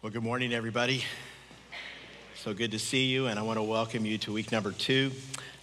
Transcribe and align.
Well, 0.00 0.12
good 0.12 0.22
morning, 0.22 0.52
everybody. 0.52 1.02
So 2.36 2.54
good 2.54 2.70
to 2.70 2.78
see 2.78 3.06
you, 3.06 3.26
and 3.26 3.36
I 3.36 3.42
want 3.42 3.58
to 3.58 3.64
welcome 3.64 4.06
you 4.06 4.16
to 4.18 4.32
week 4.32 4.52
number 4.52 4.70
two 4.70 5.10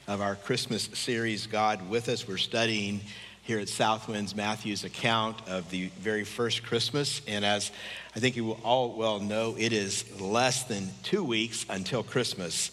of 0.09 0.19
our 0.19 0.35
Christmas 0.35 0.89
series, 0.91 1.47
God 1.47 1.89
with 1.89 2.09
Us. 2.09 2.27
We're 2.27 2.35
studying 2.35 2.99
here 3.43 3.59
at 3.59 3.67
Southwinds 3.69 4.35
Matthew's 4.35 4.83
account 4.83 5.37
of 5.47 5.69
the 5.69 5.87
very 6.01 6.25
first 6.25 6.63
Christmas. 6.63 7.21
And 7.29 7.45
as 7.45 7.71
I 8.13 8.19
think 8.19 8.35
you 8.35 8.51
all 8.51 8.97
well 8.97 9.21
know, 9.21 9.55
it 9.57 9.71
is 9.71 10.19
less 10.19 10.63
than 10.63 10.89
two 11.01 11.23
weeks 11.23 11.65
until 11.69 12.03
Christmas. 12.03 12.71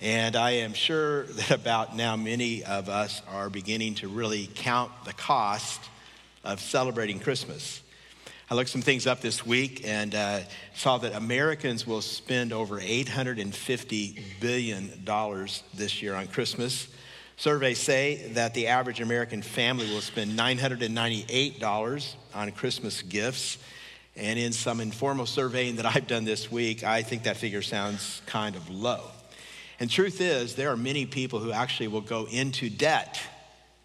And 0.00 0.36
I 0.36 0.50
am 0.52 0.74
sure 0.74 1.24
that 1.24 1.50
about 1.50 1.96
now 1.96 2.14
many 2.14 2.62
of 2.62 2.88
us 2.88 3.20
are 3.28 3.50
beginning 3.50 3.96
to 3.96 4.06
really 4.06 4.48
count 4.54 4.92
the 5.04 5.12
cost 5.14 5.80
of 6.44 6.60
celebrating 6.60 7.18
Christmas. 7.18 7.82
I 8.52 8.56
looked 8.56 8.70
some 8.70 8.82
things 8.82 9.06
up 9.06 9.20
this 9.20 9.46
week 9.46 9.86
and 9.86 10.12
uh, 10.12 10.40
saw 10.74 10.98
that 10.98 11.14
Americans 11.14 11.86
will 11.86 12.02
spend 12.02 12.52
over 12.52 12.80
$850 12.80 14.20
billion 14.40 14.90
this 15.72 16.02
year 16.02 16.16
on 16.16 16.26
Christmas. 16.26 16.88
Surveys 17.36 17.78
say 17.78 18.32
that 18.32 18.52
the 18.54 18.66
average 18.66 19.00
American 19.00 19.40
family 19.40 19.88
will 19.88 20.00
spend 20.00 20.36
$998 20.36 22.14
on 22.34 22.50
Christmas 22.50 23.02
gifts. 23.02 23.58
And 24.16 24.36
in 24.36 24.50
some 24.50 24.80
informal 24.80 25.26
surveying 25.26 25.76
that 25.76 25.86
I've 25.86 26.08
done 26.08 26.24
this 26.24 26.50
week, 26.50 26.82
I 26.82 27.04
think 27.04 27.22
that 27.22 27.36
figure 27.36 27.62
sounds 27.62 28.20
kind 28.26 28.56
of 28.56 28.68
low. 28.68 29.02
And 29.78 29.88
truth 29.88 30.20
is, 30.20 30.56
there 30.56 30.72
are 30.72 30.76
many 30.76 31.06
people 31.06 31.38
who 31.38 31.52
actually 31.52 31.86
will 31.86 32.00
go 32.00 32.26
into 32.28 32.68
debt 32.68 33.20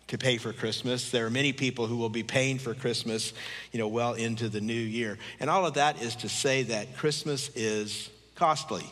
to 0.08 0.18
pay 0.18 0.38
for 0.38 0.54
Christmas. 0.54 1.10
There 1.10 1.26
are 1.26 1.32
many 1.32 1.52
people 1.52 1.88
who 1.88 1.98
will 1.98 2.10
be 2.10 2.24
paying 2.24 2.60
for 2.60 2.74
Christmas, 2.74 3.34
you 3.72 3.80
know, 3.80 3.88
well 3.88 4.14
into 4.14 4.50
the 4.50 4.62
new 4.62 4.74
year. 4.74 5.18
And 5.40 5.50
all 5.50 5.66
of 5.66 5.76
that 5.76 6.02
is 6.02 6.16
to 6.18 6.30
say 6.30 6.64
that 6.64 6.96
Christmas 6.98 7.50
is 7.56 8.10
costly. 8.36 8.86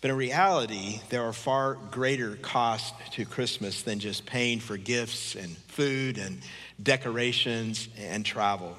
But 0.00 0.10
in 0.10 0.16
reality, 0.16 1.00
there 1.10 1.22
are 1.22 1.32
far 1.32 1.74
greater 1.74 2.34
costs 2.36 2.92
to 3.12 3.24
Christmas 3.24 3.82
than 3.82 4.00
just 4.00 4.26
paying 4.26 4.58
for 4.58 4.76
gifts 4.76 5.36
and 5.36 5.56
food 5.68 6.18
and 6.18 6.40
decorations 6.82 7.88
and 7.96 8.24
travel. 8.24 8.76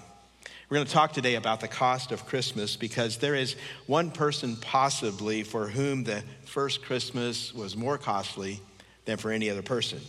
We're 0.70 0.78
going 0.78 0.88
to 0.88 0.94
talk 0.94 1.14
today 1.14 1.36
about 1.36 1.62
the 1.62 1.68
cost 1.68 2.12
of 2.12 2.26
Christmas 2.26 2.76
because 2.76 3.18
there 3.18 3.36
is 3.36 3.56
one 3.86 4.12
person 4.12 4.58
possibly 4.58 5.44
for 5.44 5.68
whom 5.68 6.04
the 6.04 6.24
first 6.46 6.84
Christmas 6.84 7.54
was 7.54 7.78
more 7.78 7.98
costly 7.98 8.60
than 9.06 9.18
for 9.18 9.32
any 9.32 9.50
other 9.50 9.62
person. 9.62 10.02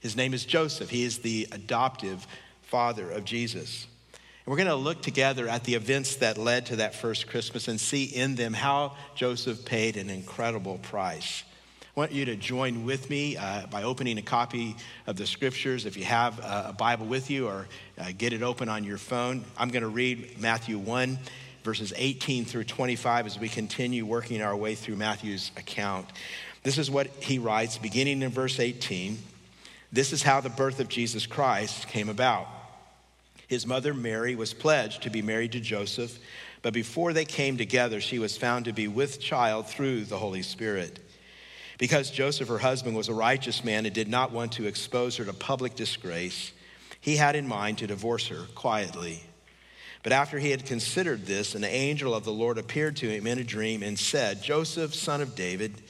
His 0.00 0.16
name 0.16 0.32
is 0.32 0.44
Joseph. 0.44 0.90
He 0.90 1.04
is 1.04 1.18
the 1.18 1.46
adoptive 1.52 2.26
father 2.62 3.10
of 3.10 3.24
Jesus. 3.24 3.86
And 4.12 4.22
we're 4.46 4.56
going 4.56 4.68
to 4.68 4.74
look 4.74 5.02
together 5.02 5.46
at 5.46 5.64
the 5.64 5.74
events 5.74 6.16
that 6.16 6.38
led 6.38 6.66
to 6.66 6.76
that 6.76 6.94
first 6.94 7.26
Christmas 7.26 7.68
and 7.68 7.78
see 7.78 8.04
in 8.04 8.34
them 8.34 8.54
how 8.54 8.96
Joseph 9.14 9.64
paid 9.66 9.98
an 9.98 10.08
incredible 10.08 10.78
price. 10.78 11.44
I 11.82 12.00
want 12.00 12.12
you 12.12 12.24
to 12.24 12.36
join 12.36 12.86
with 12.86 13.10
me 13.10 13.36
uh, 13.36 13.66
by 13.66 13.82
opening 13.82 14.16
a 14.16 14.22
copy 14.22 14.74
of 15.06 15.16
the 15.16 15.26
scriptures. 15.26 15.84
If 15.84 15.98
you 15.98 16.04
have 16.04 16.38
a 16.38 16.74
Bible 16.76 17.04
with 17.04 17.28
you 17.28 17.46
or 17.46 17.68
uh, 17.98 18.12
get 18.16 18.32
it 18.32 18.42
open 18.42 18.70
on 18.70 18.84
your 18.84 18.96
phone, 18.96 19.44
I'm 19.58 19.68
going 19.68 19.82
to 19.82 19.88
read 19.88 20.40
Matthew 20.40 20.78
1, 20.78 21.18
verses 21.62 21.92
18 21.94 22.46
through 22.46 22.64
25 22.64 23.26
as 23.26 23.38
we 23.38 23.50
continue 23.50 24.06
working 24.06 24.40
our 24.40 24.56
way 24.56 24.76
through 24.76 24.96
Matthew's 24.96 25.50
account. 25.58 26.06
This 26.62 26.78
is 26.78 26.90
what 26.90 27.08
he 27.08 27.38
writes, 27.38 27.76
beginning 27.76 28.22
in 28.22 28.30
verse 28.30 28.60
18. 28.60 29.18
This 29.92 30.12
is 30.12 30.22
how 30.22 30.40
the 30.40 30.48
birth 30.48 30.78
of 30.78 30.88
Jesus 30.88 31.26
Christ 31.26 31.88
came 31.88 32.08
about. 32.08 32.46
His 33.48 33.66
mother 33.66 33.92
Mary 33.92 34.36
was 34.36 34.54
pledged 34.54 35.02
to 35.02 35.10
be 35.10 35.22
married 35.22 35.52
to 35.52 35.60
Joseph, 35.60 36.16
but 36.62 36.72
before 36.72 37.12
they 37.12 37.24
came 37.24 37.56
together, 37.56 38.00
she 38.00 38.20
was 38.20 38.36
found 38.36 38.66
to 38.66 38.72
be 38.72 38.86
with 38.86 39.20
child 39.20 39.66
through 39.66 40.04
the 40.04 40.18
Holy 40.18 40.42
Spirit. 40.42 41.00
Because 41.76 42.10
Joseph, 42.12 42.46
her 42.48 42.58
husband, 42.58 42.96
was 42.96 43.08
a 43.08 43.14
righteous 43.14 43.64
man 43.64 43.86
and 43.86 43.94
did 43.94 44.06
not 44.06 44.30
want 44.30 44.52
to 44.52 44.66
expose 44.66 45.16
her 45.16 45.24
to 45.24 45.32
public 45.32 45.74
disgrace, 45.74 46.52
he 47.00 47.16
had 47.16 47.34
in 47.34 47.48
mind 47.48 47.78
to 47.78 47.88
divorce 47.88 48.28
her 48.28 48.44
quietly. 48.54 49.24
But 50.04 50.12
after 50.12 50.38
he 50.38 50.50
had 50.50 50.64
considered 50.64 51.26
this, 51.26 51.56
an 51.56 51.64
angel 51.64 52.14
of 52.14 52.24
the 52.24 52.32
Lord 52.32 52.58
appeared 52.58 52.96
to 52.96 53.08
him 53.08 53.26
in 53.26 53.38
a 53.38 53.44
dream 53.44 53.82
and 53.82 53.98
said, 53.98 54.42
Joseph, 54.42 54.94
son 54.94 55.20
of 55.20 55.34
David, 55.34 55.82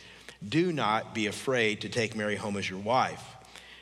do 0.48 0.72
not 0.72 1.14
be 1.14 1.26
afraid 1.26 1.82
to 1.82 1.90
take 1.90 2.16
Mary 2.16 2.36
home 2.36 2.56
as 2.56 2.70
your 2.70 2.78
wife 2.78 3.22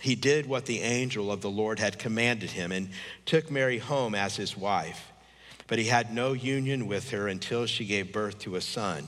he 0.00 0.14
did 0.14 0.46
what 0.46 0.66
the 0.66 0.80
angel 0.80 1.32
of 1.32 1.40
the 1.40 1.50
Lord 1.50 1.78
had 1.78 1.98
commanded 1.98 2.50
him 2.50 2.72
and 2.72 2.90
took 3.26 3.50
Mary 3.50 3.78
home 3.78 4.14
as 4.14 4.36
his 4.36 4.56
wife. 4.56 5.12
But 5.66 5.78
he 5.78 5.86
had 5.86 6.12
no 6.12 6.32
union 6.32 6.86
with 6.86 7.10
her 7.10 7.28
until 7.28 7.66
she 7.66 7.84
gave 7.84 8.12
birth 8.12 8.38
to 8.40 8.56
a 8.56 8.60
son, 8.60 9.06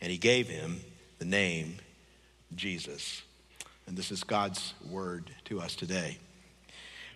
and 0.00 0.10
he 0.10 0.18
gave 0.18 0.48
him 0.48 0.80
the 1.18 1.24
name 1.24 1.76
Jesus. 2.54 3.22
And 3.86 3.96
this 3.96 4.10
is 4.10 4.24
God's 4.24 4.72
word 4.88 5.30
to 5.46 5.60
us 5.60 5.74
today. 5.74 6.16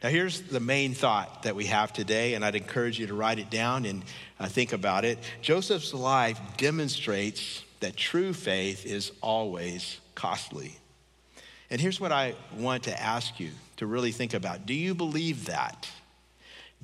Now, 0.02 0.10
here's 0.10 0.42
the 0.42 0.60
main 0.60 0.92
thought 0.92 1.44
that 1.44 1.56
we 1.56 1.64
have 1.66 1.92
today, 1.92 2.34
and 2.34 2.44
I'd 2.44 2.56
encourage 2.56 2.98
you 2.98 3.06
to 3.06 3.14
write 3.14 3.38
it 3.38 3.48
down 3.48 3.86
and 3.86 4.04
uh, 4.38 4.48
think 4.48 4.74
about 4.74 5.06
it. 5.06 5.18
Joseph's 5.40 5.94
life 5.94 6.38
demonstrates 6.58 7.62
that 7.80 7.96
true 7.96 8.34
faith 8.34 8.84
is 8.84 9.12
always 9.22 9.98
costly. 10.14 10.76
And 11.74 11.80
here's 11.80 11.98
what 11.98 12.12
I 12.12 12.36
want 12.56 12.84
to 12.84 13.02
ask 13.02 13.40
you 13.40 13.50
to 13.78 13.86
really 13.86 14.12
think 14.12 14.32
about 14.32 14.64
Do 14.64 14.72
you 14.72 14.94
believe 14.94 15.46
that? 15.46 15.90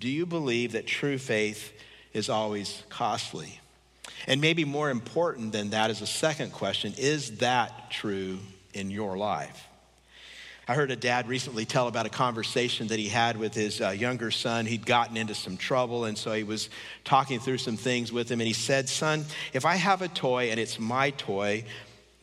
Do 0.00 0.08
you 0.08 0.26
believe 0.26 0.72
that 0.72 0.84
true 0.84 1.16
faith 1.16 1.72
is 2.12 2.28
always 2.28 2.82
costly? 2.88 3.60
And 4.26 4.40
maybe 4.40 4.64
more 4.64 4.90
important 4.90 5.52
than 5.52 5.70
that 5.70 5.92
is 5.92 6.00
a 6.02 6.08
second 6.08 6.52
question 6.52 6.92
is 6.98 7.36
that 7.36 7.92
true 7.92 8.40
in 8.74 8.90
your 8.90 9.16
life? 9.16 9.64
I 10.66 10.74
heard 10.74 10.90
a 10.90 10.96
dad 10.96 11.28
recently 11.28 11.64
tell 11.64 11.86
about 11.86 12.06
a 12.06 12.10
conversation 12.10 12.88
that 12.88 12.98
he 12.98 13.06
had 13.06 13.36
with 13.36 13.54
his 13.54 13.80
uh, 13.80 13.90
younger 13.90 14.32
son. 14.32 14.66
He'd 14.66 14.86
gotten 14.86 15.16
into 15.16 15.36
some 15.36 15.56
trouble, 15.56 16.04
and 16.04 16.18
so 16.18 16.32
he 16.32 16.42
was 16.42 16.68
talking 17.04 17.38
through 17.38 17.58
some 17.58 17.76
things 17.76 18.12
with 18.12 18.28
him. 18.28 18.40
And 18.40 18.48
he 18.48 18.52
said, 18.54 18.88
Son, 18.88 19.24
if 19.52 19.64
I 19.64 19.76
have 19.76 20.02
a 20.02 20.08
toy 20.08 20.50
and 20.50 20.58
it's 20.58 20.80
my 20.80 21.10
toy, 21.10 21.64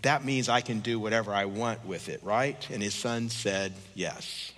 that 0.08 0.24
means 0.24 0.48
I 0.48 0.62
can 0.62 0.80
do 0.80 1.00
whatever 1.00 1.34
I 1.34 1.46
want 1.46 1.86
with 1.86 2.08
it, 2.08 2.24
right? 2.24 2.66
And 2.70 2.82
his 2.82 2.96
son 2.96 3.30
said, 3.30 3.74
Yes. 3.94 4.54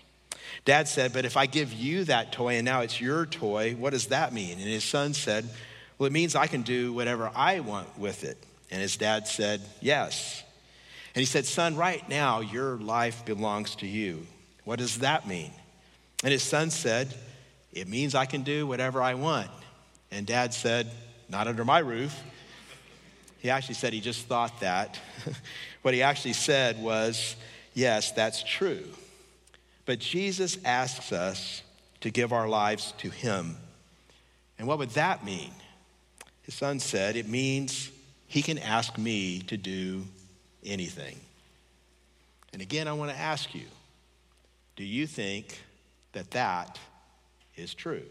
Dad 0.63 0.87
said, 0.87 1.11
But 1.11 1.25
if 1.25 1.37
I 1.37 1.47
give 1.47 1.73
you 1.73 2.03
that 2.03 2.31
toy 2.31 2.57
and 2.57 2.65
now 2.65 2.81
it's 2.81 3.01
your 3.01 3.25
toy, 3.25 3.73
what 3.73 3.89
does 3.89 4.07
that 4.07 4.31
mean? 4.31 4.59
And 4.59 4.67
his 4.67 4.83
son 4.83 5.15
said, 5.15 5.49
Well, 5.97 6.05
it 6.05 6.13
means 6.13 6.35
I 6.35 6.45
can 6.45 6.61
do 6.61 6.93
whatever 6.93 7.31
I 7.33 7.61
want 7.61 7.97
with 7.97 8.23
it. 8.23 8.37
And 8.69 8.79
his 8.79 8.95
dad 8.95 9.27
said, 9.27 9.61
Yes. 9.81 10.43
And 11.15 11.19
he 11.19 11.25
said, 11.25 11.47
Son, 11.47 11.75
right 11.75 12.07
now 12.07 12.41
your 12.41 12.77
life 12.77 13.25
belongs 13.25 13.75
to 13.77 13.87
you. 13.87 14.27
What 14.65 14.77
does 14.77 14.99
that 14.99 15.27
mean? 15.27 15.51
And 16.23 16.31
his 16.31 16.43
son 16.43 16.69
said, 16.69 17.11
It 17.73 17.87
means 17.87 18.13
I 18.13 18.27
can 18.27 18.43
do 18.43 18.67
whatever 18.67 19.01
I 19.01 19.15
want. 19.15 19.49
And 20.11 20.27
dad 20.27 20.53
said, 20.53 20.91
Not 21.27 21.47
under 21.47 21.65
my 21.65 21.79
roof. 21.79 22.15
He 23.39 23.49
actually 23.49 23.75
said 23.75 23.93
he 23.93 24.01
just 24.01 24.25
thought 24.25 24.59
that. 24.59 24.99
what 25.81 25.93
he 25.93 26.03
actually 26.03 26.33
said 26.33 26.81
was, 26.81 27.35
yes, 27.73 28.11
that's 28.11 28.43
true. 28.43 28.83
But 29.85 29.99
Jesus 29.99 30.57
asks 30.65 31.11
us 31.11 31.63
to 32.01 32.11
give 32.11 32.33
our 32.33 32.47
lives 32.47 32.93
to 32.99 33.09
him. 33.09 33.57
And 34.57 34.67
what 34.67 34.77
would 34.77 34.91
that 34.91 35.23
mean? 35.23 35.51
His 36.43 36.53
son 36.53 36.79
said, 36.79 37.15
it 37.15 37.27
means 37.27 37.91
he 38.27 38.41
can 38.41 38.57
ask 38.57 38.97
me 38.97 39.39
to 39.43 39.57
do 39.57 40.05
anything. 40.65 41.19
And 42.51 42.61
again, 42.61 42.87
I 42.87 42.93
want 42.93 43.11
to 43.11 43.17
ask 43.17 43.55
you 43.55 43.65
do 44.75 44.83
you 44.85 45.07
think 45.07 45.61
that 46.13 46.31
that 46.31 46.79
is 47.57 47.73
true? 47.73 48.03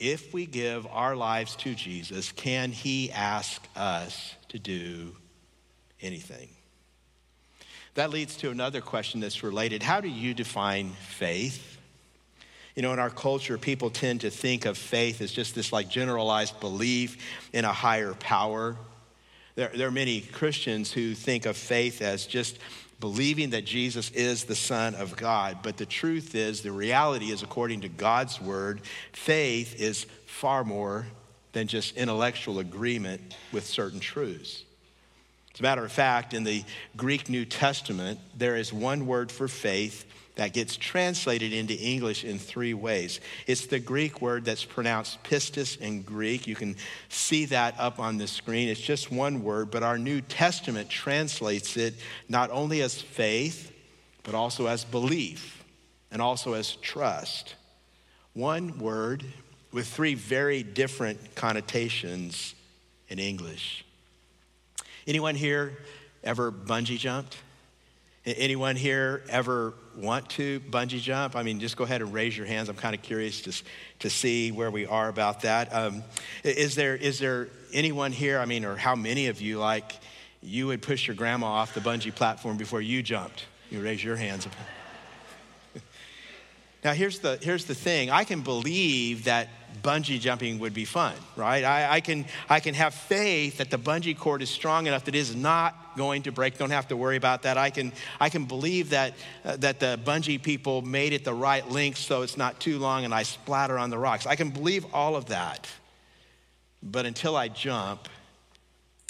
If 0.00 0.32
we 0.32 0.46
give 0.46 0.86
our 0.86 1.14
lives 1.14 1.54
to 1.56 1.74
Jesus, 1.74 2.32
can 2.32 2.72
he 2.72 3.12
ask 3.12 3.62
us 3.76 4.34
to 4.48 4.58
do 4.58 5.14
anything? 6.00 6.48
That 7.94 8.10
leads 8.10 8.36
to 8.38 8.50
another 8.50 8.80
question 8.80 9.20
that's 9.20 9.42
related. 9.42 9.82
How 9.82 10.00
do 10.00 10.08
you 10.08 10.32
define 10.32 10.90
faith? 10.90 11.78
You 12.74 12.82
know, 12.82 12.92
in 12.92 12.98
our 12.98 13.10
culture, 13.10 13.58
people 13.58 13.90
tend 13.90 14.22
to 14.22 14.30
think 14.30 14.64
of 14.64 14.78
faith 14.78 15.20
as 15.20 15.30
just 15.32 15.54
this 15.54 15.72
like 15.72 15.88
generalized 15.88 16.58
belief 16.60 17.18
in 17.52 17.64
a 17.64 17.72
higher 17.72 18.14
power 18.14 18.76
There, 19.56 19.70
there 19.74 19.88
are 19.88 19.92
many 19.92 20.20
Christians 20.20 20.92
who 20.92 21.14
think 21.14 21.44
of 21.44 21.56
faith 21.56 22.00
as 22.00 22.26
just 22.26 22.58
believing 23.00 23.50
that 23.50 23.64
Jesus 23.64 24.10
is 24.10 24.44
the 24.44 24.54
Son 24.54 24.94
of 24.94 25.16
God. 25.16 25.58
But 25.62 25.78
the 25.78 25.86
truth 25.86 26.34
is, 26.34 26.60
the 26.60 26.70
reality 26.70 27.30
is, 27.30 27.42
according 27.42 27.80
to 27.80 27.88
God's 27.88 28.40
word, 28.40 28.82
faith 29.12 29.80
is 29.80 30.06
far 30.26 30.64
more 30.64 31.06
than 31.52 31.66
just 31.66 31.96
intellectual 31.96 32.58
agreement 32.58 33.34
with 33.52 33.66
certain 33.66 34.00
truths. 34.00 34.64
As 35.54 35.60
a 35.60 35.62
matter 35.62 35.84
of 35.84 35.90
fact, 35.90 36.32
in 36.32 36.44
the 36.44 36.62
Greek 36.96 37.28
New 37.28 37.44
Testament, 37.44 38.20
there 38.36 38.56
is 38.56 38.72
one 38.72 39.06
word 39.06 39.32
for 39.32 39.48
faith 39.48 40.04
that 40.40 40.54
gets 40.54 40.74
translated 40.74 41.52
into 41.52 41.74
English 41.74 42.24
in 42.24 42.38
three 42.38 42.72
ways. 42.72 43.20
It's 43.46 43.66
the 43.66 43.78
Greek 43.78 44.22
word 44.22 44.42
that's 44.46 44.64
pronounced 44.64 45.22
pistis 45.22 45.78
in 45.78 46.00
Greek. 46.00 46.46
You 46.46 46.54
can 46.54 46.76
see 47.10 47.44
that 47.44 47.74
up 47.78 47.98
on 47.98 48.16
the 48.16 48.26
screen. 48.26 48.70
It's 48.70 48.80
just 48.80 49.12
one 49.12 49.42
word, 49.42 49.70
but 49.70 49.82
our 49.82 49.98
New 49.98 50.22
Testament 50.22 50.88
translates 50.88 51.76
it 51.76 51.92
not 52.26 52.48
only 52.50 52.80
as 52.80 52.98
faith, 52.98 53.70
but 54.22 54.34
also 54.34 54.64
as 54.64 54.82
belief 54.82 55.62
and 56.10 56.22
also 56.22 56.54
as 56.54 56.76
trust. 56.76 57.54
One 58.32 58.78
word 58.78 59.22
with 59.72 59.88
three 59.88 60.14
very 60.14 60.62
different 60.62 61.34
connotations 61.34 62.54
in 63.08 63.18
English. 63.18 63.84
Anyone 65.06 65.34
here 65.34 65.76
ever 66.24 66.50
bungee 66.50 66.96
jumped? 66.96 67.36
Anyone 68.24 68.76
here 68.76 69.22
ever 69.28 69.74
want 70.00 70.28
to 70.30 70.60
bungee 70.60 71.00
jump? 71.00 71.36
I 71.36 71.42
mean, 71.42 71.60
just 71.60 71.76
go 71.76 71.84
ahead 71.84 72.02
and 72.02 72.12
raise 72.12 72.36
your 72.36 72.46
hands. 72.46 72.68
I'm 72.68 72.76
kind 72.76 72.94
of 72.94 73.02
curious 73.02 73.42
to, 73.42 73.62
to 74.00 74.10
see 74.10 74.52
where 74.52 74.70
we 74.70 74.86
are 74.86 75.08
about 75.08 75.42
that. 75.42 75.74
Um, 75.74 76.02
is 76.44 76.74
there 76.74 76.96
is 76.96 77.18
there 77.18 77.48
anyone 77.72 78.12
here? 78.12 78.38
I 78.38 78.44
mean, 78.44 78.64
or 78.64 78.76
how 78.76 78.94
many 78.94 79.28
of 79.28 79.40
you 79.40 79.58
like 79.58 79.92
you 80.42 80.66
would 80.68 80.82
push 80.82 81.06
your 81.06 81.16
grandma 81.16 81.46
off 81.46 81.74
the 81.74 81.80
bungee 81.80 82.14
platform 82.14 82.56
before 82.56 82.80
you 82.80 83.02
jumped? 83.02 83.46
You 83.70 83.82
raise 83.82 84.02
your 84.02 84.16
hands. 84.16 84.48
now, 86.82 86.94
here's 86.94 87.18
the 87.18 87.38
here's 87.42 87.66
the 87.66 87.74
thing. 87.74 88.10
I 88.10 88.24
can 88.24 88.40
believe 88.40 89.24
that 89.24 89.48
bungee 89.82 90.20
jumping 90.20 90.58
would 90.58 90.74
be 90.74 90.84
fun, 90.84 91.14
right? 91.36 91.64
I, 91.64 91.94
I, 91.94 92.00
can, 92.00 92.26
I 92.48 92.60
can 92.60 92.74
have 92.74 92.94
faith 92.94 93.58
that 93.58 93.70
the 93.70 93.78
bungee 93.78 94.16
cord 94.16 94.42
is 94.42 94.50
strong 94.50 94.86
enough 94.86 95.04
that 95.04 95.14
it 95.14 95.18
is 95.18 95.34
not 95.34 95.96
going 95.96 96.22
to 96.22 96.32
break. 96.32 96.58
Don't 96.58 96.70
have 96.70 96.88
to 96.88 96.96
worry 96.96 97.16
about 97.16 97.42
that. 97.42 97.56
I 97.56 97.70
can, 97.70 97.92
I 98.20 98.28
can 98.28 98.44
believe 98.44 98.90
that, 98.90 99.14
uh, 99.44 99.56
that 99.56 99.80
the 99.80 99.98
bungee 100.04 100.42
people 100.42 100.82
made 100.82 101.12
it 101.12 101.24
the 101.24 101.34
right 101.34 101.68
length 101.70 101.98
so 101.98 102.22
it's 102.22 102.36
not 102.36 102.60
too 102.60 102.78
long 102.78 103.04
and 103.04 103.14
I 103.14 103.22
splatter 103.22 103.78
on 103.78 103.90
the 103.90 103.98
rocks. 103.98 104.26
I 104.26 104.36
can 104.36 104.50
believe 104.50 104.84
all 104.92 105.16
of 105.16 105.26
that. 105.26 105.68
But 106.82 107.06
until 107.06 107.36
I 107.36 107.48
jump, 107.48 108.08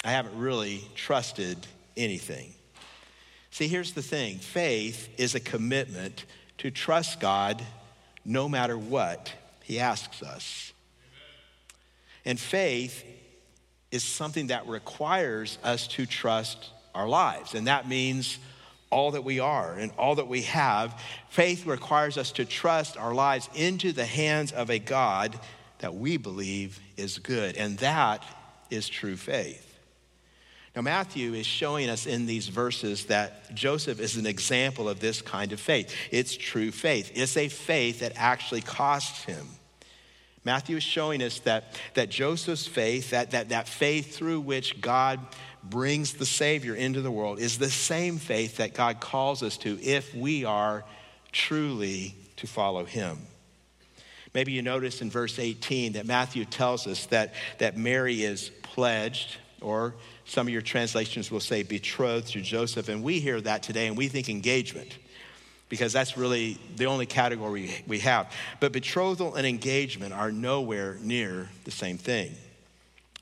I 0.03 0.11
haven't 0.11 0.37
really 0.37 0.83
trusted 0.95 1.57
anything. 1.95 2.53
See, 3.51 3.67
here's 3.67 3.93
the 3.93 4.01
thing 4.01 4.39
faith 4.39 5.09
is 5.17 5.35
a 5.35 5.39
commitment 5.39 6.25
to 6.61 6.69
trust 6.69 7.19
God 7.19 7.59
no 8.23 8.47
matter 8.47 8.77
what 8.77 9.33
he 9.63 9.79
asks 9.79 10.21
us. 10.21 10.73
And 12.23 12.39
faith 12.39 13.03
is 13.89 14.03
something 14.03 14.47
that 14.47 14.67
requires 14.67 15.57
us 15.63 15.87
to 15.87 16.05
trust 16.05 16.69
our 16.93 17.09
lives. 17.09 17.55
And 17.55 17.65
that 17.65 17.87
means 17.87 18.37
all 18.91 19.09
that 19.11 19.23
we 19.23 19.39
are 19.39 19.73
and 19.73 19.91
all 19.97 20.13
that 20.15 20.27
we 20.27 20.43
have. 20.43 21.01
Faith 21.29 21.65
requires 21.65 22.15
us 22.15 22.31
to 22.33 22.45
trust 22.45 22.95
our 22.95 23.15
lives 23.15 23.49
into 23.55 23.91
the 23.91 24.05
hands 24.05 24.51
of 24.51 24.69
a 24.69 24.77
God 24.77 25.39
that 25.79 25.95
we 25.95 26.17
believe 26.17 26.79
is 26.95 27.17
good. 27.17 27.57
And 27.57 27.79
that 27.79 28.23
is 28.69 28.87
true 28.87 29.15
faith. 29.15 29.70
Now, 30.75 30.81
Matthew 30.81 31.33
is 31.33 31.45
showing 31.45 31.89
us 31.89 32.05
in 32.05 32.25
these 32.25 32.47
verses 32.47 33.05
that 33.07 33.53
Joseph 33.53 33.99
is 33.99 34.15
an 34.15 34.25
example 34.25 34.87
of 34.87 35.01
this 35.01 35.21
kind 35.21 35.51
of 35.51 35.59
faith. 35.59 35.93
It's 36.11 36.35
true 36.35 36.71
faith, 36.71 37.11
it's 37.13 37.35
a 37.37 37.49
faith 37.49 37.99
that 37.99 38.13
actually 38.15 38.61
costs 38.61 39.23
him. 39.23 39.47
Matthew 40.43 40.77
is 40.77 40.83
showing 40.83 41.21
us 41.21 41.39
that, 41.39 41.79
that 41.93 42.09
Joseph's 42.09 42.65
faith, 42.65 43.11
that, 43.11 43.31
that, 43.31 43.49
that 43.49 43.67
faith 43.67 44.15
through 44.15 44.39
which 44.39 44.81
God 44.81 45.19
brings 45.63 46.13
the 46.13 46.25
Savior 46.25 46.73
into 46.73 47.01
the 47.01 47.11
world, 47.11 47.39
is 47.39 47.59
the 47.59 47.69
same 47.69 48.17
faith 48.17 48.57
that 48.57 48.73
God 48.73 48.99
calls 48.99 49.43
us 49.43 49.57
to 49.57 49.79
if 49.83 50.15
we 50.15 50.43
are 50.43 50.83
truly 51.31 52.15
to 52.37 52.47
follow 52.47 52.85
Him. 52.85 53.19
Maybe 54.33 54.53
you 54.53 54.63
notice 54.63 55.01
in 55.01 55.11
verse 55.11 55.37
18 55.37 55.93
that 55.93 56.07
Matthew 56.07 56.45
tells 56.45 56.87
us 56.87 57.05
that, 57.07 57.33
that 57.59 57.77
Mary 57.77 58.23
is 58.23 58.49
pledged, 58.63 59.37
or 59.59 59.93
some 60.25 60.47
of 60.47 60.53
your 60.53 60.61
translations 60.61 61.31
will 61.31 61.39
say 61.39 61.63
betrothed 61.63 62.27
to 62.29 62.41
Joseph. 62.41 62.89
And 62.89 63.03
we 63.03 63.19
hear 63.19 63.41
that 63.41 63.63
today 63.63 63.87
and 63.87 63.97
we 63.97 64.07
think 64.07 64.29
engagement 64.29 64.97
because 65.69 65.93
that's 65.93 66.17
really 66.17 66.57
the 66.75 66.85
only 66.85 67.05
category 67.05 67.71
we 67.87 67.99
have. 67.99 68.31
But 68.59 68.73
betrothal 68.73 69.35
and 69.35 69.47
engagement 69.47 70.13
are 70.13 70.31
nowhere 70.31 70.97
near 71.01 71.49
the 71.63 71.71
same 71.71 71.97
thing. 71.97 72.35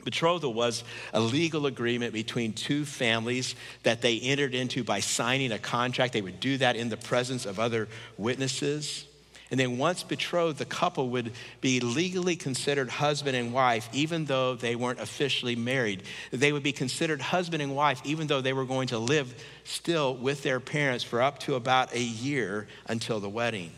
Betrothal 0.03 0.53
was 0.53 0.83
a 1.13 1.19
legal 1.19 1.65
agreement 1.65 2.13
between 2.13 2.53
two 2.53 2.85
families 2.85 3.53
that 3.83 4.01
they 4.01 4.17
entered 4.19 4.55
into 4.55 4.83
by 4.83 4.99
signing 4.99 5.51
a 5.51 5.59
contract. 5.59 6.13
They 6.13 6.21
would 6.21 6.39
do 6.39 6.57
that 6.57 6.75
in 6.75 6.89
the 6.89 6.97
presence 6.97 7.45
of 7.45 7.59
other 7.59 7.87
witnesses. 8.17 9.05
And 9.51 9.59
then, 9.59 9.79
once 9.79 10.03
betrothed, 10.03 10.59
the 10.59 10.65
couple 10.65 11.09
would 11.09 11.31
be 11.59 11.79
legally 11.79 12.35
considered 12.35 12.89
husband 12.89 13.35
and 13.35 13.51
wife, 13.51 13.89
even 13.93 14.25
though 14.25 14.53
they 14.53 14.75
weren't 14.75 14.99
officially 14.99 15.55
married. 15.55 16.03
They 16.31 16.51
would 16.51 16.61
be 16.61 16.71
considered 16.71 17.19
husband 17.19 17.63
and 17.63 17.75
wife, 17.75 17.99
even 18.03 18.27
though 18.27 18.41
they 18.41 18.53
were 18.53 18.65
going 18.65 18.89
to 18.89 18.99
live 18.99 19.33
still 19.63 20.15
with 20.15 20.43
their 20.43 20.59
parents 20.59 21.03
for 21.03 21.21
up 21.21 21.39
to 21.39 21.55
about 21.55 21.93
a 21.93 22.01
year 22.01 22.67
until 22.87 23.19
the 23.19 23.29
wedding. 23.29 23.71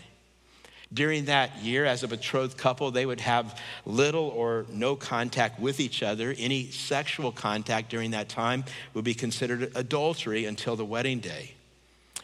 During 0.93 1.25
that 1.25 1.63
year, 1.63 1.85
as 1.85 2.03
a 2.03 2.07
betrothed 2.09 2.57
couple, 2.57 2.91
they 2.91 3.05
would 3.05 3.21
have 3.21 3.57
little 3.85 4.27
or 4.27 4.65
no 4.69 4.97
contact 4.97 5.57
with 5.57 5.79
each 5.79 6.03
other. 6.03 6.35
Any 6.37 6.69
sexual 6.69 7.31
contact 7.31 7.89
during 7.89 8.11
that 8.11 8.27
time 8.27 8.65
would 8.93 9.05
be 9.05 9.13
considered 9.13 9.71
adultery 9.75 10.43
until 10.43 10.75
the 10.75 10.83
wedding 10.83 11.21
day. 11.21 11.53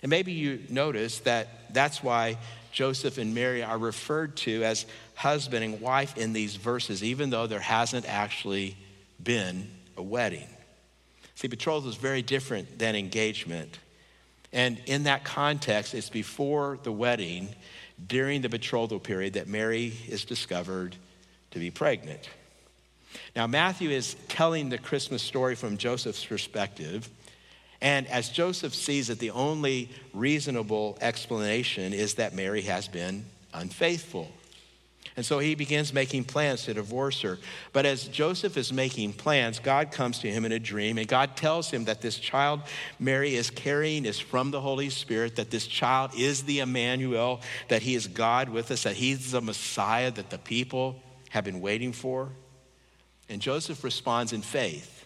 And 0.04 0.10
maybe 0.10 0.34
you 0.34 0.64
notice 0.70 1.20
that 1.20 1.74
that's 1.74 2.04
why 2.04 2.38
Joseph 2.78 3.18
and 3.18 3.34
Mary 3.34 3.64
are 3.64 3.80
referred 3.80 4.38
to 4.38 4.64
as 4.64 4.86
husband 5.16 5.66
and 5.66 5.82
wife 5.82 6.16
in 6.16 6.32
these 6.32 6.58
verses, 6.58 7.04
even 7.04 7.32
though 7.32 7.48
there 7.48 7.60
hasn't 7.60 8.08
actually 8.08 8.78
been 9.24 9.68
a 9.98 10.04
wedding. 10.04 10.48
See, 11.34 11.48
betrothal 11.48 11.90
is 11.90 11.96
very 11.96 12.22
different 12.22 12.78
than 12.78 12.96
engagement. 12.96 13.80
And 14.54 14.80
in 14.86 15.06
that 15.06 15.24
context, 15.24 15.96
it's 15.96 16.12
before 16.12 16.78
the 16.84 16.92
wedding, 16.92 17.50
during 18.06 18.42
the 18.42 18.50
betrothal 18.50 19.00
period, 19.00 19.34
that 19.34 19.48
Mary 19.48 19.92
is 20.08 20.24
discovered 20.24 20.96
to 21.50 21.58
be 21.58 21.72
pregnant. 21.72 22.30
Now, 23.36 23.48
Matthew 23.48 23.90
is 23.90 24.16
telling 24.28 24.70
the 24.70 24.78
Christmas 24.78 25.24
story 25.24 25.56
from 25.56 25.78
Joseph's 25.78 26.24
perspective. 26.24 27.10
And 27.82 28.08
as 28.08 28.30
Joseph 28.30 28.74
sees 28.74 29.10
it, 29.10 29.20
the 29.20 29.32
only 29.32 29.90
reasonable 30.14 30.98
explanation 31.02 31.94
is 31.94 32.16
that 32.16 32.34
Mary 32.34 32.62
has 32.64 32.88
been 32.88 33.26
unfaithful. 33.54 34.32
And 35.16 35.26
so 35.26 35.40
he 35.40 35.56
begins 35.56 35.94
making 35.94 36.26
plans 36.26 36.66
to 36.66 36.76
divorce 36.76 37.22
her. 37.22 37.40
But 37.74 37.88
as 37.88 38.08
Joseph 38.08 38.56
is 38.56 38.72
making 38.72 39.14
plans, 39.14 39.58
God 39.58 39.92
comes 39.92 40.20
to 40.20 40.32
him 40.32 40.46
in 40.46 40.52
a 40.52 40.60
dream, 40.60 41.00
and 41.00 41.08
God 41.08 41.36
tells 41.36 41.72
him 41.72 41.86
that 41.86 42.02
this 42.02 42.20
child 42.20 42.62
Mary 43.00 43.36
is 43.36 43.50
carrying 43.50 44.06
is 44.06 44.20
from 44.20 44.52
the 44.52 44.62
Holy 44.62 44.92
Spirit, 44.92 45.36
that 45.38 45.50
this 45.50 45.66
child 45.66 46.12
is 46.16 46.44
the 46.44 46.60
Emmanuel, 46.60 47.42
that 47.68 47.82
he 47.82 47.96
is 47.96 48.06
God 48.06 48.50
with 48.50 48.70
us, 48.70 48.84
that 48.84 48.96
he's 48.96 49.32
the 49.32 49.42
Messiah 49.42 50.12
that 50.12 50.30
the 50.30 50.38
people 50.38 51.02
have 51.30 51.44
been 51.44 51.62
waiting 51.62 51.94
for. 51.94 52.30
And 53.28 53.42
Joseph 53.42 53.84
responds 53.84 54.34
in 54.34 54.44
faith. 54.44 55.04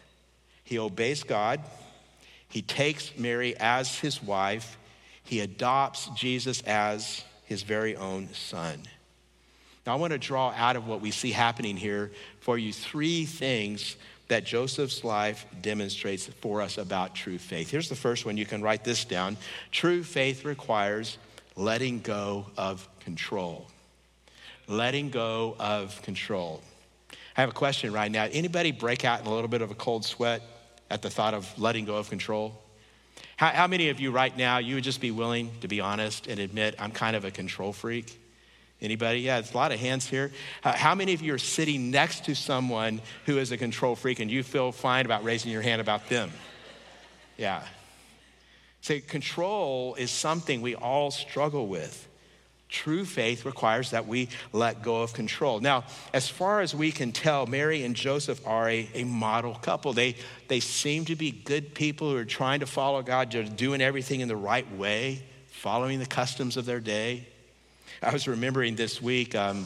He 0.66 0.78
obeys 0.78 1.24
God 1.24 1.62
he 2.52 2.62
takes 2.62 3.18
Mary 3.18 3.56
as 3.58 3.98
his 3.98 4.22
wife, 4.22 4.78
he 5.24 5.40
adopts 5.40 6.08
Jesus 6.16 6.62
as 6.62 7.24
his 7.46 7.64
very 7.64 7.96
own 7.96 8.30
son. 8.34 8.82
Now, 9.88 9.94
I 9.94 9.96
want 9.96 10.12
to 10.12 10.20
draw 10.20 10.54
out 10.56 10.76
of 10.76 10.86
what 10.86 11.02
we 11.02 11.12
see 11.12 11.32
happening 11.32 11.78
here 11.78 12.12
for 12.42 12.58
you 12.58 12.74
three 12.74 13.26
things 13.26 13.96
that 14.28 14.44
Joseph's 14.44 15.04
life 15.04 15.46
demonstrates 15.62 16.28
for 16.28 16.62
us 16.62 16.78
about 16.78 17.16
true 17.16 17.38
faith. 17.38 17.70
Here's 17.70 17.90
the 17.90 17.96
first 17.96 18.26
one. 18.26 18.38
You 18.38 18.46
can 18.46 18.62
write 18.62 18.84
this 18.84 19.06
down. 19.06 19.38
True 19.72 20.04
faith 20.04 20.46
requires 20.46 21.18
letting 21.56 22.02
go 22.02 22.46
of 22.58 22.88
control. 23.00 23.68
Letting 24.68 25.10
go 25.10 25.56
of 25.58 26.02
control. 26.02 26.62
I 27.38 27.42
have 27.42 27.50
a 27.50 27.54
question 27.54 27.94
right 27.94 28.12
now. 28.12 28.28
Anybody 28.32 28.72
break 28.72 29.06
out 29.06 29.22
in 29.22 29.28
a 29.28 29.34
little 29.34 29.50
bit 29.50 29.62
of 29.62 29.72
a 29.72 29.76
cold 29.76 30.04
sweat 30.06 30.42
at 30.92 31.02
the 31.02 31.10
thought 31.10 31.34
of 31.34 31.48
letting 31.58 31.86
go 31.86 31.96
of 31.96 32.10
control? 32.10 32.54
How, 33.38 33.48
how, 33.48 33.68
many 33.68 33.90
of 33.90 34.00
you 34.00 34.12
right 34.12 34.36
now, 34.36 34.60
you 34.60 34.76
would 34.76 34.84
just 34.84 35.02
be 35.02 35.12
willing 35.12 35.52
to 35.62 35.68
be 35.68 35.82
honest 35.82 36.28
and 36.28 36.40
admit, 36.40 36.76
I'm 36.78 36.92
kind 36.92 37.16
of 37.16 37.26
a 37.26 37.32
control 37.32 37.74
freak? 37.74 38.20
Anybody? 38.82 39.20
Yeah, 39.20 39.38
it's 39.38 39.54
a 39.54 39.58
lot 39.58 39.72
of 39.72 39.80
hands 39.80 40.08
here. 40.08 40.32
Uh, 40.64 40.74
how 40.74 40.96
many 40.96 41.14
of 41.14 41.22
you 41.22 41.34
are 41.34 41.40
sitting 41.40 41.92
next 41.92 42.26
to 42.26 42.36
someone 42.36 43.02
who 43.26 43.38
is 43.38 43.52
a 43.52 43.58
control 43.58 43.96
freak 43.96 44.20
and 44.20 44.30
you 44.30 44.44
feel 44.44 44.72
fine 44.72 45.06
about 45.06 45.24
raising 45.24 45.52
your 45.52 45.62
hand 45.62 45.82
about 45.82 46.10
them? 46.10 46.32
Yeah. 47.38 47.64
See, 48.82 49.00
control 49.00 49.96
is 49.96 50.10
something 50.10 50.62
we 50.62 50.76
all 50.76 51.12
struggle 51.12 51.68
with. 51.68 52.08
True 52.72 53.04
faith 53.04 53.44
requires 53.44 53.92
that 53.92 54.08
we 54.08 54.30
let 54.54 54.82
go 54.82 55.02
of 55.02 55.12
control. 55.12 55.60
Now, 55.60 55.84
as 56.14 56.30
far 56.30 56.62
as 56.62 56.74
we 56.74 56.94
can 56.94 57.12
tell, 57.12 57.46
Mary 57.46 57.84
and 57.84 57.94
Joseph 57.94 58.48
are 58.48 58.70
a, 58.70 58.90
a 58.94 59.04
model 59.04 59.56
couple. 59.56 59.92
They, 59.92 60.16
they 60.48 60.62
seem 60.62 61.04
to 61.06 61.18
be 61.18 61.32
good 61.32 61.76
people 61.76 62.10
who 62.10 62.16
are 62.16 62.24
trying 62.24 62.62
to 62.62 62.66
follow 62.66 63.02
God, 63.02 63.30
just 63.30 63.58
doing 63.58 63.82
everything 63.82 64.22
in 64.22 64.30
the 64.30 64.38
right 64.38 64.66
way, 64.78 65.22
following 65.50 66.00
the 66.00 66.06
customs 66.06 66.56
of 66.56 66.66
their 66.66 66.80
day. 66.80 67.28
I 68.02 68.14
was 68.14 68.26
remembering 68.26 68.78
this 68.78 69.02
week, 69.02 69.36
um, 69.36 69.66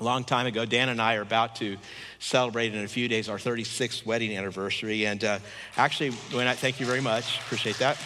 a 0.00 0.04
long 0.04 0.24
time 0.24 0.46
ago, 0.46 0.64
Dana 0.64 0.90
and 0.90 1.02
I 1.02 1.16
are 1.16 1.22
about 1.22 1.56
to 1.56 1.76
celebrate 2.18 2.74
in 2.74 2.82
a 2.82 2.88
few 2.88 3.08
days 3.08 3.28
our 3.28 3.36
36th 3.36 4.06
wedding 4.06 4.34
anniversary. 4.34 5.04
And 5.04 5.22
uh, 5.22 5.38
actually, 5.76 6.12
when 6.32 6.46
I 6.46 6.54
thank 6.54 6.80
you 6.80 6.86
very 6.86 7.02
much, 7.02 7.38
appreciate 7.40 7.76
that. 7.76 7.98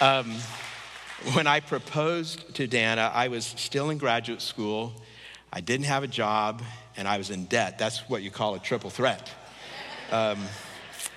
Um, 0.00 0.34
when 1.32 1.46
I 1.46 1.60
proposed 1.60 2.54
to 2.56 2.66
Dana, 2.66 3.10
I 3.12 3.28
was 3.28 3.46
still 3.46 3.90
in 3.90 3.98
graduate 3.98 4.42
school, 4.42 4.92
I 5.52 5.60
didn't 5.60 5.86
have 5.86 6.02
a 6.02 6.08
job, 6.08 6.62
and 6.96 7.08
I 7.08 7.18
was 7.18 7.30
in 7.30 7.46
debt. 7.46 7.78
That's 7.78 8.00
what 8.08 8.22
you 8.22 8.30
call 8.30 8.54
a 8.54 8.58
triple 8.58 8.90
threat. 8.90 9.30
Um, 10.12 10.38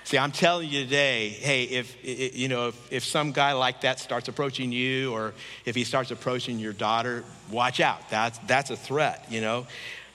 See, 0.08 0.16
I'm 0.16 0.32
telling 0.32 0.70
you 0.70 0.84
today, 0.84 1.28
hey, 1.28 1.64
if 1.64 1.94
you 2.02 2.48
know, 2.48 2.68
if, 2.68 2.90
if 2.92 3.04
some 3.04 3.30
guy 3.30 3.52
like 3.52 3.82
that 3.82 4.00
starts 4.00 4.28
approaching 4.28 4.72
you, 4.72 5.12
or 5.12 5.34
if 5.66 5.74
he 5.74 5.84
starts 5.84 6.10
approaching 6.10 6.58
your 6.58 6.72
daughter, 6.72 7.24
watch 7.50 7.78
out. 7.78 8.08
That's 8.08 8.38
that's 8.46 8.70
a 8.70 8.76
threat, 8.76 9.26
you 9.28 9.42
know. 9.42 9.66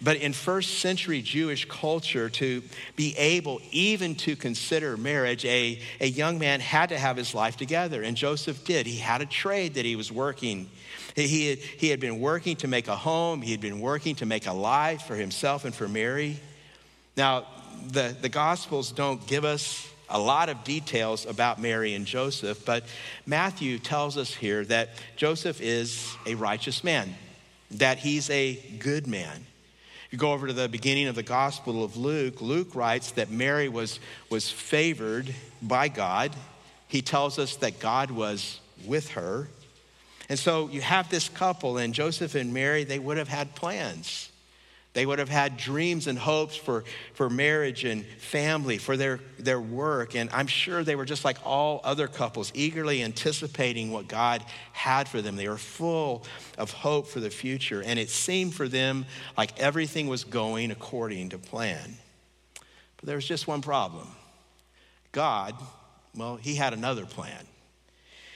But 0.03 0.17
in 0.17 0.33
first 0.33 0.79
century 0.79 1.21
Jewish 1.21 1.65
culture, 1.65 2.29
to 2.31 2.61
be 2.97 3.15
able 3.17 3.61
even 3.71 4.15
to 4.15 4.35
consider 4.35 4.97
marriage, 4.97 5.45
a, 5.45 5.79
a 6.01 6.07
young 6.07 6.37
man 6.39 6.59
had 6.59 6.89
to 6.89 6.97
have 6.97 7.15
his 7.15 7.33
life 7.33 7.55
together. 7.55 8.03
And 8.03 8.17
Joseph 8.17 8.65
did. 8.65 8.85
He 8.85 8.97
had 8.97 9.21
a 9.21 9.25
trade 9.25 9.75
that 9.75 9.85
he 9.85 9.95
was 9.95 10.11
working. 10.11 10.69
He 11.15 11.49
had, 11.49 11.59
he 11.59 11.89
had 11.89 12.01
been 12.01 12.19
working 12.19 12.57
to 12.57 12.67
make 12.67 12.89
a 12.89 12.95
home, 12.95 13.41
he 13.41 13.51
had 13.51 13.61
been 13.61 13.79
working 13.79 14.15
to 14.15 14.25
make 14.25 14.45
a 14.45 14.53
life 14.53 15.03
for 15.03 15.15
himself 15.15 15.63
and 15.63 15.73
for 15.73 15.87
Mary. 15.87 16.39
Now, 17.15 17.45
the, 17.87 18.15
the 18.19 18.29
Gospels 18.29 18.91
don't 18.91 19.25
give 19.25 19.45
us 19.45 19.87
a 20.09 20.19
lot 20.19 20.49
of 20.49 20.63
details 20.63 21.25
about 21.25 21.61
Mary 21.61 21.93
and 21.93 22.05
Joseph, 22.05 22.65
but 22.65 22.83
Matthew 23.25 23.79
tells 23.79 24.17
us 24.17 24.33
here 24.33 24.65
that 24.65 24.89
Joseph 25.15 25.61
is 25.61 26.13
a 26.25 26.35
righteous 26.35 26.83
man, 26.83 27.15
that 27.71 27.99
he's 27.99 28.29
a 28.29 28.55
good 28.79 29.07
man. 29.07 29.45
You 30.13 30.19
go 30.19 30.31
over 30.31 30.45
to 30.45 30.53
the 30.53 30.69
beginning 30.69 31.07
of 31.07 31.15
the 31.15 31.23
Gospel 31.23 31.83
of 31.83 31.97
Luke, 31.97 32.39
Luke 32.39 32.75
writes 32.75 33.13
that 33.13 33.31
Mary 33.31 33.67
was, 33.67 33.99
was 34.29 34.47
favored 34.47 35.33
by 35.59 35.87
God. 35.87 36.35
He 36.87 37.01
tells 37.01 37.39
us 37.39 37.55
that 37.55 37.79
God 37.79 38.11
was 38.11 38.59
with 38.85 39.09
her. 39.13 39.47
And 40.29 40.37
so 40.37 40.69
you 40.69 40.81
have 40.81 41.09
this 41.09 41.29
couple, 41.29 41.79
and 41.79 41.95
Joseph 41.95 42.35
and 42.35 42.53
Mary, 42.53 42.83
they 42.83 42.99
would 42.99 43.17
have 43.17 43.27
had 43.27 43.55
plans. 43.55 44.31
They 44.93 45.07
would 45.07 45.17
have 45.17 45.29
had 45.29 45.57
dreams 45.57 46.05
and 46.05 46.19
hopes 46.19 46.55
for, 46.55 46.83
for 47.15 47.27
marriage 47.27 47.83
and 47.83 48.05
family, 48.05 48.77
for 48.77 48.95
their, 48.95 49.19
their 49.39 49.59
work. 49.59 50.15
And 50.15 50.29
I'm 50.29 50.45
sure 50.45 50.83
they 50.83 50.95
were 50.95 51.05
just 51.05 51.25
like 51.25 51.37
all 51.43 51.81
other 51.83 52.07
couples, 52.07 52.51
eagerly 52.53 53.01
anticipating 53.01 53.91
what 53.91 54.07
God 54.07 54.45
had 54.71 55.09
for 55.09 55.19
them. 55.21 55.35
They 55.35 55.49
were 55.49 55.57
full 55.57 56.25
of 56.59 56.71
hope 56.71 57.07
for 57.07 57.19
the 57.19 57.31
future. 57.31 57.81
And 57.81 57.97
it 57.97 58.11
seemed 58.11 58.53
for 58.53 58.67
them 58.67 59.05
like 59.35 59.59
everything 59.59 60.07
was 60.07 60.23
going 60.23 60.69
according 60.69 61.29
to 61.29 61.39
plan. 61.39 61.97
But 62.97 63.07
there 63.07 63.15
was 63.15 63.27
just 63.27 63.47
one 63.47 63.61
problem 63.61 64.07
God, 65.11 65.55
well, 66.15 66.35
He 66.35 66.53
had 66.53 66.73
another 66.73 67.07
plan. 67.07 67.47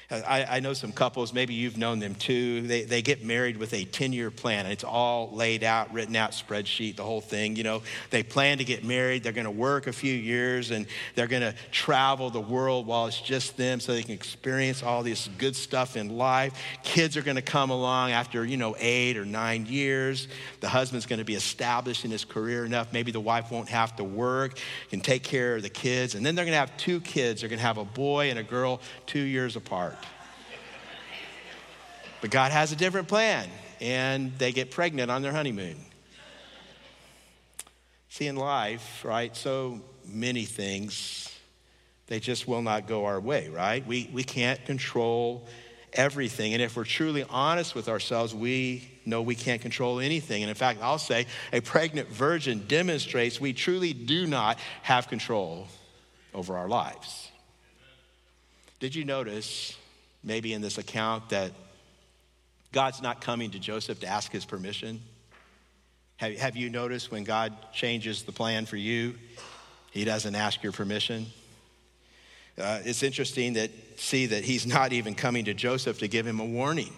Uh, 0.10 0.22
I, 0.26 0.58
I, 0.58 0.60
know 0.62 0.72
some 0.72 0.94
couples, 0.94 1.34
maybe 1.34 1.54
you've 1.54 1.78
known 1.78 2.00
them 2.00 2.16
too. 2.16 2.62
They, 2.62 2.84
they 2.84 3.02
get 3.02 3.26
married 3.26 3.58
with 3.58 3.74
a 3.74 3.84
10 3.84 4.14
year 4.14 4.32
plan. 4.32 4.66
It's 4.66 4.86
all 4.86 5.30
laid 5.34 5.66
out, 5.66 5.92
written 5.92 6.16
out, 6.16 6.32
spreadsheet, 6.32 6.96
the 6.96 7.04
whole 7.04 7.20
thing. 7.20 7.58
You 7.58 7.64
know, 7.64 7.82
they 8.10 8.24
plan 8.24 8.60
to 8.60 8.64
get 8.64 8.86
married. 8.86 9.24
They're 9.24 9.34
going 9.34 9.44
to 9.44 9.52
work 9.52 9.86
a 9.88 9.92
few 9.92 10.14
years 10.14 10.72
and 10.72 10.86
they're 11.16 11.28
going 11.28 11.42
to 11.42 11.54
travel 11.72 12.30
the 12.30 12.40
world 12.40 12.88
while 12.88 13.08
it's 13.08 13.20
just 13.20 13.58
them 13.58 13.82
so 13.82 13.92
they 13.92 14.02
can 14.02 14.14
experience 14.14 14.82
all 14.82 15.04
this 15.04 15.28
good 15.38 15.58
stuff 15.58 15.98
in 15.98 16.18
life. 16.18 16.54
Kids 16.84 17.18
are 17.18 17.22
going 17.22 17.36
to 17.36 17.42
come 17.42 17.70
along 17.70 18.12
after, 18.12 18.46
you 18.46 18.56
know, 18.56 18.78
eight 18.80 19.18
or 19.18 19.26
nine 19.26 19.66
years. 19.66 20.30
The 20.62 20.70
husband's 20.70 21.06
going 21.06 21.20
to 21.20 21.26
be 21.26 21.36
established 21.36 22.06
in 22.06 22.12
his 22.12 22.24
career 22.24 22.64
enough. 22.64 22.94
Maybe 22.94 23.12
the 23.12 23.20
wife 23.20 23.52
won't 23.52 23.70
have 23.70 23.98
to 23.98 24.06
work, 24.06 24.58
can 24.90 25.02
take 25.02 25.24
care 25.24 25.58
of 25.58 25.64
the 25.64 25.70
kids. 25.70 26.16
And 26.16 26.26
then 26.26 26.34
they're 26.34 26.46
going 26.46 26.54
to 26.54 26.60
have 26.60 26.78
two 26.78 27.02
kids. 27.02 27.42
They're 27.42 27.50
going 27.50 27.60
to 27.60 27.66
have 27.66 27.78
a 27.78 27.84
boy 27.84 28.30
and 28.30 28.40
a 28.40 28.44
girl 28.44 28.80
two 29.06 29.20
years 29.20 29.58
apart. 29.58 29.97
But 32.22 32.32
God 32.32 32.52
has 32.52 32.72
a 32.72 32.76
different 32.76 33.08
plan, 33.08 33.50
and 33.80 34.38
they 34.38 34.52
get 34.52 34.72
pregnant 34.72 35.12
on 35.12 35.22
their 35.22 35.32
honeymoon. 35.32 35.78
See, 38.10 38.28
in 38.28 38.36
life, 38.36 39.06
right, 39.06 39.36
so 39.36 39.82
many 40.08 40.46
things, 40.46 41.32
they 42.08 42.20
just 42.20 42.48
will 42.48 42.62
not 42.62 42.88
go 42.88 43.06
our 43.06 43.20
way, 43.20 43.50
right? 43.50 43.86
We, 43.86 44.10
we 44.12 44.24
can't 44.24 44.64
control 44.66 45.48
everything. 45.94 46.54
And 46.54 46.62
if 46.62 46.76
we're 46.76 46.84
truly 46.84 47.24
honest 47.30 47.76
with 47.76 47.90
ourselves, 47.90 48.34
we 48.34 48.90
know 49.06 49.22
we 49.22 49.36
can't 49.36 49.62
control 49.62 50.00
anything. 50.00 50.42
And 50.42 50.50
in 50.50 50.56
fact, 50.56 50.80
I'll 50.82 50.98
say 50.98 51.28
a 51.54 51.62
pregnant 51.62 52.10
virgin 52.10 52.66
demonstrates 52.68 53.40
we 53.40 53.54
truly 53.54 53.94
do 53.94 54.26
not 54.26 54.58
have 54.84 55.08
control 55.08 55.68
over 56.34 56.58
our 56.58 56.68
lives. 56.68 57.32
Did 58.80 58.96
you 58.96 59.06
notice, 59.06 59.76
maybe 60.24 60.54
in 60.54 60.62
this 60.62 60.78
account, 60.78 61.30
that 61.30 61.52
God's 62.78 63.02
not 63.02 63.22
coming 63.22 63.50
to 63.50 63.60
Joseph 63.60 64.02
to 64.02 64.08
ask 64.08 64.32
his 64.32 64.46
permission. 64.46 65.02
Have, 66.18 66.38
have 66.38 66.56
you 66.56 66.70
noticed 66.70 67.10
when 67.10 67.24
God 67.24 67.52
changes 67.74 68.22
the 68.22 68.32
plan 68.32 68.68
for 68.68 68.76
you, 68.78 69.16
he 69.90 70.06
doesn't 70.06 70.36
ask 70.36 70.62
your 70.62 70.72
permission? 70.72 71.26
Uh, 72.56 72.82
it's 72.86 73.02
interesting 73.02 73.54
that 73.54 73.72
see 73.96 74.28
that 74.28 74.44
he's 74.44 74.68
not 74.68 74.94
even 74.94 75.16
coming 75.16 75.46
to 75.46 75.56
Joseph 75.56 75.98
to 75.98 76.08
give 76.08 76.28
him 76.28 76.40
a 76.40 76.46
warning. 76.46 76.94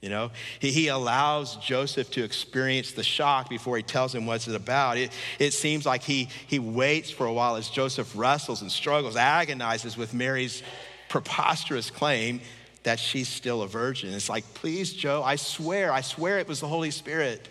You 0.00 0.08
know, 0.08 0.30
he, 0.58 0.70
he 0.70 0.88
allows 0.88 1.56
Joseph 1.56 2.10
to 2.12 2.24
experience 2.24 2.92
the 2.92 3.04
shock 3.04 3.50
before 3.50 3.76
he 3.76 3.82
tells 3.82 4.14
him 4.14 4.24
what's 4.24 4.48
it 4.48 4.54
about. 4.54 4.96
It, 4.96 5.12
it 5.38 5.50
seems 5.50 5.84
like 5.84 6.02
he, 6.02 6.30
he 6.46 6.58
waits 6.58 7.10
for 7.10 7.26
a 7.26 7.32
while 7.34 7.56
as 7.56 7.68
Joseph 7.68 8.10
wrestles 8.16 8.62
and 8.62 8.72
struggles, 8.72 9.16
agonizes 9.16 9.98
with 9.98 10.14
Mary's 10.14 10.62
preposterous 11.10 11.90
claim 11.90 12.40
that 12.84 13.00
she's 13.00 13.28
still 13.28 13.62
a 13.62 13.66
virgin. 13.66 14.12
It's 14.12 14.28
like, 14.28 14.44
please, 14.54 14.92
Joe, 14.92 15.22
I 15.22 15.36
swear, 15.36 15.92
I 15.92 16.02
swear 16.02 16.38
it 16.38 16.46
was 16.46 16.60
the 16.60 16.68
Holy 16.68 16.90
Spirit. 16.90 17.48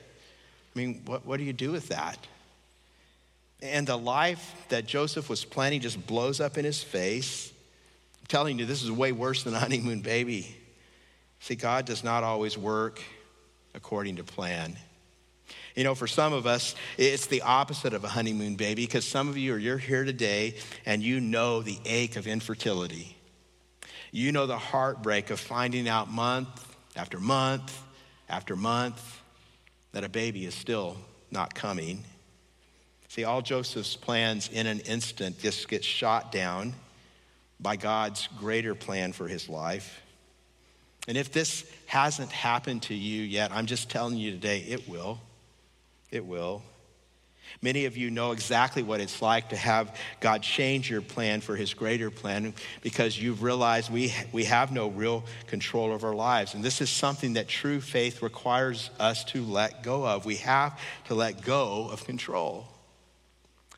I 0.74 0.80
mean, 0.80 1.02
what, 1.06 1.26
what 1.26 1.38
do 1.38 1.44
you 1.44 1.54
do 1.54 1.72
with 1.72 1.90
that? 1.90 2.18
And 3.62 3.88
the 3.88 3.98
life 3.98 4.56
that 4.70 4.86
Joseph 4.86 5.30
was 5.30 5.44
planning 5.44 5.82
just 5.82 6.06
blows 6.06 6.40
up 6.40 6.58
in 6.58 6.66
his 6.66 6.84
face. 6.84 7.52
I'm 8.22 8.28
telling 8.28 8.60
you, 8.60 8.66
this 8.66 8.84
is 8.84 8.92
way 8.92 9.12
worse 9.12 9.44
than 9.44 9.54
a 9.54 9.60
honeymoon 9.60 10.02
baby. 10.02 10.56
See, 11.40 11.56
God 11.56 11.86
does 11.86 12.04
not 12.04 12.24
always 12.24 12.58
work 12.58 13.02
according 13.74 14.18
to 14.18 14.24
plan. 14.24 14.78
You 15.76 15.84
know, 15.84 15.96
for 15.96 16.08
some 16.08 16.34
of 16.34 16.46
us, 16.46 16.76
it's 16.98 17.26
the 17.26 17.42
opposite 17.42 17.94
of 17.94 18.04
a 18.04 18.08
honeymoon 18.08 18.56
baby 18.56 18.86
because 18.86 19.06
some 19.06 19.28
of 19.28 19.38
you 19.38 19.56
are 19.56 19.58
you're 19.58 19.80
here 19.80 20.04
today 20.04 20.56
and 20.86 21.02
you 21.02 21.20
know 21.20 21.62
the 21.62 21.80
ache 21.86 22.16
of 22.16 22.28
infertility. 22.28 23.18
You 24.16 24.32
know 24.32 24.46
the 24.46 24.60
heartbreak 24.60 25.32
of 25.32 25.40
finding 25.40 25.90
out 25.90 26.08
month 26.08 26.48
after 26.96 27.20
month 27.20 27.82
after 28.30 28.56
month 28.56 29.22
that 29.92 30.04
a 30.04 30.10
baby 30.10 30.46
is 30.46 30.54
still 30.54 30.98
not 31.32 31.56
coming. 31.56 32.04
See, 33.08 33.24
all 33.24 33.42
Joseph's 33.42 33.96
plans 33.96 34.50
in 34.54 34.68
an 34.68 34.82
instant 34.82 35.40
just 35.40 35.68
get 35.68 35.84
shot 35.84 36.32
down 36.32 36.74
by 37.60 37.76
God's 37.76 38.30
greater 38.38 38.76
plan 38.76 39.14
for 39.14 39.28
his 39.28 39.50
life. 39.50 40.00
And 41.08 41.18
if 41.18 41.32
this 41.32 41.66
hasn't 41.88 42.32
happened 42.32 42.84
to 42.84 42.94
you 42.94 43.24
yet, 43.24 43.52
I'm 43.52 43.66
just 43.66 43.90
telling 43.90 44.18
you 44.18 44.30
today, 44.30 44.60
it 44.60 44.88
will. 44.88 45.20
It 46.12 46.24
will. 46.24 46.62
Many 47.62 47.86
of 47.86 47.96
you 47.96 48.10
know 48.10 48.32
exactly 48.32 48.84
what 48.84 49.00
it's 49.00 49.22
like 49.22 49.50
to 49.50 49.56
have 49.56 49.96
God 50.20 50.42
change 50.42 50.90
your 50.90 51.02
plan 51.02 51.42
for 51.42 51.56
his 51.56 51.74
greater 51.74 52.10
plan 52.12 52.54
because 52.82 53.20
you've 53.20 53.44
realized 53.44 53.92
we, 53.92 54.14
we 54.32 54.46
have 54.46 54.72
no 54.72 54.90
real 54.90 55.24
control 55.48 55.94
of 55.94 56.04
our 56.04 56.16
lives. 56.16 56.54
And 56.54 56.64
this 56.64 56.82
is 56.82 56.90
something 56.90 57.34
that 57.34 57.48
true 57.48 57.82
faith 57.82 58.22
requires 58.22 58.90
us 59.00 59.24
to 59.26 59.44
let 59.44 59.84
go 59.84 60.06
of. 60.06 60.26
We 60.26 60.38
have 60.38 60.80
to 61.06 61.16
let 61.16 61.42
go 61.42 61.90
of 61.92 62.06
control. 62.06 62.68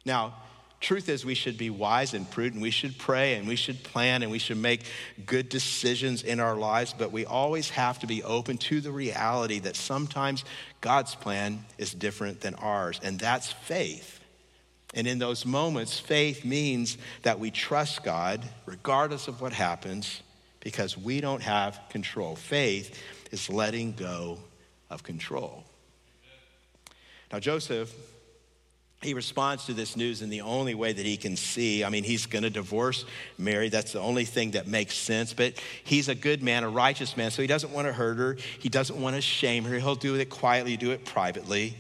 Now, 0.06 0.36
Truth 0.86 1.10
is, 1.10 1.26
we 1.26 1.34
should 1.34 1.58
be 1.58 1.72
wise 1.72 2.14
and 2.14 2.30
prudent. 2.30 2.62
We 2.62 2.70
should 2.70 3.00
pray 3.00 3.34
and 3.36 3.48
we 3.48 3.56
should 3.56 3.84
plan 3.84 4.22
and 4.22 4.32
we 4.32 4.38
should 4.38 4.58
make 4.58 4.82
good 5.26 5.50
decisions 5.50 6.22
in 6.22 6.40
our 6.40 6.56
lives, 6.56 6.94
but 6.96 7.12
we 7.12 7.26
always 7.26 7.72
have 7.72 7.98
to 8.00 8.08
be 8.08 8.22
open 8.22 8.60
to 8.60 8.82
the 8.82 8.92
reality 8.92 9.58
that 9.60 9.76
sometimes 9.76 10.46
God's 10.86 11.16
plan 11.16 11.66
is 11.80 11.96
different 11.96 12.42
than 12.42 12.54
ours, 12.54 13.00
and 13.02 13.18
that's 13.18 13.52
faith. 13.52 14.20
And 14.94 15.08
in 15.08 15.18
those 15.18 15.44
moments, 15.44 16.00
faith 16.00 16.46
means 16.46 17.00
that 17.24 17.40
we 17.40 17.50
trust 17.50 18.04
God 18.04 18.48
regardless 18.68 19.28
of 19.28 19.42
what 19.42 19.52
happens 19.52 20.22
because 20.60 20.96
we 20.96 21.22
don't 21.22 21.42
have 21.42 21.80
control. 21.90 22.36
Faith 22.36 23.02
is 23.32 23.50
letting 23.50 23.94
go 23.94 24.38
of 24.92 25.02
control. 25.02 25.64
Now, 27.32 27.40
Joseph 27.40 27.92
he 29.06 29.14
responds 29.14 29.66
to 29.66 29.74
this 29.74 29.96
news 29.96 30.22
in 30.22 30.30
the 30.30 30.42
only 30.42 30.76
way 30.76 30.92
that 30.92 31.06
he 31.06 31.16
can 31.16 31.36
see. 31.36 31.84
I 31.84 31.90
mean, 31.90 32.04
he's 32.04 32.26
going 32.26 32.44
to 32.44 32.50
divorce 32.50 33.06
Mary. 33.38 33.70
That's 33.70 33.94
the 33.94 34.00
only 34.00 34.26
thing 34.26 34.52
that 34.52 34.68
makes 34.68 34.96
sense. 34.96 35.34
But 35.34 35.54
he's 35.84 36.10
a 36.10 36.16
good 36.16 36.44
man, 36.44 36.64
a 36.64 36.70
righteous 36.70 37.16
man, 37.16 37.32
so 37.32 37.42
he 37.42 37.48
doesn't 37.48 37.72
want 37.72 37.88
to 37.88 37.94
hurt 37.94 38.18
her. 38.18 38.38
He 38.60 38.70
doesn't 38.70 39.00
want 39.00 39.16
to 39.16 39.22
shame 39.22 39.64
her. 39.66 39.80
He'll 39.80 39.96
do 39.96 40.16
it 40.16 40.30
quietly, 40.30 40.76
do 40.76 40.92
it 40.92 41.06
privately. 41.06 41.78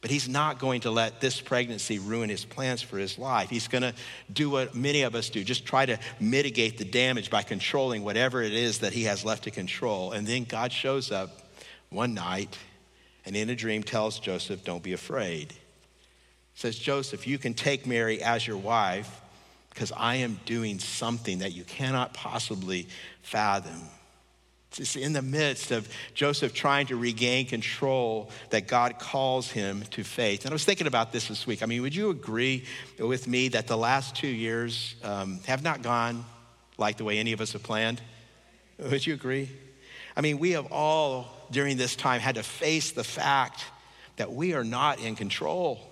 But 0.00 0.12
he's 0.12 0.28
not 0.28 0.60
going 0.60 0.82
to 0.82 0.92
let 0.92 1.20
this 1.20 1.40
pregnancy 1.40 1.98
ruin 1.98 2.30
his 2.30 2.44
plans 2.44 2.82
for 2.82 2.98
his 2.98 3.18
life. 3.18 3.50
He's 3.50 3.66
going 3.66 3.82
to 3.82 3.94
do 4.32 4.48
what 4.48 4.74
many 4.74 5.02
of 5.02 5.16
us 5.16 5.28
do 5.28 5.42
just 5.42 5.66
try 5.66 5.86
to 5.86 5.98
mitigate 6.20 6.78
the 6.78 6.84
damage 6.84 7.30
by 7.30 7.42
controlling 7.42 8.04
whatever 8.04 8.40
it 8.40 8.52
is 8.52 8.78
that 8.78 8.92
he 8.92 9.04
has 9.04 9.24
left 9.24 9.44
to 9.44 9.50
control. 9.50 10.12
And 10.12 10.24
then 10.24 10.44
God 10.44 10.72
shows 10.72 11.10
up 11.10 11.30
one 11.90 12.14
night 12.14 12.56
and 13.24 13.34
in 13.34 13.50
a 13.50 13.56
dream 13.56 13.82
tells 13.82 14.20
Joseph, 14.20 14.62
Don't 14.64 14.82
be 14.82 14.92
afraid 14.92 15.52
says, 16.58 16.76
Joseph, 16.76 17.24
you 17.28 17.38
can 17.38 17.54
take 17.54 17.86
Mary 17.86 18.20
as 18.20 18.44
your 18.44 18.56
wife 18.56 19.20
because 19.70 19.92
I 19.96 20.16
am 20.16 20.40
doing 20.44 20.80
something 20.80 21.38
that 21.38 21.52
you 21.52 21.62
cannot 21.62 22.14
possibly 22.14 22.88
fathom. 23.22 23.80
It's 24.76 24.96
in 24.96 25.12
the 25.12 25.22
midst 25.22 25.70
of 25.70 25.88
Joseph 26.14 26.52
trying 26.52 26.88
to 26.88 26.96
regain 26.96 27.46
control 27.46 28.30
that 28.50 28.66
God 28.66 28.98
calls 28.98 29.52
him 29.52 29.84
to 29.92 30.02
faith. 30.02 30.46
And 30.46 30.50
I 30.50 30.52
was 30.52 30.64
thinking 30.64 30.88
about 30.88 31.12
this 31.12 31.28
this 31.28 31.46
week. 31.46 31.62
I 31.62 31.66
mean, 31.66 31.80
would 31.82 31.94
you 31.94 32.10
agree 32.10 32.64
with 32.98 33.28
me 33.28 33.46
that 33.50 33.68
the 33.68 33.78
last 33.78 34.16
two 34.16 34.26
years 34.26 34.96
um, 35.04 35.38
have 35.46 35.62
not 35.62 35.82
gone 35.82 36.24
like 36.76 36.96
the 36.96 37.04
way 37.04 37.18
any 37.18 37.32
of 37.32 37.40
us 37.40 37.52
have 37.52 37.62
planned? 37.62 38.00
Would 38.80 39.06
you 39.06 39.14
agree? 39.14 39.48
I 40.16 40.22
mean, 40.22 40.40
we 40.40 40.50
have 40.52 40.72
all 40.72 41.28
during 41.52 41.76
this 41.76 41.94
time 41.94 42.20
had 42.20 42.34
to 42.34 42.42
face 42.42 42.90
the 42.90 43.04
fact 43.04 43.64
that 44.16 44.32
we 44.32 44.54
are 44.54 44.64
not 44.64 44.98
in 44.98 45.14
control 45.14 45.87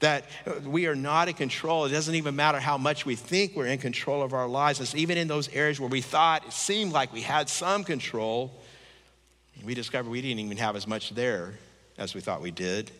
that 0.00 0.24
we 0.64 0.86
are 0.86 0.94
not 0.94 1.28
in 1.28 1.34
control. 1.34 1.84
It 1.84 1.90
doesn't 1.90 2.14
even 2.14 2.34
matter 2.34 2.58
how 2.58 2.78
much 2.78 3.06
we 3.06 3.14
think 3.14 3.54
we're 3.54 3.66
in 3.66 3.78
control 3.78 4.22
of 4.22 4.32
our 4.32 4.48
lives. 4.48 4.80
It's 4.80 4.94
even 4.94 5.18
in 5.18 5.28
those 5.28 5.48
areas 5.50 5.78
where 5.78 5.88
we 5.88 6.00
thought 6.00 6.46
it 6.46 6.52
seemed 6.52 6.92
like 6.92 7.12
we 7.12 7.20
had 7.20 7.48
some 7.48 7.84
control, 7.84 8.52
we 9.62 9.74
discovered 9.74 10.10
we 10.10 10.22
didn't 10.22 10.40
even 10.40 10.56
have 10.56 10.74
as 10.74 10.86
much 10.86 11.10
there 11.10 11.54
as 11.98 12.14
we 12.14 12.22
thought 12.22 12.40
we 12.40 12.50
did. 12.50 12.90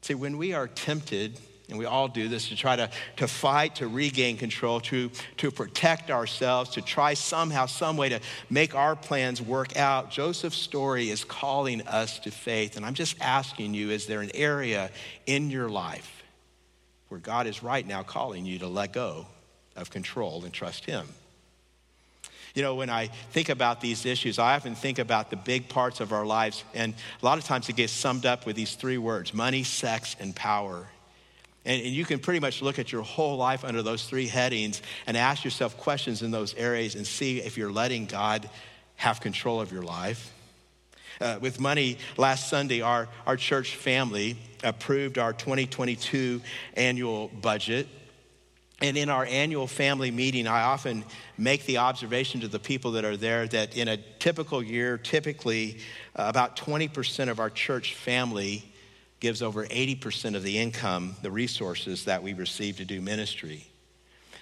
See, 0.00 0.14
when 0.14 0.38
we 0.38 0.54
are 0.54 0.66
tempted 0.66 1.38
and 1.68 1.78
we 1.78 1.84
all 1.86 2.08
do 2.08 2.28
this 2.28 2.48
to 2.48 2.56
try 2.56 2.76
to, 2.76 2.90
to 3.16 3.28
fight 3.28 3.76
to 3.76 3.88
regain 3.88 4.36
control, 4.36 4.80
to, 4.80 5.10
to 5.38 5.50
protect 5.50 6.10
ourselves, 6.10 6.70
to 6.70 6.82
try 6.82 7.14
somehow, 7.14 7.66
some 7.66 7.96
way 7.96 8.08
to 8.10 8.20
make 8.50 8.74
our 8.74 8.96
plans 8.96 9.40
work 9.40 9.76
out. 9.76 10.10
Joseph's 10.10 10.58
story 10.58 11.08
is 11.08 11.24
calling 11.24 11.86
us 11.86 12.18
to 12.20 12.30
faith. 12.30 12.76
And 12.76 12.84
I'm 12.84 12.94
just 12.94 13.16
asking 13.20 13.74
you 13.74 13.90
is 13.90 14.06
there 14.06 14.20
an 14.20 14.30
area 14.34 14.90
in 15.26 15.50
your 15.50 15.68
life 15.68 16.22
where 17.08 17.20
God 17.20 17.46
is 17.46 17.62
right 17.62 17.86
now 17.86 18.02
calling 18.02 18.44
you 18.44 18.58
to 18.58 18.66
let 18.66 18.92
go 18.92 19.26
of 19.76 19.90
control 19.90 20.44
and 20.44 20.52
trust 20.52 20.84
Him? 20.84 21.06
You 22.54 22.60
know, 22.60 22.74
when 22.74 22.90
I 22.90 23.06
think 23.06 23.48
about 23.48 23.80
these 23.80 24.04
issues, 24.04 24.38
I 24.38 24.56
often 24.56 24.74
think 24.74 24.98
about 24.98 25.30
the 25.30 25.36
big 25.36 25.70
parts 25.70 26.00
of 26.00 26.12
our 26.12 26.26
lives, 26.26 26.64
and 26.74 26.92
a 27.22 27.24
lot 27.24 27.38
of 27.38 27.44
times 27.44 27.70
it 27.70 27.76
gets 27.76 27.94
summed 27.94 28.26
up 28.26 28.44
with 28.44 28.56
these 28.56 28.74
three 28.74 28.98
words 28.98 29.32
money, 29.32 29.62
sex, 29.62 30.16
and 30.20 30.36
power. 30.36 30.88
And, 31.64 31.82
and, 31.82 31.92
you 31.92 32.04
can 32.04 32.18
pretty 32.18 32.40
much 32.40 32.60
look 32.60 32.78
at 32.78 32.90
your 32.90 33.02
whole 33.02 33.36
life 33.36 33.64
under 33.64 33.82
those 33.82 34.04
three 34.04 34.26
headings 34.26 34.82
and 35.06 35.16
ask 35.16 35.44
yourself 35.44 35.76
questions 35.76 36.22
in 36.22 36.30
those 36.30 36.54
areas 36.54 36.94
and 36.94 37.06
see 37.06 37.40
if 37.40 37.56
you're 37.56 37.72
letting 37.72 38.06
God 38.06 38.48
have 38.96 39.20
control 39.20 39.60
of 39.60 39.72
your 39.72 39.82
life. 39.82 40.32
Uh, 41.20 41.38
with 41.40 41.60
money, 41.60 41.98
last 42.16 42.48
Sunday, 42.48 42.80
our, 42.80 43.08
our 43.26 43.36
church 43.36 43.76
family 43.76 44.36
approved 44.64 45.18
our 45.18 45.32
2022 45.32 46.40
annual 46.74 47.28
budget. 47.28 47.86
And 48.80 48.96
in 48.96 49.08
our 49.08 49.24
annual 49.26 49.68
family 49.68 50.10
meeting, 50.10 50.48
I 50.48 50.62
often 50.62 51.04
make 51.38 51.66
the 51.66 51.78
observation 51.78 52.40
to 52.40 52.48
the 52.48 52.58
people 52.58 52.92
that 52.92 53.04
are 53.04 53.16
there 53.16 53.46
that 53.46 53.76
in 53.76 53.86
a 53.86 53.96
typical 53.96 54.60
year, 54.60 54.98
typically 54.98 55.78
uh, 56.16 56.24
about 56.26 56.56
20% 56.56 57.28
of 57.28 57.38
our 57.38 57.50
church 57.50 57.94
family 57.94 58.71
gives 59.22 59.40
over 59.40 59.64
80% 59.64 60.34
of 60.34 60.42
the 60.42 60.58
income, 60.58 61.14
the 61.22 61.30
resources 61.30 62.06
that 62.06 62.24
we 62.24 62.32
receive 62.34 62.78
to 62.78 62.84
do 62.84 63.00
ministry. 63.00 63.64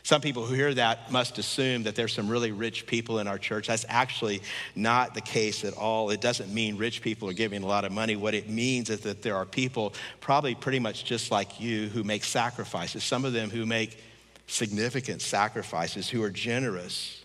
Some 0.03 0.23
people 0.23 0.47
who 0.47 0.55
hear 0.55 0.73
that 0.73 1.13
must 1.13 1.37
assume 1.37 1.83
that 1.83 1.95
there's 1.95 2.15
some 2.15 2.31
really 2.31 2.51
rich 2.51 2.87
people 2.87 3.19
in 3.19 3.29
our 3.29 3.37
church. 3.37 3.67
That's 3.67 3.85
actually 3.91 4.41
not 4.75 5.13
the 5.13 5.21
case 5.21 5.67
at 5.67 5.75
all. 5.75 6.09
It 6.09 6.23
doesn't 6.23 6.53
mean 6.53 6.79
rich 6.79 7.03
people 7.03 7.29
are 7.29 7.35
giving 7.35 7.63
a 7.63 7.67
lot 7.67 7.85
of 7.85 7.93
money. 7.93 8.17
What 8.17 8.33
it 8.33 8.49
means 8.49 8.89
is 8.89 9.01
that 9.01 9.21
there 9.21 9.37
are 9.37 9.45
people, 9.45 9.93
probably 10.23 10.55
pretty 10.55 10.79
much 10.79 11.05
just 11.05 11.31
like 11.31 11.61
you, 11.61 11.89
who 11.89 12.03
make 12.03 12.25
sacrifices. 12.25 13.05
Some 13.05 13.27
of 13.27 13.35
them 13.35 13.51
who 13.51 13.67
make 13.67 13.99
significant 14.47 15.21
sacrifices, 15.21 16.09
who 16.09 16.23
are 16.23 16.31
generous 16.31 17.20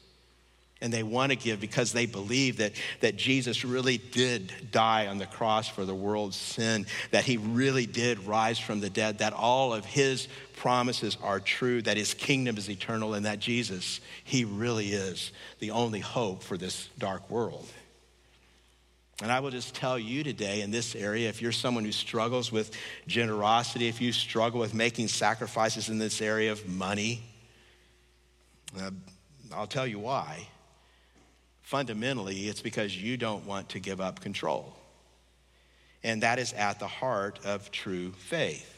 and 0.82 0.92
they 0.92 1.04
want 1.04 1.32
to 1.32 1.38
give 1.38 1.62
because 1.62 1.94
they 1.94 2.06
believe 2.06 2.58
that, 2.58 2.74
that 3.00 3.16
Jesus 3.16 3.64
really 3.64 3.98
did 3.98 4.52
die 4.72 5.08
on 5.08 5.18
the 5.18 5.26
cross 5.26 5.68
for 5.68 5.86
the 5.86 5.96
world's 5.96 6.36
sin, 6.36 6.86
that 7.12 7.24
he 7.24 7.38
really 7.38 7.86
did 7.86 8.20
rise 8.26 8.60
from 8.60 8.82
the 8.82 8.90
dead, 8.90 9.20
that 9.20 9.34
all 9.34 9.74
of 9.74 9.86
his 9.86 10.28
promises 10.58 11.18
are 11.24 11.40
true, 11.40 11.82
that 11.84 11.96
his 11.96 12.14
kingdom 12.14 12.58
is 12.58 12.70
eternal, 12.70 13.14
and 13.14 13.26
that 13.26 13.40
Jesus, 13.40 14.02
he 14.26 14.44
really 14.44 14.90
is 14.90 15.32
the 15.60 15.72
only 15.72 16.02
hope 16.02 16.44
for 16.44 16.58
this 16.58 16.90
dark 17.00 17.30
world. 17.30 17.68
And 19.22 19.32
I 19.32 19.40
will 19.40 19.52
just 19.52 19.74
tell 19.74 19.98
you 19.98 20.26
today 20.26 20.60
in 20.60 20.72
this 20.72 20.94
area 20.94 21.30
if 21.30 21.42
you're 21.42 21.54
someone 21.54 21.86
who 21.86 21.94
struggles 21.94 22.52
with 22.52 22.76
generosity, 23.08 23.88
if 23.88 24.02
you 24.02 24.12
struggle 24.12 24.60
with 24.60 24.74
making 24.74 25.08
sacrifices 25.08 25.88
in 25.88 26.00
this 26.00 26.22
area 26.22 26.52
of 26.52 26.68
money, 26.68 27.24
uh, 28.78 28.92
I'll 29.54 29.68
tell 29.68 29.88
you 29.88 30.00
why 30.00 30.50
fundamentally, 31.66 32.48
it's 32.48 32.62
because 32.62 32.96
you 32.96 33.18
don't 33.18 33.46
want 33.48 33.70
to 33.70 33.80
give 33.80 34.00
up 34.00 34.22
control. 34.22 34.72
And 36.04 36.22
that 36.22 36.38
is 36.38 36.54
at 36.54 36.80
the 36.80 36.88
heart 36.88 37.40
of 37.44 37.72
true 37.72 38.12
faith. 38.12 38.72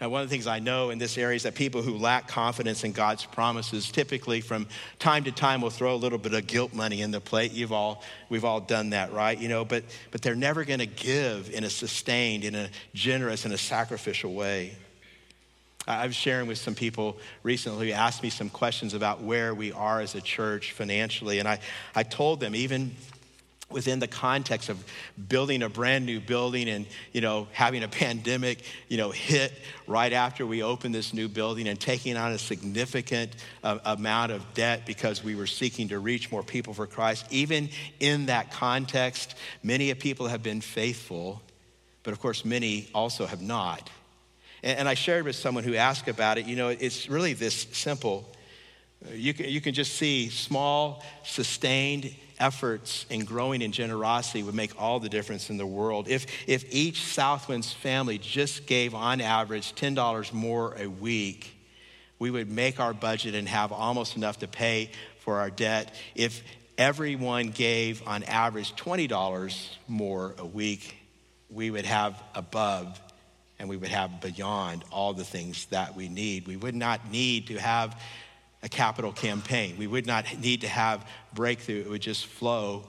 And 0.00 0.12
one 0.12 0.22
of 0.22 0.28
the 0.28 0.32
things 0.32 0.46
I 0.46 0.60
know 0.60 0.90
in 0.90 0.98
this 0.98 1.18
area 1.18 1.34
is 1.34 1.42
that 1.42 1.56
people 1.56 1.82
who 1.82 1.96
lack 1.96 2.28
confidence 2.28 2.84
in 2.84 2.92
God's 2.92 3.24
promises 3.24 3.90
typically 3.90 4.40
from 4.40 4.68
time 5.00 5.24
to 5.24 5.32
time 5.32 5.60
will 5.60 5.70
throw 5.70 5.94
a 5.94 5.96
little 5.96 6.18
bit 6.18 6.32
of 6.32 6.46
guilt 6.46 6.74
money 6.74 7.02
in 7.02 7.10
the 7.10 7.20
plate. 7.20 7.50
You've 7.52 7.72
all, 7.72 8.04
we've 8.28 8.44
all 8.44 8.60
done 8.60 8.90
that, 8.90 9.12
right? 9.12 9.36
You 9.36 9.48
know, 9.48 9.64
but, 9.64 9.82
but 10.12 10.22
they're 10.22 10.36
never 10.36 10.64
going 10.64 10.80
to 10.80 10.86
give 10.86 11.50
in 11.50 11.64
a 11.64 11.70
sustained, 11.70 12.44
in 12.44 12.54
a 12.54 12.68
generous, 12.92 13.46
in 13.46 13.52
a 13.52 13.58
sacrificial 13.58 14.32
way. 14.32 14.76
I 15.86 16.06
was 16.06 16.16
sharing 16.16 16.46
with 16.46 16.58
some 16.58 16.74
people 16.74 17.18
recently 17.42 17.88
who 17.88 17.92
asked 17.92 18.22
me 18.22 18.30
some 18.30 18.48
questions 18.48 18.94
about 18.94 19.22
where 19.22 19.54
we 19.54 19.70
are 19.72 20.00
as 20.00 20.14
a 20.14 20.20
church 20.20 20.72
financially. 20.72 21.40
And 21.40 21.46
I, 21.46 21.58
I 21.94 22.04
told 22.04 22.40
them, 22.40 22.54
even 22.54 22.92
within 23.70 23.98
the 23.98 24.06
context 24.06 24.68
of 24.68 24.82
building 25.28 25.62
a 25.62 25.68
brand 25.68 26.06
new 26.06 26.20
building 26.20 26.68
and 26.68 26.86
you 27.12 27.20
know 27.20 27.48
having 27.52 27.82
a 27.82 27.88
pandemic 28.04 28.62
you 28.88 28.96
know 28.96 29.10
hit 29.10 29.52
right 29.86 30.12
after 30.12 30.46
we 30.46 30.62
opened 30.62 30.94
this 30.94 31.12
new 31.12 31.28
building 31.28 31.66
and 31.66 31.80
taking 31.80 32.16
on 32.16 32.32
a 32.32 32.38
significant 32.38 33.34
uh, 33.62 33.78
amount 33.84 34.30
of 34.30 34.54
debt 34.54 34.86
because 34.86 35.24
we 35.24 35.34
were 35.34 35.46
seeking 35.46 35.88
to 35.88 35.98
reach 35.98 36.30
more 36.30 36.42
people 36.42 36.74
for 36.74 36.86
christ 36.86 37.26
even 37.30 37.68
in 38.00 38.26
that 38.26 38.52
context 38.52 39.34
many 39.62 39.92
people 39.94 40.28
have 40.28 40.42
been 40.42 40.60
faithful 40.60 41.42
but 42.02 42.12
of 42.12 42.20
course 42.20 42.44
many 42.44 42.88
also 42.94 43.26
have 43.26 43.40
not 43.40 43.90
and, 44.64 44.88
I 44.88 44.94
shared 44.94 45.24
with 45.24 45.36
someone 45.36 45.62
who 45.62 45.74
asked 45.74 46.08
about 46.08 46.38
it, 46.38 46.46
you 46.46 46.56
know, 46.56 46.68
it's 46.68 47.08
really 47.08 47.34
this 47.34 47.66
simple. 47.72 48.26
You 49.12 49.34
can, 49.34 49.48
you 49.50 49.60
can 49.60 49.74
just 49.74 49.94
see 49.94 50.30
small, 50.30 51.04
sustained 51.22 52.14
efforts 52.40 53.06
in 53.10 53.24
growing 53.24 53.62
in 53.62 53.72
generosity 53.72 54.42
would 54.42 54.54
make 54.54 54.80
all 54.80 54.98
the 54.98 55.08
difference 55.08 55.50
in 55.50 55.58
the 55.58 55.66
world. 55.66 56.08
If, 56.08 56.26
if 56.48 56.64
each 56.74 57.00
Southwinds 57.00 57.72
family 57.72 58.18
just 58.18 58.66
gave 58.66 58.94
on 58.94 59.20
average 59.20 59.74
$10 59.74 60.32
more 60.32 60.74
a 60.78 60.88
week, 60.88 61.54
we 62.18 62.30
would 62.30 62.50
make 62.50 62.80
our 62.80 62.94
budget 62.94 63.34
and 63.34 63.48
have 63.48 63.70
almost 63.70 64.16
enough 64.16 64.38
to 64.38 64.48
pay 64.48 64.90
for 65.20 65.40
our 65.40 65.50
debt. 65.50 65.94
If 66.14 66.42
everyone 66.78 67.50
gave 67.50 68.06
on 68.08 68.22
average 68.22 68.74
$20 68.76 69.68
more 69.88 70.34
a 70.38 70.46
week, 70.46 70.96
we 71.50 71.70
would 71.70 71.84
have 71.84 72.20
above 72.34 72.98
and 73.58 73.68
we 73.68 73.76
would 73.76 73.90
have 73.90 74.20
beyond 74.20 74.84
all 74.90 75.12
the 75.12 75.24
things 75.24 75.66
that 75.66 75.94
we 75.94 76.08
need. 76.08 76.46
We 76.46 76.56
would 76.56 76.74
not 76.74 77.10
need 77.10 77.48
to 77.48 77.58
have 77.58 78.00
a 78.62 78.68
capital 78.68 79.12
campaign. 79.12 79.76
We 79.78 79.86
would 79.86 80.06
not 80.06 80.38
need 80.38 80.62
to 80.62 80.68
have 80.68 81.06
breakthrough. 81.34 81.80
It 81.80 81.90
would 81.90 82.02
just 82.02 82.26
flow 82.26 82.88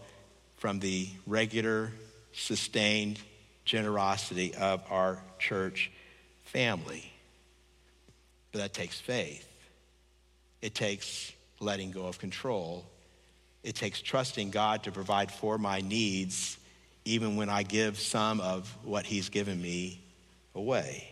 from 0.58 0.80
the 0.80 1.10
regular, 1.28 1.92
sustained 2.34 3.20
generosity 3.66 4.56
of 4.56 4.84
our 4.90 5.22
church 5.38 5.92
family. 6.46 7.12
But 8.52 8.60
that 8.60 8.74
takes 8.74 9.00
faith. 9.00 9.48
It 10.62 10.74
takes 10.74 11.34
letting 11.60 11.92
go 11.92 12.08
of 12.08 12.18
control. 12.20 12.86
It 13.64 13.76
takes 13.76 14.02
trusting 14.02 14.52
God 14.52 14.84
to 14.84 14.92
provide 14.92 15.32
for 15.32 15.58
my 15.58 15.82
needs, 15.82 16.58
even 17.04 17.36
when 17.36 17.50
I 17.50 17.64
give 17.64 18.00
some 18.00 18.40
of 18.40 18.74
what 18.84 19.06
He's 19.06 19.30
given 19.30 19.62
me 19.62 20.05
away. 20.56 21.08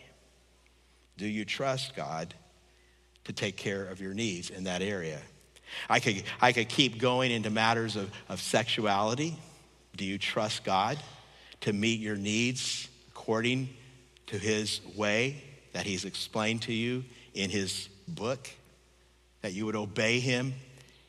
Do 1.16 1.26
you 1.26 1.44
trust 1.44 1.94
God 1.94 2.34
to 3.24 3.32
take 3.32 3.56
care 3.56 3.84
of 3.84 4.00
your 4.00 4.14
needs 4.14 4.50
in 4.50 4.64
that 4.64 4.82
area? 4.82 5.20
I 5.88 6.00
could, 6.00 6.22
I 6.40 6.52
could 6.52 6.68
keep 6.68 6.98
going 6.98 7.30
into 7.30 7.50
matters 7.50 7.96
of, 7.96 8.10
of 8.28 8.40
sexuality. 8.40 9.36
Do 9.96 10.04
you 10.04 10.18
trust 10.18 10.64
God 10.64 10.98
to 11.62 11.72
meet 11.72 12.00
your 12.00 12.16
needs 12.16 12.88
according 13.08 13.68
to 14.26 14.38
His 14.38 14.80
way 14.96 15.42
that 15.72 15.86
He's 15.86 16.04
explained 16.04 16.62
to 16.62 16.72
you 16.72 17.04
in 17.34 17.50
his 17.50 17.88
book, 18.08 18.48
that 19.42 19.52
you 19.52 19.66
would 19.66 19.76
obey 19.76 20.20
him 20.20 20.54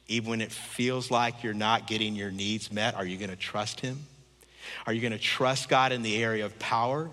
even 0.07 0.29
when 0.29 0.41
it 0.41 0.51
feels 0.51 1.09
like 1.09 1.43
you're 1.43 1.53
not 1.53 1.87
getting 1.87 2.15
your 2.15 2.31
needs 2.31 2.71
met? 2.71 2.95
Are 2.95 3.05
you 3.05 3.17
going 3.17 3.29
to 3.29 3.35
trust 3.35 3.79
him? 3.79 4.05
Are 4.85 4.93
you 4.93 5.01
going 5.01 5.13
to 5.13 5.19
trust 5.19 5.69
God 5.69 5.91
in 5.91 6.01
the 6.01 6.21
area 6.21 6.45
of 6.45 6.57
power? 6.59 7.09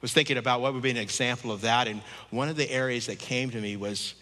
Was 0.00 0.12
thinking 0.12 0.38
about 0.38 0.62
what 0.62 0.72
would 0.72 0.82
be 0.82 0.90
an 0.90 0.96
example 0.96 1.52
of 1.52 1.60
that, 1.60 1.86
and 1.86 2.00
one 2.30 2.48
of 2.48 2.56
the 2.56 2.70
areas 2.70 3.06
that 3.06 3.18
came 3.18 3.50
to 3.50 3.60
me 3.60 3.76
was 3.76 4.14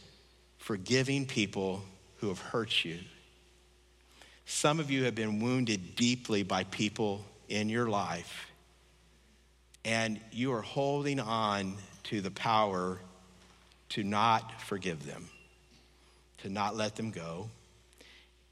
forgiving 0.58 1.24
people 1.24 1.82
who 2.16 2.28
have 2.28 2.40
hurt 2.40 2.84
you. 2.84 2.98
Some 4.44 4.80
of 4.80 4.90
you 4.90 5.04
have 5.04 5.14
been 5.14 5.40
wounded 5.40 5.94
deeply 5.94 6.42
by 6.42 6.64
people 6.64 7.24
in 7.48 7.68
your 7.68 7.88
life, 7.88 8.50
and 9.84 10.20
you 10.32 10.52
are 10.52 10.62
holding 10.62 11.20
on 11.20 11.76
to 12.04 12.20
the 12.20 12.30
power 12.32 12.98
to 13.90 14.02
not 14.02 14.60
forgive 14.60 15.06
them, 15.06 15.28
to 16.38 16.48
not 16.48 16.76
let 16.76 16.96
them 16.96 17.10
go, 17.10 17.48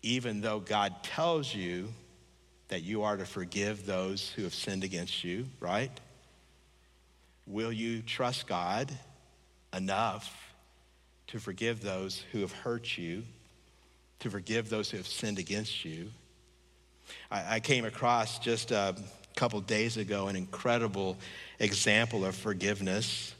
even 0.02 0.40
though 0.40 0.60
God 0.60 1.02
tells 1.02 1.52
you 1.52 1.88
that 2.68 2.82
you 2.82 3.02
are 3.02 3.16
to 3.16 3.26
forgive 3.26 3.84
those 3.84 4.30
who 4.30 4.44
have 4.44 4.54
sinned 4.54 4.84
against 4.84 5.24
you, 5.24 5.46
right? 5.60 5.90
Will 7.46 7.72
you 7.72 8.02
trust 8.02 8.48
God 8.48 8.90
enough 9.72 10.52
to 11.28 11.38
forgive 11.38 11.80
those 11.80 12.24
who 12.32 12.40
have 12.40 12.52
hurt 12.52 12.98
you, 12.98 13.22
to 14.20 14.30
forgive 14.30 14.68
those 14.68 14.90
who 14.90 14.96
have 14.96 15.06
sinned 15.06 15.38
against 15.38 15.84
you? 15.84 16.10
I, 17.30 17.56
I 17.56 17.60
came 17.60 17.84
across 17.84 18.40
just 18.40 18.72
a 18.72 18.96
couple 19.36 19.60
days 19.60 19.96
ago 19.96 20.26
an 20.26 20.34
incredible 20.34 21.16
example 21.60 22.24
of 22.24 22.34
forgiveness. 22.34 23.34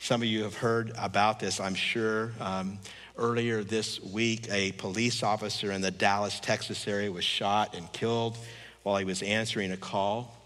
Some 0.00 0.22
of 0.22 0.28
you 0.28 0.42
have 0.42 0.56
heard 0.56 0.92
about 0.98 1.38
this, 1.38 1.60
I'm 1.60 1.76
sure. 1.76 2.32
Um, 2.40 2.78
earlier 3.16 3.62
this 3.62 4.00
week, 4.00 4.48
a 4.50 4.72
police 4.72 5.22
officer 5.22 5.70
in 5.70 5.82
the 5.82 5.92
Dallas, 5.92 6.40
Texas 6.40 6.88
area 6.88 7.12
was 7.12 7.24
shot 7.24 7.76
and 7.76 7.92
killed 7.92 8.36
while 8.82 8.96
he 8.96 9.04
was 9.04 9.22
answering 9.22 9.70
a 9.70 9.76
call. 9.76 10.36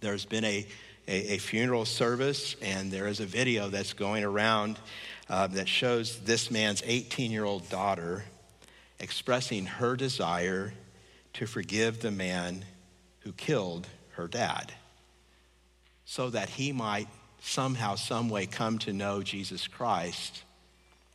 There's 0.00 0.24
been 0.24 0.44
a, 0.44 0.66
a, 1.10 1.34
a 1.34 1.38
funeral 1.38 1.84
service, 1.84 2.54
and 2.62 2.90
there 2.90 3.08
is 3.08 3.18
a 3.18 3.26
video 3.26 3.68
that's 3.68 3.92
going 3.92 4.22
around 4.22 4.78
uh, 5.28 5.48
that 5.48 5.68
shows 5.68 6.20
this 6.20 6.50
man's 6.50 6.82
18 6.86 7.32
year 7.32 7.44
old 7.44 7.68
daughter 7.68 8.24
expressing 9.00 9.66
her 9.66 9.96
desire 9.96 10.72
to 11.32 11.46
forgive 11.46 12.00
the 12.00 12.10
man 12.12 12.64
who 13.20 13.32
killed 13.32 13.88
her 14.10 14.28
dad 14.28 14.72
so 16.04 16.30
that 16.30 16.48
he 16.48 16.72
might 16.72 17.08
somehow, 17.40 17.96
some 17.96 18.28
way 18.28 18.46
come 18.46 18.78
to 18.78 18.92
know 18.92 19.22
Jesus 19.22 19.66
Christ 19.66 20.44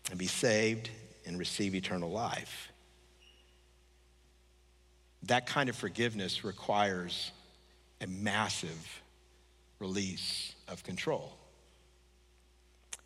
and 0.09 0.19
be 0.19 0.27
saved 0.27 0.89
and 1.25 1.39
receive 1.39 1.73
eternal 1.73 2.11
life. 2.11 2.71
That 5.23 5.45
kind 5.45 5.69
of 5.69 5.75
forgiveness 5.75 6.43
requires 6.43 7.31
a 8.01 8.07
massive 8.07 9.01
release 9.79 10.53
of 10.67 10.83
control. 10.83 11.37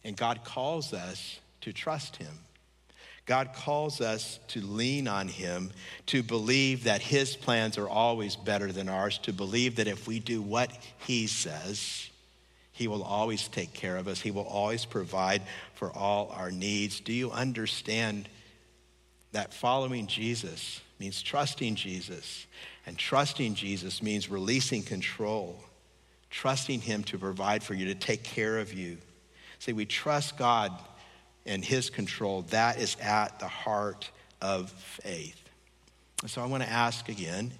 And 0.04 0.16
God 0.16 0.44
calls 0.44 0.94
us 0.94 1.40
to 1.62 1.74
trust 1.74 2.16
Him. 2.18 2.34
God 3.26 3.54
calls 3.54 4.02
us 4.02 4.40
to 4.50 4.62
lean 4.62 5.08
on 5.08 5.28
Him, 5.28 5.72
to 6.08 6.24
believe 6.24 6.86
that 6.86 7.02
His 7.02 7.36
plans 7.36 7.78
are 7.78 7.90
always 7.90 8.36
better 8.36 8.72
than 8.72 8.90
ours, 8.90 9.18
to 9.20 9.34
believe 9.34 9.76
that 9.76 9.88
if 9.88 10.08
we 10.08 10.20
do 10.20 10.42
what 10.42 10.72
He 11.06 11.28
says, 11.28 12.10
he 12.80 12.88
will 12.88 13.04
always 13.04 13.50
take 13.50 13.74
care 13.74 13.98
of 13.98 14.08
us. 14.08 14.22
He 14.22 14.32
will 14.32 14.48
always 14.48 14.86
provide 14.86 15.42
for 15.74 15.92
all 15.92 16.34
our 16.34 16.50
needs. 16.50 17.02
Do 17.02 17.12
you 17.12 17.30
understand 17.30 18.30
that 19.34 19.54
following 19.54 20.08
Jesus 20.08 20.80
means 20.98 21.22
trusting 21.22 21.76
Jesus? 21.76 22.48
And 22.86 22.98
trusting 22.98 23.56
Jesus 23.56 24.02
means 24.02 24.30
releasing 24.30 24.82
control, 24.82 25.60
trusting 26.30 26.82
Him 26.82 27.04
to 27.06 27.18
provide 27.18 27.64
for 27.64 27.74
you, 27.74 27.86
to 27.86 27.96
take 27.96 28.24
care 28.24 28.60
of 28.60 28.74
you. 28.74 28.98
See, 29.60 29.74
we 29.74 29.86
trust 29.86 30.38
God 30.38 30.72
and 31.46 31.64
His 31.64 31.90
control. 31.90 32.44
That 32.44 32.80
is 32.80 32.96
at 33.02 33.40
the 33.40 33.48
heart 33.48 34.10
of 34.42 34.70
faith. 34.72 35.42
And 36.22 36.30
So 36.30 36.42
I 36.42 36.46
want 36.46 36.64
to 36.64 36.70
ask 36.70 37.10
again, 37.10 37.52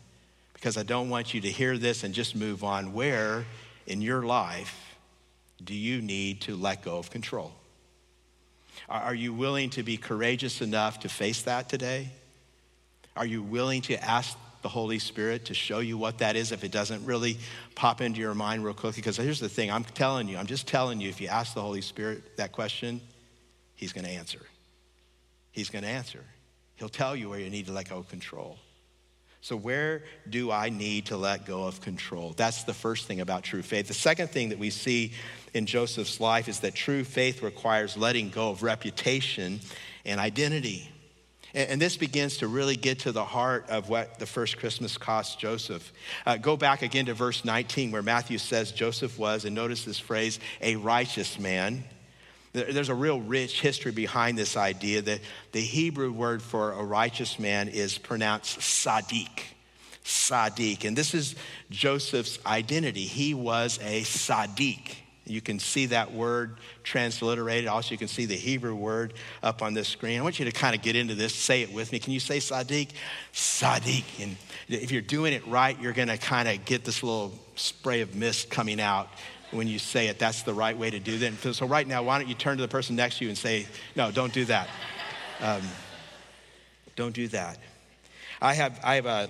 because 0.54 0.78
I 0.78 0.84
don't 0.84 1.10
want 1.10 1.34
you 1.34 1.42
to 1.42 1.50
hear 1.50 1.78
this 1.78 2.04
and 2.04 2.14
just 2.14 2.36
move 2.36 2.64
on, 2.64 2.94
where 2.94 3.46
in 3.88 4.02
your 4.02 4.24
life 4.24 4.96
do 5.64 5.74
you 5.74 6.02
need 6.02 6.42
to 6.42 6.56
let 6.56 6.84
go 6.84 6.98
of 6.98 7.10
control? 7.10 7.54
Are 8.88 9.16
you 9.16 9.34
willing 9.34 9.70
to 9.72 9.84
be 9.84 9.98
courageous 9.98 10.62
enough 10.62 11.02
to 11.02 11.10
face 11.10 11.42
that 11.44 11.70
today? 11.70 12.10
Are 13.16 13.26
you 13.26 13.42
willing 13.42 13.82
to 13.84 14.02
ask 14.04 14.38
the 14.62 14.70
Holy 14.70 15.00
Spirit 15.00 15.46
to 15.46 15.54
show 15.54 15.80
you 15.80 15.98
what 15.98 16.20
that 16.20 16.36
is 16.36 16.52
if 16.52 16.64
it 16.64 16.72
doesn't 16.72 17.06
really 17.06 17.38
pop 17.76 18.02
into 18.02 18.20
your 18.20 18.34
mind 18.34 18.64
real 18.64 18.74
quickly? 18.74 19.02
Because 19.02 19.18
here's 19.18 19.40
the 19.40 19.50
thing 19.50 19.72
I'm 19.72 19.84
telling 19.84 20.28
you, 20.28 20.38
I'm 20.38 20.48
just 20.48 20.68
telling 20.68 21.00
you, 21.02 21.10
if 21.10 21.22
you 21.22 21.28
ask 21.28 21.54
the 21.54 21.62
Holy 21.62 21.82
Spirit 21.82 22.38
that 22.38 22.52
question, 22.52 23.02
He's 23.80 23.94
going 23.94 24.04
to 24.04 24.12
answer. 24.12 24.42
He's 25.54 25.70
going 25.70 25.84
to 25.84 25.90
answer. 25.90 26.22
He'll 26.76 26.90
tell 26.90 27.16
you 27.16 27.30
where 27.30 27.40
you 27.40 27.50
need 27.50 27.68
to 27.68 27.72
let 27.72 27.90
go 27.90 27.98
of 28.00 28.10
control. 28.10 28.58
So, 29.40 29.56
where 29.56 30.04
do 30.30 30.52
I 30.52 30.68
need 30.68 31.06
to 31.08 31.18
let 31.18 31.46
go 31.46 31.64
of 31.64 31.80
control? 31.80 32.34
That's 32.36 32.64
the 32.64 32.74
first 32.74 33.08
thing 33.08 33.22
about 33.22 33.44
true 33.44 33.62
faith. 33.62 33.88
The 33.88 33.94
second 33.94 34.32
thing 34.32 34.50
that 34.50 34.60
we 34.60 34.70
see 34.70 35.14
in 35.54 35.66
Joseph's 35.66 36.20
life 36.20 36.50
is 36.50 36.60
that 36.60 36.76
true 36.76 37.06
faith 37.06 37.42
requires 37.42 37.96
letting 37.96 38.32
go 38.32 38.50
of 38.50 38.64
reputation 38.64 39.62
and 40.06 40.20
identity. 40.20 40.90
And, 41.54 41.82
this 41.82 41.98
begins 41.98 42.38
to 42.38 42.48
really 42.48 42.76
get 42.76 43.00
to 43.00 43.12
the 43.12 43.26
heart 43.26 43.70
of 43.70 43.90
what 43.90 44.20
the 44.20 44.26
first 44.26 44.58
Christmas 44.58 44.98
cost 44.98 45.40
Joseph. 45.40 45.92
Uh, 46.26 46.38
go 46.38 46.56
back 46.56 46.82
again 46.82 47.08
to 47.08 47.14
verse 47.14 47.44
19, 47.44 47.92
where 47.92 48.04
Matthew 48.04 48.38
says 48.38 48.72
Joseph 48.72 49.18
was, 49.18 49.46
and 49.46 49.56
notice 49.56 49.86
this 49.86 50.00
phrase, 50.00 50.40
a 50.62 50.76
righteous 50.76 51.40
man. 51.40 51.84
There's 52.54 52.90
a 52.90 52.96
real 52.96 53.22
rich 53.22 53.62
history 53.62 53.92
behind 53.92 54.38
this 54.38 54.58
idea 54.58 55.02
that 55.04 55.22
the 55.52 55.62
Hebrew 55.62 56.12
word 56.12 56.42
for 56.42 56.74
a 56.74 56.84
righteous 56.84 57.40
man 57.40 57.68
is 57.68 57.98
pronounced 57.98 58.60
sadiq. 58.60 59.30
Sadiq. 60.04 60.86
And 60.86 60.98
this 60.98 61.14
is 61.14 61.36
Joseph's 61.70 62.40
identity. 62.46 63.06
He 63.06 63.34
was 63.34 63.80
a 63.84 64.02
sadiq. 64.02 64.96
You 65.30 65.42
can 65.42 65.60
see 65.60 65.88
that 65.88 66.12
word 66.12 66.58
transliterated. 66.84 67.68
Also, 67.68 67.92
you 67.92 67.98
can 67.98 68.08
see 68.08 68.26
the 68.26 68.36
Hebrew 68.36 68.76
word 68.76 69.14
up 69.44 69.62
on 69.62 69.74
this 69.74 69.88
screen. 69.88 70.20
I 70.20 70.24
want 70.24 70.40
you 70.40 70.46
to 70.46 70.52
kind 70.52 70.76
of 70.76 70.82
get 70.82 70.96
into 70.96 71.16
this. 71.16 71.34
Say 71.34 71.62
it 71.62 71.74
with 71.74 71.92
me. 71.92 72.00
Can 72.00 72.14
you 72.14 72.20
say 72.20 72.40
sadiq? 72.40 72.90
Sadiq. 73.34 74.04
And 74.22 74.38
if 74.68 74.92
you're 74.92 75.02
doing 75.02 75.34
it 75.34 75.46
right, 75.48 75.80
you're 75.80 75.94
going 75.94 76.08
to 76.08 76.18
kind 76.18 76.48
of 76.48 76.66
get 76.66 76.84
this 76.84 77.04
little 77.04 77.34
spray 77.56 78.02
of 78.02 78.16
mist 78.16 78.50
coming 78.50 78.82
out 78.82 79.10
when 79.52 79.68
you 79.68 79.80
say 79.80 80.08
it. 80.08 80.20
That's 80.20 80.44
the 80.44 80.54
right 80.54 80.78
way 80.78 80.90
to 80.90 81.00
do 81.00 81.18
that. 81.20 81.56
So, 81.56 81.66
right 81.66 81.88
now, 81.88 82.04
why 82.04 82.20
don't 82.20 82.28
you 82.28 82.36
turn 82.36 82.58
to 82.58 82.62
the 82.62 82.68
person 82.68 82.96
next 82.96 83.18
to 83.20 83.26
you 83.26 83.30
and 83.30 83.38
say, 83.38 83.68
No, 83.96 84.12
don't 84.12 84.34
do 84.34 84.46
that. 84.46 84.68
Um, 85.42 85.62
don't 86.96 87.14
do 87.14 87.28
that. 87.30 87.58
I 88.42 88.54
have, 88.54 88.80
I 88.84 88.96
have 88.96 89.06
uh, 89.06 89.28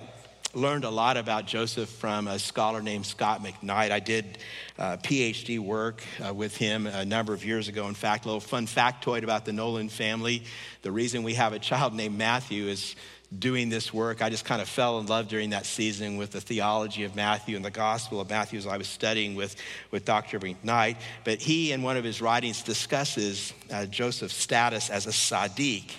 learned 0.52 0.84
a 0.84 0.90
lot 0.90 1.16
about 1.16 1.46
Joseph 1.46 1.88
from 1.88 2.26
a 2.26 2.38
scholar 2.38 2.82
named 2.82 3.06
Scot 3.06 3.42
McKnight. 3.42 3.90
I 3.90 4.00
did 4.00 4.38
uh, 4.78 4.96
PhD 4.96 5.58
work 5.58 6.02
uh, 6.26 6.34
with 6.34 6.56
him 6.56 6.86
a 6.86 7.04
number 7.04 7.32
of 7.32 7.44
years 7.44 7.68
ago. 7.68 7.86
In 7.86 7.94
fact, 7.94 8.24
a 8.24 8.28
little 8.28 8.40
fun 8.40 8.66
factoid 8.66 9.22
about 9.22 9.44
the 9.44 9.52
Nolan 9.52 9.88
family 9.88 10.42
the 10.82 10.90
reason 10.90 11.22
we 11.22 11.34
have 11.34 11.52
a 11.52 11.58
child 11.58 11.94
named 11.94 12.16
Matthew 12.16 12.66
is 12.66 12.96
doing 13.38 13.68
this 13.68 13.92
work, 13.92 14.22
I 14.22 14.30
just 14.30 14.44
kind 14.44 14.60
of 14.62 14.68
fell 14.68 14.98
in 14.98 15.06
love 15.06 15.28
during 15.28 15.50
that 15.50 15.66
season 15.66 16.16
with 16.16 16.32
the 16.32 16.40
theology 16.40 17.04
of 17.04 17.14
Matthew 17.14 17.54
and 17.54 17.64
the 17.64 17.70
gospel 17.70 18.20
of 18.20 18.28
Matthew 18.28 18.58
as 18.58 18.66
I 18.66 18.76
was 18.76 18.88
studying 18.88 19.34
with, 19.34 19.54
with 19.90 20.04
Dr. 20.04 20.40
McKnight. 20.40 20.96
But 21.24 21.40
he, 21.40 21.70
in 21.72 21.82
one 21.82 21.96
of 21.96 22.02
his 22.02 22.20
writings, 22.20 22.62
discusses 22.62 23.52
uh, 23.70 23.86
Joseph's 23.86 24.34
status 24.34 24.90
as 24.90 25.06
a 25.06 25.10
Sadiq. 25.10 25.90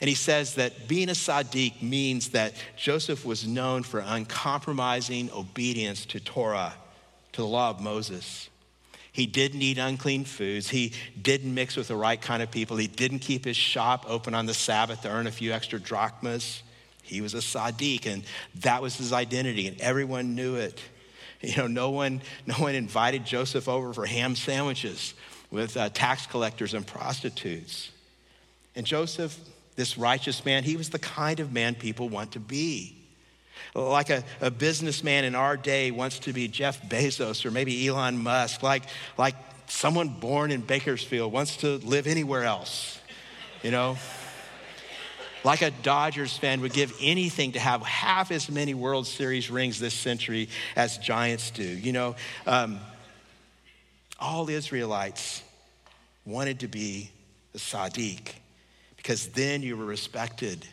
And 0.00 0.08
he 0.08 0.14
says 0.14 0.54
that 0.54 0.88
being 0.88 1.08
a 1.08 1.12
Sadiq 1.12 1.80
means 1.80 2.30
that 2.30 2.54
Joseph 2.76 3.24
was 3.24 3.46
known 3.46 3.82
for 3.82 4.02
uncompromising 4.04 5.30
obedience 5.32 6.04
to 6.06 6.20
Torah, 6.20 6.74
to 7.32 7.40
the 7.40 7.46
law 7.46 7.70
of 7.70 7.80
Moses. 7.80 8.48
He 9.12 9.26
didn't 9.26 9.62
eat 9.62 9.78
unclean 9.78 10.24
foods. 10.24 10.68
He 10.68 10.92
didn't 11.20 11.54
mix 11.54 11.76
with 11.76 11.86
the 11.86 11.96
right 11.96 12.20
kind 12.20 12.42
of 12.42 12.50
people. 12.50 12.76
He 12.76 12.88
didn't 12.88 13.20
keep 13.20 13.44
his 13.44 13.56
shop 13.56 14.06
open 14.08 14.34
on 14.34 14.46
the 14.46 14.54
Sabbath 14.54 15.02
to 15.02 15.08
earn 15.08 15.28
a 15.28 15.30
few 15.30 15.52
extra 15.52 15.78
drachmas. 15.78 16.64
He 17.02 17.20
was 17.20 17.34
a 17.34 17.38
Sadiq, 17.38 18.06
and 18.06 18.24
that 18.56 18.82
was 18.82 18.96
his 18.96 19.12
identity, 19.12 19.68
and 19.68 19.80
everyone 19.80 20.34
knew 20.34 20.56
it. 20.56 20.80
You 21.40 21.56
know, 21.58 21.66
no 21.66 21.90
one, 21.90 22.22
no 22.46 22.54
one 22.54 22.74
invited 22.74 23.26
Joseph 23.26 23.68
over 23.68 23.92
for 23.92 24.06
ham 24.06 24.34
sandwiches 24.34 25.12
with 25.50 25.76
uh, 25.76 25.90
tax 25.90 26.26
collectors 26.26 26.72
and 26.72 26.86
prostitutes. 26.86 27.90
And 28.74 28.86
Joseph, 28.86 29.38
this 29.76 29.98
righteous 29.98 30.44
man, 30.44 30.64
he 30.64 30.76
was 30.76 30.90
the 30.90 30.98
kind 30.98 31.40
of 31.40 31.52
man 31.52 31.74
people 31.74 32.08
want 32.08 32.32
to 32.32 32.40
be. 32.40 32.96
Like 33.74 34.10
a, 34.10 34.22
a 34.40 34.50
businessman 34.50 35.24
in 35.24 35.34
our 35.34 35.56
day 35.56 35.90
wants 35.90 36.20
to 36.20 36.32
be 36.32 36.48
Jeff 36.48 36.80
Bezos 36.88 37.44
or 37.44 37.50
maybe 37.50 37.86
Elon 37.86 38.22
Musk, 38.22 38.62
like, 38.62 38.84
like 39.18 39.34
someone 39.66 40.08
born 40.08 40.50
in 40.50 40.60
Bakersfield 40.60 41.32
wants 41.32 41.58
to 41.58 41.76
live 41.78 42.06
anywhere 42.06 42.44
else, 42.44 43.00
you 43.62 43.70
know? 43.70 43.96
like 45.44 45.60
a 45.60 45.70
Dodgers 45.70 46.36
fan 46.36 46.62
would 46.62 46.72
give 46.72 46.96
anything 47.00 47.52
to 47.52 47.58
have 47.58 47.82
half 47.82 48.30
as 48.30 48.50
many 48.50 48.72
World 48.72 49.06
Series 49.06 49.50
rings 49.50 49.78
this 49.78 49.94
century 49.94 50.48
as 50.74 50.96
Giants 50.98 51.50
do. 51.50 51.62
You 51.62 51.92
know, 51.92 52.16
um, 52.46 52.80
all 54.18 54.48
Israelites 54.48 55.42
wanted 56.24 56.60
to 56.60 56.68
be 56.68 57.10
a 57.54 57.58
Sadiq 57.58 58.32
because 59.04 59.28
then 59.28 59.62
you 59.62 59.76
were 59.76 59.84
respected, 59.84 60.66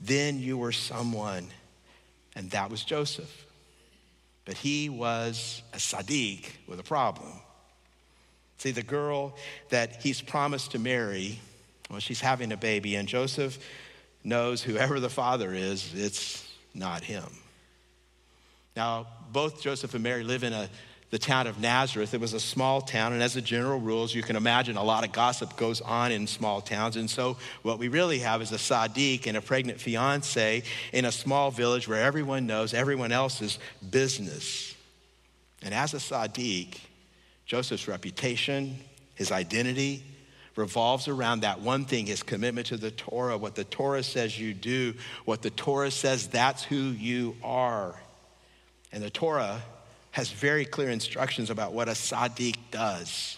then 0.00 0.38
you 0.38 0.56
were 0.56 0.70
someone 0.70 1.48
and 2.36 2.48
that 2.52 2.70
was 2.70 2.84
Joseph. 2.84 3.44
But 4.44 4.54
he 4.54 4.88
was 4.88 5.62
a 5.72 5.78
Sadiq 5.78 6.46
with 6.68 6.78
a 6.78 6.84
problem. 6.84 7.32
See, 8.58 8.70
the 8.70 8.84
girl 8.84 9.34
that 9.70 9.96
he's 10.00 10.20
promised 10.20 10.70
to 10.72 10.78
marry, 10.78 11.40
well, 11.90 11.98
she's 11.98 12.20
having 12.20 12.52
a 12.52 12.56
baby, 12.56 12.94
and 12.94 13.08
Joseph 13.08 13.58
knows 14.22 14.62
whoever 14.62 15.00
the 15.00 15.10
father 15.10 15.52
is, 15.52 15.92
it's 15.92 16.48
not 16.72 17.02
him. 17.02 17.24
Now, 18.76 19.08
both 19.32 19.60
Joseph 19.60 19.92
and 19.94 20.04
Mary 20.04 20.22
live 20.22 20.44
in 20.44 20.52
a 20.52 20.68
the 21.10 21.18
town 21.18 21.46
of 21.46 21.60
Nazareth. 21.60 22.14
It 22.14 22.20
was 22.20 22.32
a 22.32 22.40
small 22.40 22.80
town, 22.80 23.12
and 23.12 23.22
as 23.22 23.36
a 23.36 23.40
general 23.40 23.78
rule, 23.78 24.04
as 24.04 24.14
you 24.14 24.22
can 24.22 24.36
imagine, 24.36 24.76
a 24.76 24.82
lot 24.82 25.04
of 25.04 25.12
gossip 25.12 25.56
goes 25.56 25.80
on 25.80 26.10
in 26.12 26.26
small 26.26 26.60
towns. 26.60 26.96
And 26.96 27.08
so, 27.08 27.36
what 27.62 27.78
we 27.78 27.88
really 27.88 28.18
have 28.20 28.42
is 28.42 28.52
a 28.52 28.56
Sadiq 28.56 29.26
and 29.26 29.36
a 29.36 29.40
pregnant 29.40 29.80
fiance 29.80 30.62
in 30.92 31.04
a 31.04 31.12
small 31.12 31.50
village 31.50 31.86
where 31.86 32.02
everyone 32.02 32.46
knows 32.46 32.74
everyone 32.74 33.12
else's 33.12 33.58
business. 33.88 34.74
And 35.62 35.72
as 35.72 35.94
a 35.94 35.98
Sadiq, 35.98 36.78
Joseph's 37.46 37.86
reputation, 37.86 38.76
his 39.14 39.30
identity, 39.30 40.02
revolves 40.56 41.06
around 41.06 41.40
that 41.40 41.60
one 41.60 41.84
thing 41.84 42.06
his 42.06 42.22
commitment 42.22 42.68
to 42.68 42.76
the 42.76 42.90
Torah. 42.90 43.36
What 43.36 43.54
the 43.54 43.64
Torah 43.64 44.02
says 44.02 44.38
you 44.38 44.54
do, 44.54 44.94
what 45.24 45.42
the 45.42 45.50
Torah 45.50 45.90
says, 45.90 46.28
that's 46.28 46.64
who 46.64 46.76
you 46.76 47.36
are. 47.44 47.94
And 48.90 49.02
the 49.02 49.10
Torah 49.10 49.62
has 50.16 50.30
very 50.30 50.64
clear 50.64 50.88
instructions 50.88 51.50
about 51.50 51.74
what 51.74 51.90
a 51.90 51.92
Sadiq 51.92 52.56
does 52.70 53.36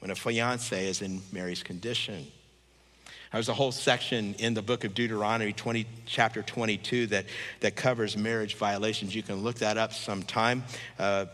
when 0.00 0.10
a 0.10 0.14
fiance 0.14 0.86
is 0.86 1.00
in 1.00 1.22
Mary's 1.32 1.62
condition. 1.62 2.26
There's 3.32 3.48
a 3.48 3.54
whole 3.54 3.72
section 3.72 4.34
in 4.34 4.52
the 4.52 4.60
book 4.60 4.84
of 4.84 4.92
Deuteronomy 4.92 5.54
20, 5.54 5.86
chapter 6.04 6.42
22 6.42 7.06
that, 7.06 7.24
that 7.60 7.76
covers 7.76 8.14
marriage 8.14 8.56
violations. 8.56 9.14
You 9.14 9.22
can 9.22 9.36
look 9.36 9.56
that 9.60 9.78
up 9.78 9.94
sometime. 9.94 10.64
Uh, 10.98 11.24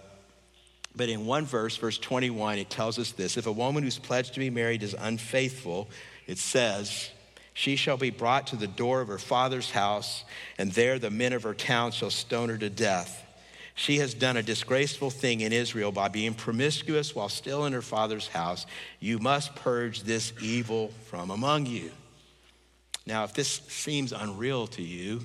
but 0.94 1.08
in 1.08 1.26
one 1.26 1.44
verse, 1.44 1.76
verse 1.76 1.98
21, 1.98 2.58
it 2.58 2.70
tells 2.70 3.00
us 3.00 3.10
this 3.10 3.36
If 3.36 3.48
a 3.48 3.52
woman 3.52 3.82
who's 3.82 3.98
pledged 3.98 4.34
to 4.34 4.38
be 4.38 4.50
married 4.50 4.84
is 4.84 4.94
unfaithful, 4.96 5.88
it 6.28 6.38
says, 6.38 7.10
she 7.52 7.74
shall 7.74 7.96
be 7.96 8.10
brought 8.10 8.46
to 8.48 8.56
the 8.56 8.68
door 8.68 9.00
of 9.00 9.08
her 9.08 9.18
father's 9.18 9.72
house, 9.72 10.22
and 10.56 10.70
there 10.70 11.00
the 11.00 11.10
men 11.10 11.32
of 11.32 11.42
her 11.42 11.54
town 11.54 11.90
shall 11.90 12.10
stone 12.10 12.48
her 12.48 12.58
to 12.58 12.70
death. 12.70 13.25
She 13.78 13.98
has 13.98 14.14
done 14.14 14.38
a 14.38 14.42
disgraceful 14.42 15.10
thing 15.10 15.42
in 15.42 15.52
Israel 15.52 15.92
by 15.92 16.08
being 16.08 16.32
promiscuous 16.32 17.14
while 17.14 17.28
still 17.28 17.66
in 17.66 17.74
her 17.74 17.82
father's 17.82 18.26
house. 18.26 18.64
You 19.00 19.18
must 19.18 19.54
purge 19.54 20.02
this 20.02 20.32
evil 20.40 20.88
from 21.04 21.30
among 21.30 21.66
you. 21.66 21.90
Now, 23.06 23.24
if 23.24 23.34
this 23.34 23.60
seems 23.68 24.12
unreal 24.12 24.66
to 24.68 24.82
you, 24.82 25.20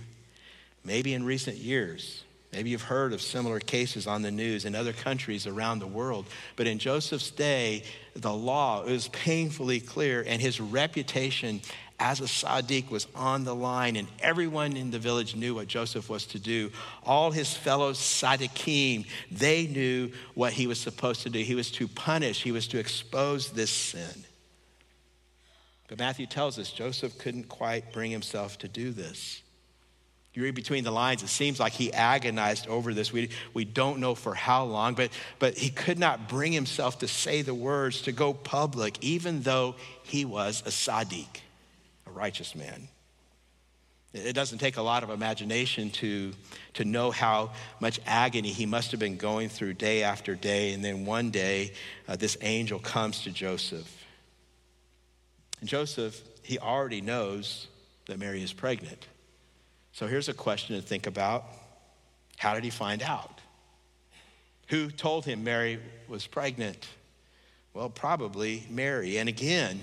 maybe 0.84 1.14
in 1.14 1.24
recent 1.24 1.58
years, 1.58 2.26
maybe 2.52 2.70
you've 2.70 2.82
heard 2.82 3.14
of 3.14 3.22
similar 3.22 3.62
cases 3.62 4.06
on 4.06 4.22
the 4.22 4.32
news 4.32 4.66
in 4.66 4.76
other 4.76 4.94
countries 4.94 5.48
around 5.48 5.80
the 5.80 5.88
world, 5.88 6.26
but 6.58 6.68
in 6.68 6.78
Joseph's 6.78 7.32
day, 7.32 7.84
the 8.18 8.34
law 8.34 8.84
was 8.84 9.08
painfully 9.08 9.80
clear, 9.80 10.26
and 10.28 10.42
his 10.42 10.60
reputation 10.60 11.62
as 12.02 12.20
a 12.20 12.24
Sadiq 12.24 12.90
was 12.90 13.06
on 13.14 13.44
the 13.44 13.54
line, 13.54 13.96
and 13.96 14.08
everyone 14.20 14.76
in 14.76 14.90
the 14.90 14.98
village 14.98 15.36
knew 15.36 15.54
what 15.54 15.68
Joseph 15.68 16.10
was 16.10 16.26
to 16.26 16.40
do. 16.40 16.72
All 17.06 17.30
his 17.30 17.54
fellow 17.56 17.94
Sadiqim, 17.94 19.06
they 19.30 19.68
knew 19.68 20.12
what 20.34 20.52
he 20.52 20.66
was 20.66 20.80
supposed 20.80 21.22
to 21.22 21.30
do. 21.30 21.40
He 21.40 21.54
was 21.54 21.70
to 21.74 21.88
punish, 21.88 22.42
he 22.42 22.52
was 22.52 22.68
to 22.70 22.80
expose 22.80 23.52
this 23.52 23.70
sin. 23.70 24.26
But 25.88 26.00
Matthew 26.00 26.26
tells 26.26 26.58
us 26.58 26.72
Joseph 26.72 27.20
couldn't 27.20 27.50
quite 27.50 27.94
bring 27.94 28.10
himself 28.10 28.58
to 28.60 28.68
do 28.68 28.92
this. 28.92 29.44
You 30.34 30.42
read 30.42 30.56
between 30.56 30.84
the 30.84 30.92
lines, 30.92 31.22
it 31.22 31.28
seems 31.28 31.60
like 31.60 31.74
he 31.74 31.94
agonized 31.94 32.66
over 32.68 32.96
this. 32.96 33.14
We, 33.14 33.30
we 33.54 33.64
don't 33.64 34.00
know 34.00 34.16
for 34.16 34.34
how 34.34 34.64
long, 34.64 34.96
but, 34.96 35.12
but 35.38 35.56
he 35.56 35.70
could 35.70 36.00
not 36.00 36.28
bring 36.28 36.52
himself 36.52 37.00
to 37.00 37.08
say 37.08 37.44
the 37.44 37.54
words, 37.54 38.02
to 38.04 38.12
go 38.12 38.34
public, 38.34 38.98
even 39.02 39.44
though 39.44 39.76
he 40.04 40.26
was 40.26 40.64
a 40.66 40.70
Sadiq 40.70 41.28
righteous 42.12 42.56
man. 42.56 42.88
It 44.14 44.34
doesn't 44.34 44.58
take 44.58 44.76
a 44.76 44.82
lot 44.82 45.04
of 45.04 45.10
imagination 45.10 45.90
to, 45.92 46.34
to 46.74 46.84
know 46.84 47.12
how 47.12 47.52
much 47.80 48.00
agony 48.06 48.50
he 48.50 48.66
must 48.66 48.92
have 48.92 49.00
been 49.00 49.16
going 49.16 49.48
through 49.48 49.74
day 49.74 50.04
after 50.04 50.36
day. 50.36 50.74
And 50.74 50.84
then 50.84 51.06
one 51.06 51.32
day, 51.32 51.72
uh, 52.10 52.18
this 52.18 52.38
angel 52.42 52.78
comes 52.80 53.22
to 53.22 53.32
Joseph. 53.32 53.90
And 55.62 55.70
Joseph, 55.70 56.22
he 56.44 56.60
already 56.60 57.00
knows 57.00 57.68
that 58.08 58.20
Mary 58.20 58.44
is 58.44 58.52
pregnant. 58.52 59.08
So 59.94 60.08
here's 60.08 60.28
a 60.28 60.34
question 60.34 60.76
to 60.76 60.82
think 60.82 61.08
about 61.08 61.46
How 62.38 62.54
did 62.54 62.66
he 62.66 62.70
find 62.70 63.02
out? 63.02 63.40
Who 64.68 64.90
told 64.90 65.26
him 65.26 65.44
Mary 65.44 65.80
was 66.10 66.28
pregnant? 66.28 66.88
Well, 67.74 67.90
probably 67.90 68.66
Mary. 68.70 69.18
And 69.18 69.30
again, 69.30 69.80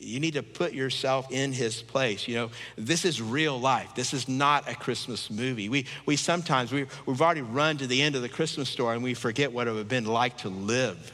you 0.00 0.20
need 0.20 0.34
to 0.34 0.42
put 0.42 0.72
yourself 0.72 1.30
in 1.30 1.52
his 1.52 1.82
place. 1.82 2.28
You 2.28 2.36
know, 2.36 2.50
this 2.76 3.04
is 3.04 3.20
real 3.20 3.58
life. 3.58 3.94
This 3.94 4.14
is 4.14 4.28
not 4.28 4.68
a 4.68 4.74
Christmas 4.74 5.30
movie. 5.30 5.68
We, 5.68 5.86
we 6.06 6.16
sometimes, 6.16 6.72
we, 6.72 6.86
we've 7.06 7.20
already 7.20 7.42
run 7.42 7.78
to 7.78 7.86
the 7.86 8.00
end 8.02 8.14
of 8.14 8.22
the 8.22 8.28
Christmas 8.28 8.68
story 8.68 8.94
and 8.94 9.02
we 9.02 9.14
forget 9.14 9.52
what 9.52 9.66
it 9.66 9.70
would 9.70 9.78
have 9.78 9.88
been 9.88 10.06
like 10.06 10.38
to 10.38 10.48
live 10.48 11.12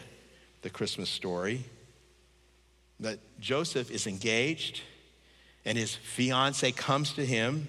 the 0.62 0.70
Christmas 0.70 1.08
story. 1.08 1.64
But 3.00 3.18
Joseph 3.40 3.90
is 3.90 4.06
engaged 4.06 4.82
and 5.64 5.78
his 5.78 5.94
fiance 5.94 6.70
comes 6.72 7.14
to 7.14 7.24
him 7.24 7.68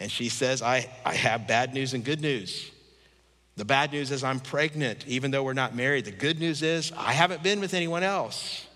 and 0.00 0.10
she 0.10 0.28
says, 0.28 0.62
I, 0.62 0.90
I 1.04 1.14
have 1.14 1.46
bad 1.46 1.72
news 1.72 1.94
and 1.94 2.04
good 2.04 2.20
news. 2.20 2.70
The 3.56 3.64
bad 3.64 3.92
news 3.92 4.10
is 4.10 4.24
I'm 4.24 4.40
pregnant, 4.40 5.06
even 5.06 5.30
though 5.30 5.44
we're 5.44 5.52
not 5.52 5.76
married. 5.76 6.06
The 6.06 6.10
good 6.10 6.40
news 6.40 6.62
is 6.62 6.90
I 6.96 7.12
haven't 7.12 7.42
been 7.42 7.60
with 7.60 7.74
anyone 7.74 8.02
else. 8.02 8.66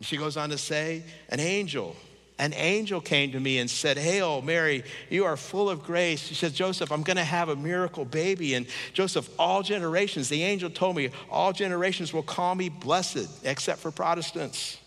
She 0.00 0.16
goes 0.16 0.36
on 0.36 0.50
to 0.50 0.58
say, 0.58 1.02
An 1.28 1.40
angel, 1.40 1.96
an 2.38 2.54
angel 2.54 3.00
came 3.00 3.32
to 3.32 3.40
me 3.40 3.58
and 3.58 3.68
said, 3.68 3.98
Hail, 3.98 4.42
Mary, 4.42 4.84
you 5.10 5.24
are 5.24 5.36
full 5.36 5.68
of 5.68 5.82
grace. 5.82 6.20
She 6.20 6.34
says, 6.34 6.52
Joseph, 6.52 6.92
I'm 6.92 7.02
going 7.02 7.16
to 7.16 7.24
have 7.24 7.48
a 7.48 7.56
miracle 7.56 8.04
baby. 8.04 8.54
And 8.54 8.66
Joseph, 8.92 9.28
all 9.38 9.62
generations, 9.62 10.28
the 10.28 10.44
angel 10.44 10.70
told 10.70 10.94
me, 10.94 11.10
all 11.30 11.52
generations 11.52 12.12
will 12.12 12.22
call 12.22 12.54
me 12.54 12.68
blessed, 12.68 13.28
except 13.44 13.80
for 13.80 13.90
Protestants. 13.90 14.78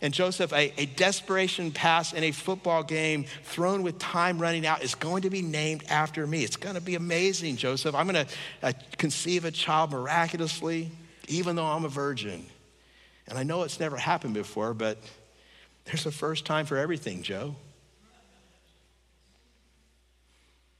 And 0.00 0.12
Joseph, 0.14 0.52
a, 0.52 0.72
a, 0.80 0.86
desperation 0.86 1.72
pass 1.72 2.12
in 2.12 2.22
a 2.22 2.30
football 2.30 2.84
game 2.84 3.24
thrown 3.42 3.82
with 3.82 3.98
time 3.98 4.38
running 4.38 4.64
out 4.64 4.84
is 4.84 4.94
going 4.94 5.22
to 5.22 5.30
be 5.30 5.42
named 5.42 5.82
after 5.88 6.24
me. 6.24 6.44
It's 6.44 6.56
going 6.56 6.76
to 6.76 6.80
be 6.80 6.94
amazing, 6.94 7.56
Joseph. 7.56 7.96
I'm 7.96 8.06
going 8.06 8.26
to 8.26 8.32
uh, 8.62 8.72
conceive 8.96 9.44
a 9.44 9.50
child 9.50 9.90
miraculously, 9.90 10.92
even 11.26 11.56
though 11.56 11.66
I'm 11.66 11.84
a 11.84 11.88
virgin. 11.88 12.46
And 13.28 13.38
I 13.38 13.42
know 13.42 13.62
it's 13.62 13.78
never 13.78 13.96
happened 13.96 14.34
before, 14.34 14.74
but 14.74 14.98
there's 15.84 16.06
a 16.06 16.10
first 16.10 16.44
time 16.44 16.66
for 16.66 16.76
everything, 16.76 17.22
Joe. 17.22 17.54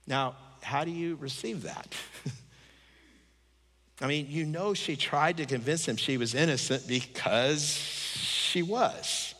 Now, 0.07 0.35
how 0.63 0.85
do 0.85 0.91
you 0.91 1.17
receive 1.17 1.63
that? 1.63 1.95
I 4.01 4.07
mean, 4.07 4.27
you 4.31 4.47
know, 4.47 4.75
she 4.75 4.97
tried 4.97 5.37
to 5.39 5.47
convince 5.47 5.87
him 5.87 5.97
she 5.97 6.17
was 6.17 6.35
innocent 6.35 6.89
because 6.89 7.65
she 7.65 8.63
was. 8.63 9.35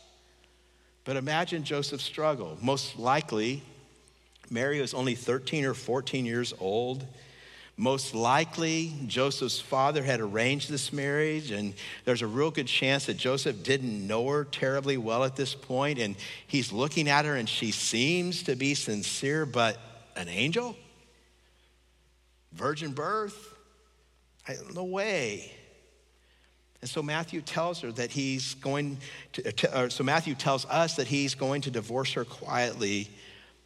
But 1.03 1.15
imagine 1.15 1.63
Joseph's 1.63 2.03
struggle. 2.03 2.57
Most 2.61 2.99
likely, 2.99 3.63
Mary 4.51 4.81
was 4.81 4.93
only 4.93 5.15
13 5.15 5.65
or 5.65 5.73
14 5.73 6.25
years 6.25 6.53
old. 6.59 7.05
Most 7.79 8.13
likely, 8.13 8.93
Joseph's 9.07 9.61
father 9.61 10.03
had 10.03 10.19
arranged 10.19 10.69
this 10.69 10.91
marriage, 10.91 11.51
and 11.51 11.73
there's 12.03 12.21
a 12.21 12.27
real 12.27 12.51
good 12.51 12.67
chance 12.67 13.05
that 13.05 13.13
Joseph 13.13 13.63
didn't 13.63 14.05
know 14.05 14.27
her 14.27 14.43
terribly 14.43 14.97
well 14.97 15.23
at 15.23 15.37
this 15.37 15.55
point, 15.55 15.97
and 15.97 16.17
he's 16.45 16.73
looking 16.73 17.07
at 17.07 17.23
her, 17.23 17.37
and 17.37 17.47
she 17.47 17.71
seems 17.71 18.43
to 18.43 18.57
be 18.57 18.75
sincere, 18.75 19.45
but 19.45 19.77
an 20.17 20.27
angel? 20.27 20.75
Virgin 22.51 22.91
birth? 22.91 23.55
No 24.75 24.83
way. 24.83 25.49
And 26.81 26.89
so 26.89 27.01
Matthew 27.01 27.39
tells 27.39 27.79
her 27.79 27.93
that 27.93 28.11
he's 28.11 28.55
going 28.55 28.97
to, 29.31 29.89
so 29.89 30.03
Matthew 30.03 30.35
tells 30.35 30.65
us 30.65 30.97
that 30.97 31.07
he's 31.07 31.33
going 31.33 31.61
to 31.61 31.71
divorce 31.71 32.11
her 32.11 32.25
quietly, 32.25 33.09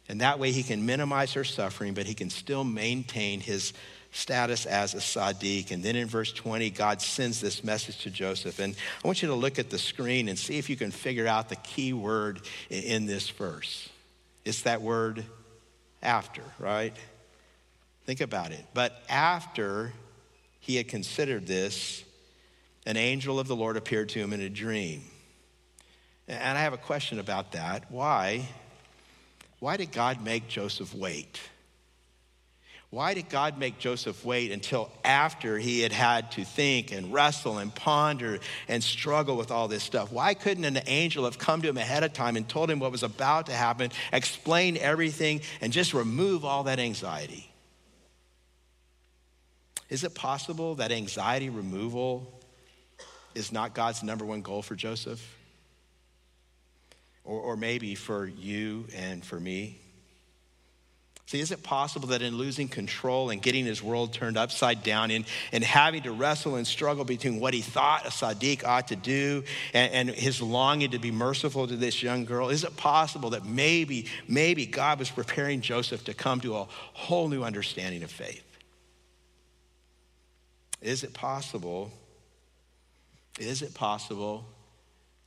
and 0.08 0.20
that 0.20 0.38
way 0.38 0.52
he 0.52 0.62
can 0.62 0.84
minimize 0.84 1.32
her 1.32 1.44
suffering, 1.44 1.94
but 1.94 2.06
he 2.06 2.14
can 2.14 2.30
still 2.30 2.64
maintain 2.64 3.40
his 3.40 3.72
status 4.12 4.64
as 4.66 4.94
a 4.94 4.98
Sadiq. 4.98 5.70
And 5.70 5.82
then 5.82 5.96
in 5.96 6.06
verse 6.06 6.32
20, 6.32 6.70
God 6.70 7.02
sends 7.02 7.40
this 7.40 7.64
message 7.64 7.98
to 8.02 8.10
Joseph. 8.10 8.58
And 8.58 8.76
I 9.02 9.06
want 9.08 9.22
you 9.22 9.28
to 9.28 9.34
look 9.34 9.58
at 9.58 9.70
the 9.70 9.78
screen 9.78 10.28
and 10.28 10.38
see 10.38 10.58
if 10.58 10.70
you 10.70 10.76
can 10.76 10.90
figure 10.90 11.26
out 11.26 11.48
the 11.48 11.56
key 11.56 11.92
word 11.92 12.40
in 12.70 13.06
this 13.06 13.28
verse. 13.30 13.88
It's 14.44 14.62
that 14.62 14.82
word 14.82 15.24
after, 16.02 16.42
right? 16.58 16.94
Think 18.04 18.20
about 18.20 18.52
it. 18.52 18.64
But 18.74 19.02
after 19.08 19.92
he 20.60 20.76
had 20.76 20.86
considered 20.86 21.46
this, 21.46 22.04
an 22.86 22.96
angel 22.96 23.40
of 23.40 23.48
the 23.48 23.56
Lord 23.56 23.76
appeared 23.76 24.10
to 24.10 24.18
him 24.20 24.32
in 24.32 24.40
a 24.40 24.50
dream. 24.50 25.02
And 26.28 26.56
I 26.56 26.60
have 26.62 26.72
a 26.72 26.78
question 26.78 27.18
about 27.18 27.52
that. 27.52 27.90
Why? 27.90 28.46
Why 29.64 29.78
did 29.78 29.92
God 29.92 30.22
make 30.22 30.46
Joseph 30.46 30.94
wait? 30.94 31.40
Why 32.90 33.14
did 33.14 33.30
God 33.30 33.56
make 33.56 33.78
Joseph 33.78 34.22
wait 34.22 34.52
until 34.52 34.92
after 35.02 35.56
he 35.56 35.80
had 35.80 35.90
had 35.90 36.32
to 36.32 36.44
think 36.44 36.92
and 36.92 37.14
wrestle 37.14 37.56
and 37.56 37.74
ponder 37.74 38.40
and 38.68 38.84
struggle 38.84 39.38
with 39.38 39.50
all 39.50 39.66
this 39.66 39.82
stuff? 39.82 40.12
Why 40.12 40.34
couldn't 40.34 40.66
an 40.66 40.80
angel 40.84 41.24
have 41.24 41.38
come 41.38 41.62
to 41.62 41.68
him 41.70 41.78
ahead 41.78 42.04
of 42.04 42.12
time 42.12 42.36
and 42.36 42.46
told 42.46 42.70
him 42.70 42.78
what 42.78 42.92
was 42.92 43.02
about 43.02 43.46
to 43.46 43.52
happen, 43.52 43.90
explain 44.12 44.76
everything, 44.76 45.40
and 45.62 45.72
just 45.72 45.94
remove 45.94 46.44
all 46.44 46.64
that 46.64 46.78
anxiety? 46.78 47.50
Is 49.88 50.04
it 50.04 50.14
possible 50.14 50.74
that 50.74 50.92
anxiety 50.92 51.48
removal 51.48 52.38
is 53.34 53.50
not 53.50 53.74
God's 53.74 54.02
number 54.02 54.26
one 54.26 54.42
goal 54.42 54.60
for 54.60 54.74
Joseph? 54.74 55.26
Or, 57.24 57.40
or 57.40 57.56
maybe 57.56 57.94
for 57.94 58.26
you 58.26 58.86
and 58.94 59.24
for 59.24 59.40
me? 59.40 59.78
See, 61.26 61.40
is 61.40 61.50
it 61.52 61.62
possible 61.62 62.08
that 62.08 62.20
in 62.20 62.36
losing 62.36 62.68
control 62.68 63.30
and 63.30 63.40
getting 63.40 63.64
his 63.64 63.82
world 63.82 64.12
turned 64.12 64.36
upside 64.36 64.82
down 64.82 65.10
and, 65.10 65.24
and 65.52 65.64
having 65.64 66.02
to 66.02 66.12
wrestle 66.12 66.56
and 66.56 66.66
struggle 66.66 67.04
between 67.04 67.40
what 67.40 67.54
he 67.54 67.62
thought 67.62 68.04
a 68.04 68.10
Sadiq 68.10 68.62
ought 68.62 68.88
to 68.88 68.96
do 68.96 69.42
and, 69.72 69.92
and 69.92 70.10
his 70.10 70.42
longing 70.42 70.90
to 70.90 70.98
be 70.98 71.10
merciful 71.10 71.66
to 71.66 71.76
this 71.76 72.02
young 72.02 72.26
girl, 72.26 72.50
is 72.50 72.62
it 72.62 72.76
possible 72.76 73.30
that 73.30 73.46
maybe, 73.46 74.06
maybe 74.28 74.66
God 74.66 74.98
was 74.98 75.10
preparing 75.10 75.62
Joseph 75.62 76.04
to 76.04 76.14
come 76.14 76.40
to 76.42 76.56
a 76.56 76.68
whole 76.92 77.28
new 77.28 77.42
understanding 77.42 78.02
of 78.02 78.10
faith? 78.10 78.44
Is 80.82 81.04
it 81.04 81.14
possible? 81.14 81.90
Is 83.40 83.62
it 83.62 83.72
possible 83.72 84.44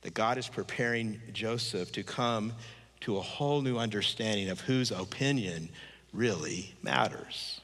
that 0.02 0.14
God 0.14 0.38
is 0.38 0.48
preparing 0.48 1.20
Joseph 1.32 1.92
to 1.92 2.02
come 2.02 2.52
to 3.00 3.16
a 3.16 3.20
whole 3.20 3.60
new 3.62 3.78
understanding 3.78 4.48
of 4.48 4.60
whose 4.60 4.90
opinion 4.90 5.68
really 6.12 6.74
matters. 6.82 7.60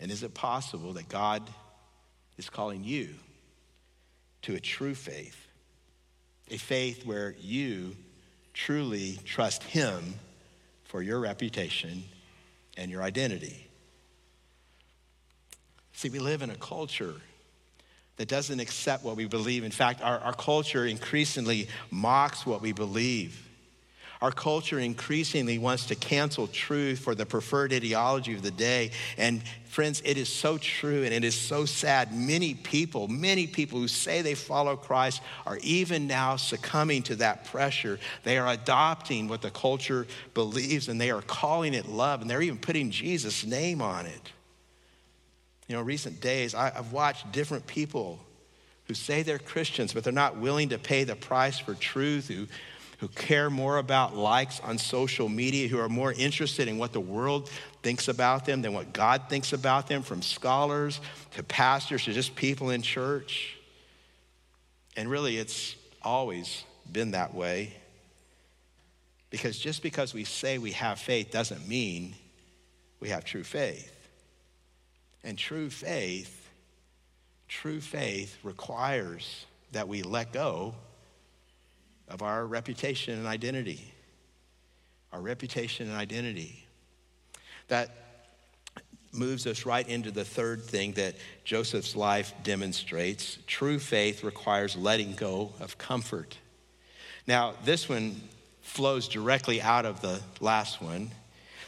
And 0.00 0.10
is 0.10 0.22
it 0.22 0.34
possible 0.34 0.94
that 0.94 1.08
God 1.08 1.42
is 2.36 2.50
calling 2.50 2.84
you 2.84 3.10
to 4.42 4.54
a 4.54 4.60
true 4.60 4.94
faith? 4.94 5.36
A 6.50 6.58
faith 6.58 7.06
where 7.06 7.34
you 7.40 7.96
truly 8.52 9.18
trust 9.24 9.62
Him 9.62 10.14
for 10.84 11.02
your 11.02 11.20
reputation 11.20 12.04
and 12.76 12.90
your 12.90 13.02
identity. 13.02 13.68
See, 15.92 16.10
we 16.10 16.18
live 16.18 16.42
in 16.42 16.50
a 16.50 16.56
culture 16.56 17.14
that 18.16 18.28
doesn't 18.28 18.60
accept 18.60 19.04
what 19.04 19.16
we 19.16 19.26
believe. 19.26 19.64
In 19.64 19.70
fact, 19.70 20.02
our, 20.02 20.18
our 20.20 20.34
culture 20.34 20.86
increasingly 20.86 21.68
mocks 21.90 22.46
what 22.46 22.60
we 22.60 22.72
believe. 22.72 23.48
Our 24.22 24.30
culture 24.30 24.78
increasingly 24.78 25.58
wants 25.58 25.86
to 25.86 25.96
cancel 25.96 26.46
truth 26.46 27.00
for 27.00 27.16
the 27.16 27.26
preferred 27.26 27.72
ideology 27.72 28.34
of 28.34 28.42
the 28.42 28.52
day. 28.52 28.92
And 29.18 29.42
friends, 29.64 30.00
it 30.04 30.16
is 30.16 30.28
so 30.28 30.58
true 30.58 31.02
and 31.02 31.12
it 31.12 31.24
is 31.24 31.34
so 31.34 31.64
sad. 31.64 32.14
Many 32.14 32.54
people, 32.54 33.08
many 33.08 33.48
people 33.48 33.80
who 33.80 33.88
say 33.88 34.22
they 34.22 34.36
follow 34.36 34.76
Christ 34.76 35.22
are 35.44 35.58
even 35.62 36.06
now 36.06 36.36
succumbing 36.36 37.02
to 37.04 37.16
that 37.16 37.46
pressure. 37.46 37.98
They 38.22 38.38
are 38.38 38.46
adopting 38.46 39.26
what 39.26 39.42
the 39.42 39.50
culture 39.50 40.06
believes 40.34 40.88
and 40.88 41.00
they 41.00 41.10
are 41.10 41.22
calling 41.22 41.74
it 41.74 41.88
love 41.88 42.20
and 42.20 42.30
they're 42.30 42.42
even 42.42 42.58
putting 42.58 42.92
Jesus' 42.92 43.44
name 43.44 43.82
on 43.82 44.06
it. 44.06 44.32
You 45.72 45.78
know, 45.78 45.84
recent 45.84 46.20
days, 46.20 46.54
I've 46.54 46.92
watched 46.92 47.32
different 47.32 47.66
people 47.66 48.20
who 48.88 48.92
say 48.92 49.22
they're 49.22 49.38
Christians, 49.38 49.94
but 49.94 50.04
they're 50.04 50.12
not 50.12 50.36
willing 50.36 50.68
to 50.68 50.78
pay 50.78 51.04
the 51.04 51.16
price 51.16 51.58
for 51.58 51.72
truth, 51.72 52.28
who 52.28 52.46
who 52.98 53.08
care 53.08 53.48
more 53.48 53.78
about 53.78 54.14
likes 54.14 54.60
on 54.60 54.76
social 54.76 55.30
media, 55.30 55.68
who 55.68 55.78
are 55.78 55.88
more 55.88 56.12
interested 56.12 56.68
in 56.68 56.76
what 56.76 56.92
the 56.92 57.00
world 57.00 57.48
thinks 57.82 58.08
about 58.08 58.44
them 58.44 58.60
than 58.60 58.74
what 58.74 58.92
God 58.92 59.30
thinks 59.30 59.54
about 59.54 59.86
them, 59.86 60.02
from 60.02 60.20
scholars 60.20 61.00
to 61.36 61.42
pastors 61.42 62.04
to 62.04 62.12
just 62.12 62.36
people 62.36 62.68
in 62.68 62.82
church. 62.82 63.56
And 64.94 65.10
really, 65.10 65.38
it's 65.38 65.74
always 66.02 66.64
been 66.92 67.12
that 67.12 67.34
way. 67.34 67.72
Because 69.30 69.58
just 69.58 69.82
because 69.82 70.12
we 70.12 70.24
say 70.24 70.58
we 70.58 70.72
have 70.72 70.98
faith 70.98 71.30
doesn't 71.30 71.66
mean 71.66 72.14
we 73.00 73.08
have 73.08 73.24
true 73.24 73.42
faith. 73.42 74.01
And 75.24 75.38
true 75.38 75.70
faith, 75.70 76.48
true 77.48 77.80
faith 77.80 78.36
requires 78.42 79.46
that 79.72 79.88
we 79.88 80.02
let 80.02 80.32
go 80.32 80.74
of 82.08 82.22
our 82.22 82.44
reputation 82.46 83.18
and 83.18 83.26
identity. 83.26 83.92
Our 85.12 85.20
reputation 85.20 85.88
and 85.88 85.96
identity. 85.96 86.66
That 87.68 87.90
moves 89.12 89.46
us 89.46 89.66
right 89.66 89.86
into 89.88 90.10
the 90.10 90.24
third 90.24 90.64
thing 90.64 90.92
that 90.92 91.14
Joseph's 91.44 91.94
life 91.94 92.32
demonstrates. 92.42 93.38
True 93.46 93.78
faith 93.78 94.24
requires 94.24 94.74
letting 94.74 95.14
go 95.14 95.52
of 95.60 95.76
comfort. 95.78 96.38
Now, 97.26 97.54
this 97.64 97.88
one 97.88 98.20
flows 98.62 99.08
directly 99.08 99.60
out 99.60 99.84
of 99.84 100.00
the 100.00 100.20
last 100.40 100.80
one. 100.80 101.10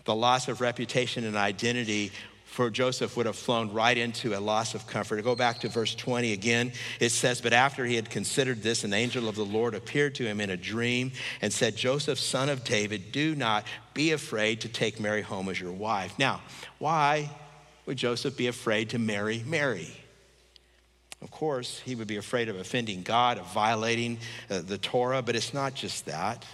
The 0.04 0.14
loss 0.14 0.48
of 0.48 0.60
reputation 0.60 1.24
and 1.24 1.36
identity 1.36 2.12
for 2.44 2.70
Joseph 2.70 3.16
would 3.16 3.26
have 3.26 3.36
flown 3.36 3.72
right 3.72 3.96
into 3.96 4.36
a 4.36 4.38
loss 4.38 4.74
of 4.74 4.86
comfort. 4.86 5.16
To 5.16 5.22
go 5.22 5.34
back 5.34 5.60
to 5.60 5.68
verse 5.68 5.94
20 5.94 6.32
again, 6.32 6.72
it 7.00 7.10
says, 7.10 7.40
But 7.40 7.52
after 7.52 7.84
he 7.84 7.96
had 7.96 8.10
considered 8.10 8.62
this, 8.62 8.84
an 8.84 8.92
angel 8.92 9.28
of 9.28 9.34
the 9.34 9.44
Lord 9.44 9.74
appeared 9.74 10.14
to 10.16 10.24
him 10.24 10.40
in 10.40 10.50
a 10.50 10.56
dream 10.56 11.10
and 11.42 11.52
said, 11.52 11.76
Joseph, 11.76 12.18
son 12.18 12.48
of 12.48 12.62
David, 12.62 13.10
do 13.10 13.34
not 13.34 13.66
be 13.92 14.12
afraid 14.12 14.60
to 14.60 14.68
take 14.68 15.00
Mary 15.00 15.22
home 15.22 15.48
as 15.48 15.58
your 15.58 15.72
wife. 15.72 16.16
Now, 16.18 16.42
why 16.78 17.30
would 17.86 17.96
Joseph 17.96 18.36
be 18.36 18.46
afraid 18.46 18.90
to 18.90 18.98
marry 18.98 19.42
Mary? 19.46 19.88
Of 21.24 21.30
course, 21.30 21.80
he 21.80 21.94
would 21.94 22.06
be 22.06 22.18
afraid 22.18 22.48
of 22.50 22.56
offending 22.56 23.02
God, 23.02 23.38
of 23.38 23.52
violating 23.52 24.18
uh, 24.50 24.60
the 24.60 24.76
Torah, 24.76 25.22
but 25.22 25.34
it's 25.34 25.54
not 25.54 25.74
just 25.74 26.06
that. 26.06 26.44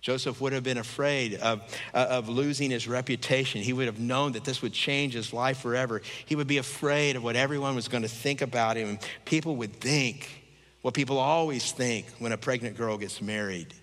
Joseph 0.00 0.40
would 0.40 0.52
have 0.52 0.62
been 0.62 0.78
afraid 0.78 1.34
of, 1.34 1.60
uh, 1.92 2.06
of 2.08 2.28
losing 2.28 2.70
his 2.70 2.88
reputation. 2.88 3.60
He 3.60 3.72
would 3.72 3.86
have 3.86 3.98
known 3.98 4.32
that 4.32 4.44
this 4.44 4.62
would 4.62 4.72
change 4.72 5.12
his 5.12 5.32
life 5.32 5.58
forever. 5.58 6.00
He 6.24 6.36
would 6.36 6.46
be 6.46 6.58
afraid 6.58 7.16
of 7.16 7.22
what 7.22 7.36
everyone 7.36 7.74
was 7.74 7.88
going 7.88 8.02
to 8.02 8.08
think 8.08 8.40
about 8.40 8.76
him. 8.76 8.98
People 9.24 9.56
would 9.56 9.74
think 9.74 10.28
what 10.80 10.94
people 10.94 11.18
always 11.18 11.72
think 11.72 12.06
when 12.18 12.32
a 12.32 12.38
pregnant 12.38 12.76
girl 12.76 12.96
gets 12.96 13.20
married. 13.20 13.74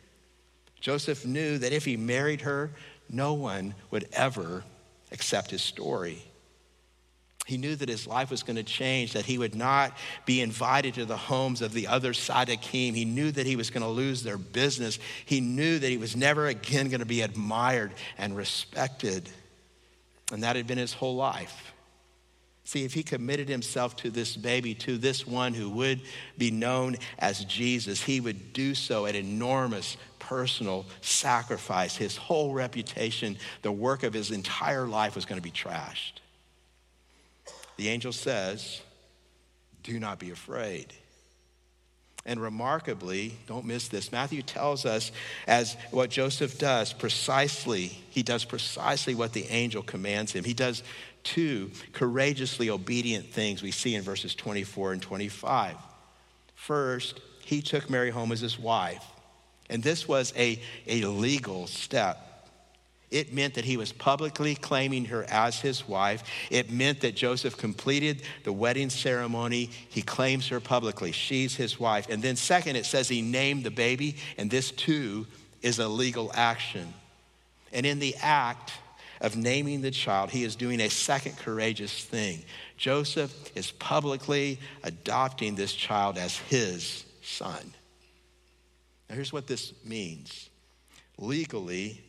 Joseph 0.81 1.25
knew 1.25 1.57
that 1.59 1.71
if 1.71 1.85
he 1.85 1.97
married 1.97 2.41
her, 2.41 2.71
no 3.09 3.33
one 3.33 3.75
would 3.91 4.07
ever 4.13 4.63
accept 5.11 5.51
his 5.51 5.61
story. 5.61 6.23
He 7.47 7.55
knew 7.57 7.77
that 7.77 7.87
his 7.87 8.05
life 8.05 8.29
was 8.29 8.43
going 8.43 8.57
to 8.57 8.63
change, 8.63 9.13
that 9.13 9.25
he 9.25 9.37
would 9.37 9.55
not 9.55 9.97
be 10.25 10.41
invited 10.41 10.95
to 10.95 11.05
the 11.05 11.15
homes 11.15 11.61
of 11.61 11.71
the 11.71 11.87
other 11.87 12.11
Sadiqim. 12.11 12.93
He 12.93 13.05
knew 13.05 13.31
that 13.31 13.45
he 13.45 13.55
was 13.55 13.69
going 13.69 13.83
to 13.83 13.87
lose 13.87 14.21
their 14.21 14.37
business. 14.37 14.99
He 15.23 15.39
knew 15.39 15.79
that 15.79 15.89
he 15.89 15.95
was 15.95 16.13
never 16.13 16.47
again 16.47 16.89
going 16.89 16.99
to 16.99 17.05
be 17.05 17.21
admired 17.21 17.93
and 18.17 18.35
respected. 18.35 19.29
And 20.29 20.43
that 20.43 20.57
had 20.57 20.67
been 20.67 20.77
his 20.77 20.91
whole 20.91 21.15
life. 21.15 21.73
See, 22.65 22.83
if 22.83 22.93
he 22.93 23.01
committed 23.01 23.47
himself 23.47 23.95
to 23.97 24.09
this 24.09 24.35
baby, 24.35 24.75
to 24.75 24.97
this 24.97 25.25
one 25.25 25.53
who 25.53 25.69
would 25.69 26.01
be 26.37 26.51
known 26.51 26.97
as 27.17 27.45
Jesus, 27.45 28.03
he 28.03 28.19
would 28.19 28.51
do 28.51 28.75
so 28.75 29.05
at 29.05 29.15
enormous 29.15 29.95
personal 30.19 30.85
sacrifice. 30.99 31.95
His 31.95 32.17
whole 32.17 32.51
reputation, 32.51 33.37
the 33.61 33.71
work 33.71 34.03
of 34.03 34.11
his 34.11 34.31
entire 34.31 34.85
life 34.85 35.15
was 35.15 35.23
going 35.23 35.39
to 35.39 35.41
be 35.41 35.49
trashed. 35.49 36.19
The 37.77 37.89
angel 37.89 38.11
says, 38.11 38.81
Do 39.83 39.99
not 39.99 40.19
be 40.19 40.31
afraid. 40.31 40.93
And 42.25 42.41
remarkably, 42.41 43.37
don't 43.47 43.65
miss 43.65 43.87
this, 43.87 44.11
Matthew 44.11 44.41
tells 44.41 44.85
us 44.85 45.13
as 45.47 45.77
what 45.91 46.09
Joseph 46.09 46.59
does 46.59 46.91
precisely, 46.91 47.85
he 48.09 48.21
does 48.21 48.43
precisely 48.43 49.15
what 49.15 49.31
the 49.31 49.45
angel 49.45 49.81
commands 49.81 50.33
him. 50.33 50.43
He 50.43 50.53
does 50.53 50.83
two 51.23 51.71
courageously 51.93 52.69
obedient 52.69 53.27
things 53.27 53.63
we 53.63 53.71
see 53.71 53.95
in 53.95 54.01
verses 54.01 54.35
24 54.35 54.93
and 54.93 55.01
25. 55.01 55.75
First, 56.53 57.21
he 57.45 57.61
took 57.61 57.89
Mary 57.89 58.09
home 58.09 58.33
as 58.33 58.41
his 58.41 58.59
wife. 58.59 59.03
And 59.69 59.81
this 59.81 60.05
was 60.05 60.33
a, 60.35 60.61
a 60.85 61.05
legal 61.05 61.67
step. 61.67 62.26
It 63.09 63.33
meant 63.33 63.53
that 63.53 63.63
he 63.63 63.77
was 63.77 63.93
publicly 63.93 64.55
claiming 64.55 65.05
her 65.05 65.23
as 65.29 65.61
his 65.61 65.87
wife. 65.87 66.23
It 66.51 66.69
meant 66.69 67.01
that 67.01 67.15
Joseph 67.15 67.55
completed 67.55 68.21
the 68.43 68.51
wedding 68.51 68.89
ceremony. 68.89 69.69
He 69.87 70.01
claims 70.01 70.49
her 70.49 70.59
publicly. 70.59 71.13
She's 71.13 71.55
his 71.55 71.79
wife. 71.79 72.09
And 72.09 72.21
then, 72.21 72.35
second, 72.35 72.75
it 72.75 72.85
says 72.85 73.07
he 73.07 73.21
named 73.21 73.63
the 73.63 73.71
baby, 73.71 74.17
and 74.37 74.51
this 74.51 74.71
too 74.71 75.25
is 75.61 75.79
a 75.79 75.87
legal 75.87 76.31
action. 76.33 76.93
And 77.71 77.85
in 77.85 77.99
the 77.99 78.15
act 78.21 78.73
of 79.21 79.37
naming 79.37 79.81
the 79.81 79.91
child, 79.91 80.29
he 80.29 80.43
is 80.43 80.55
doing 80.55 80.81
a 80.81 80.89
second 80.89 81.37
courageous 81.37 82.03
thing. 82.03 82.43
Joseph 82.75 83.55
is 83.55 83.71
publicly 83.71 84.59
adopting 84.83 85.55
this 85.55 85.73
child 85.73 86.17
as 86.17 86.37
his 86.37 87.05
son. 87.23 87.73
Now, 89.09 89.15
here's 89.15 89.31
what 89.31 89.47
this 89.47 89.73
means 89.85 90.49
legally, 91.17 92.03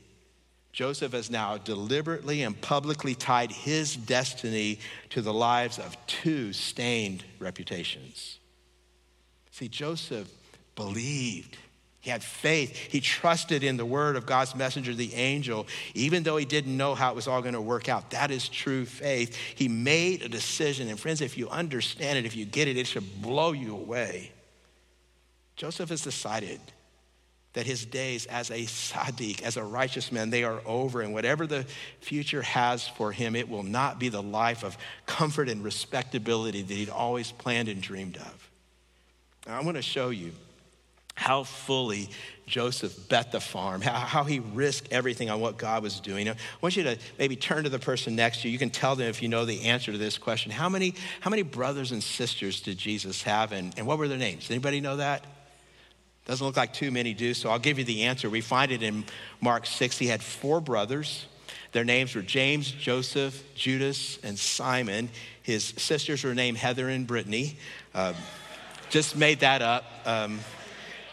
Joseph 0.79 1.11
has 1.11 1.29
now 1.29 1.59
deliberately 1.59 2.45
and 2.45 2.61
publicly 2.61 3.17
tied 3.17 3.51
his 3.51 3.97
destiny 3.97 4.79
to 5.11 5.21
the 5.21 5.35
lives 5.35 5.77
of 5.77 5.97
two 6.07 6.53
stained 6.53 7.25
reputations. 7.41 8.39
See, 9.51 9.67
Joseph 9.67 10.33
believed. 10.77 11.57
He 11.99 12.11
had 12.11 12.23
faith. 12.23 12.77
He 12.77 13.01
trusted 13.01 13.65
in 13.65 13.77
the 13.77 13.85
word 13.85 14.15
of 14.15 14.25
God's 14.25 14.55
messenger, 14.55 14.95
the 14.95 15.13
angel, 15.15 15.67
even 15.95 16.23
though 16.23 16.37
he 16.37 16.45
didn't 16.45 16.77
know 16.77 16.95
how 16.95 17.11
it 17.11 17.17
was 17.17 17.27
all 17.27 17.43
going 17.43 17.55
to 17.55 17.61
work 17.61 17.89
out. 17.89 18.11
That 18.11 18.31
is 18.31 18.49
true 18.49 18.85
faith. 18.85 19.35
He 19.57 19.67
made 19.67 20.23
a 20.23 20.29
decision. 20.29 20.87
And 20.87 21.01
friends, 21.01 21.21
if 21.21 21.37
you 21.37 21.49
understand 21.49 22.19
it, 22.19 22.25
if 22.25 22.37
you 22.37 22.45
get 22.45 22.69
it, 22.69 22.77
it 22.77 22.87
should 22.87 23.21
blow 23.21 23.51
you 23.51 23.75
away. 23.75 24.31
Joseph 25.57 25.89
has 25.89 26.03
decided 26.03 26.61
that 27.55 27.67
his 27.67 27.85
days 27.85 28.27
as 28.27 28.51
a 28.51 28.61
Sadiq, 28.61 29.43
as 29.43 29.57
a 29.57 29.65
righteous 29.65 30.13
man, 30.13 30.31
they 30.31 30.45
are 30.45 30.61
over. 30.67 31.01
And 31.01 31.13
whatever 31.13 31.47
the 31.47 31.65
future 32.01 32.43
has 32.43 32.87
for 32.87 33.11
him, 33.11 33.35
it 33.35 33.49
will 33.49 33.63
not 33.63 33.99
be 33.99 34.09
the 34.09 34.23
life 34.23 34.65
of 34.65 34.77
comfort 35.07 35.49
and 35.49 35.65
respectability 35.65 36.63
that 36.63 36.75
he'd 36.75 36.91
always 36.91 37.33
planned 37.33 37.69
and 37.69 37.81
dreamed 37.81 38.17
of. 38.17 38.51
Now, 39.47 39.59
I 39.59 39.65
want 39.65 39.77
to 39.77 39.83
show 39.83 40.11
you 40.11 40.33
how 41.15 41.43
fully 41.43 42.09
Joseph 42.47 43.09
bet 43.09 43.33
the 43.33 43.41
farm, 43.41 43.81
how, 43.81 44.23
he 44.25 44.39
risked 44.39 44.93
everything 44.93 45.31
on 45.31 45.41
what 45.41 45.59
God 45.59 45.83
was 45.83 45.99
doing. 46.01 46.29
I 46.29 46.37
want 46.61 46.77
you 46.77 46.85
to 46.85 46.97
maybe 47.19 47.35
turn 47.35 47.65
to 47.65 47.71
the 47.71 47.79
person 47.79 48.15
next 48.15 48.43
to 48.43 48.49
you. 48.49 48.53
You 48.53 48.59
can 48.59 48.71
tell 48.71 48.95
them 48.95 49.09
if 49.09 49.21
you 49.21 49.29
know 49.29 49.45
the 49.45 49.65
answer 49.65 49.91
to 49.91 49.99
this 49.99 50.17
question. 50.17 50.53
How 50.53 50.69
many, 50.69 50.95
how 51.21 51.29
many 51.29 51.43
brothers 51.43 51.93
and 51.93 52.03
sisters 52.03 52.61
did 52.61 52.79
Jesus 52.79 53.23
have, 53.25 53.53
and, 53.53 53.75
and 53.77 53.87
what 53.87 53.99
were 53.99 54.07
their 54.07 54.17
names? 54.17 54.49
Anybody 54.51 54.81
know 54.81 54.97
that? 54.99 55.25
Doesn't 56.29 56.47
look 56.47 56.59
like 56.59 56.75
too 56.75 56.91
many 56.91 57.15
do, 57.15 57.33
so 57.33 57.49
I'll 57.49 57.59
give 57.59 57.79
you 57.79 57.85
the 57.85 58.03
answer. 58.03 58.29
We 58.29 58.43
find 58.43 58.71
it 58.71 58.83
in 58.83 59.05
Mark 59.41 59.65
6. 59.65 59.97
He 59.97 60.09
had 60.09 60.23
four 60.23 60.61
brothers. 60.61 61.25
Their 61.73 61.85
names 61.85 62.15
were 62.15 62.21
James, 62.21 62.71
Joseph, 62.71 63.43
Judas, 63.55 64.19
and 64.23 64.39
Simon. 64.39 65.09
His 65.43 65.65
sisters 65.65 66.25
were 66.25 66.35
named 66.35 66.59
Heather 66.59 66.91
and 66.91 67.07
Brittany. 67.07 67.57
Um, 67.95 68.15
just 68.91 69.17
made 69.17 69.41
that 69.41 69.63
up. 69.63 69.87
Um, 70.05 70.41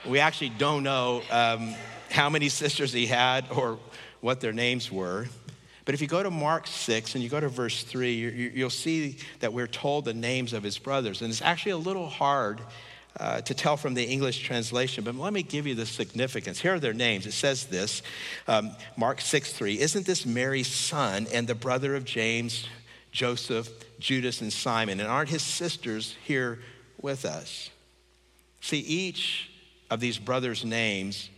we 0.05 0.19
actually 0.19 0.49
don't 0.49 0.83
know 0.83 1.21
um, 1.31 1.73
how 2.11 2.29
many 2.29 2.49
sisters 2.49 2.91
he 2.91 3.05
had 3.05 3.45
or 3.51 3.79
what 4.19 4.41
their 4.41 4.51
names 4.51 4.91
were. 4.91 5.27
But 5.85 5.95
if 5.95 6.01
you 6.01 6.07
go 6.07 6.23
to 6.23 6.31
Mark 6.31 6.67
6 6.67 7.15
and 7.15 7.23
you 7.23 7.29
go 7.29 7.39
to 7.39 7.47
verse 7.47 7.83
3, 7.83 8.51
you, 8.53 8.63
will 8.65 8.69
see 8.69 9.19
that 9.39 9.53
we're 9.53 9.65
told 9.65 10.03
the 10.03 10.13
names 10.13 10.51
of 10.51 10.61
his 10.61 10.77
brothers. 10.77 11.21
And 11.21 11.31
it's 11.31 11.41
actually 11.41 11.71
a 11.71 11.77
little 11.77 12.09
hard 12.09 12.59
uh, 13.19 13.41
to 13.41 13.53
tell 13.53 13.77
from 13.77 13.93
the 13.93 14.03
English 14.03 14.39
translation, 14.39 15.03
but 15.03 15.15
let 15.15 15.31
me 15.31 15.41
give 15.41 15.65
you 15.65 15.75
the 15.75 15.85
significance. 15.85 16.59
Here 16.59 16.73
are 16.73 16.79
their 16.79 16.93
names. 16.93 17.25
It 17.25 17.31
says 17.31 17.65
this 17.65 18.01
um, 18.47 18.71
Mark 18.97 19.21
6 19.21 19.53
3. 19.53 19.79
Isn't 19.79 20.05
this 20.05 20.25
Mary's 20.25 20.67
son 20.67 21.27
and 21.31 21.47
the 21.47 21.55
brother 21.55 21.95
of 21.95 22.03
James, 22.03 22.67
Joseph, 23.11 23.69
Judas, 23.99 24.41
and 24.41 24.51
Simon? 24.51 24.99
And 24.99 25.09
aren't 25.09 25.29
his 25.29 25.43
sisters 25.43 26.15
here 26.25 26.59
with 27.01 27.23
us? 27.23 27.69
See, 28.59 28.79
each 28.79 29.49
of 29.89 29.99
these 29.99 30.17
brothers' 30.17 30.65
names 30.65 31.29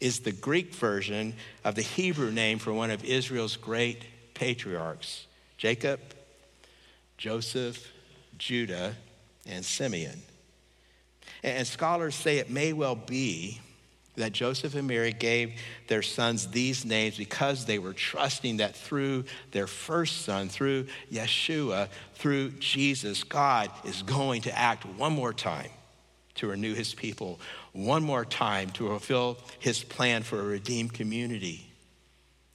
is 0.00 0.20
the 0.20 0.32
Greek 0.32 0.74
version 0.74 1.34
of 1.64 1.74
the 1.74 1.82
Hebrew 1.82 2.30
name 2.30 2.58
for 2.58 2.72
one 2.72 2.90
of 2.90 3.04
Israel's 3.04 3.56
great 3.56 4.04
patriarchs 4.34 5.26
Jacob, 5.58 6.00
Joseph, 7.16 7.92
Judah, 8.38 8.94
and 9.46 9.64
Simeon. 9.64 10.22
And 11.46 11.66
scholars 11.66 12.16
say 12.16 12.38
it 12.38 12.50
may 12.50 12.72
well 12.72 12.96
be 12.96 13.60
that 14.16 14.32
Joseph 14.32 14.74
and 14.74 14.88
Mary 14.88 15.12
gave 15.12 15.52
their 15.86 16.02
sons 16.02 16.48
these 16.48 16.84
names 16.84 17.16
because 17.16 17.66
they 17.66 17.78
were 17.78 17.92
trusting 17.92 18.56
that 18.56 18.74
through 18.74 19.24
their 19.52 19.66
first 19.66 20.22
son, 20.22 20.48
through 20.48 20.86
Yeshua, 21.12 21.88
through 22.14 22.50
Jesus, 22.52 23.22
God 23.22 23.70
is 23.84 24.02
going 24.02 24.42
to 24.42 24.58
act 24.58 24.84
one 24.84 25.12
more 25.12 25.32
time 25.32 25.70
to 26.36 26.48
renew 26.48 26.74
his 26.74 26.94
people, 26.94 27.38
one 27.72 28.02
more 28.02 28.24
time 28.24 28.70
to 28.70 28.88
fulfill 28.88 29.38
his 29.58 29.84
plan 29.84 30.22
for 30.22 30.40
a 30.40 30.44
redeemed 30.44 30.92
community. 30.92 31.65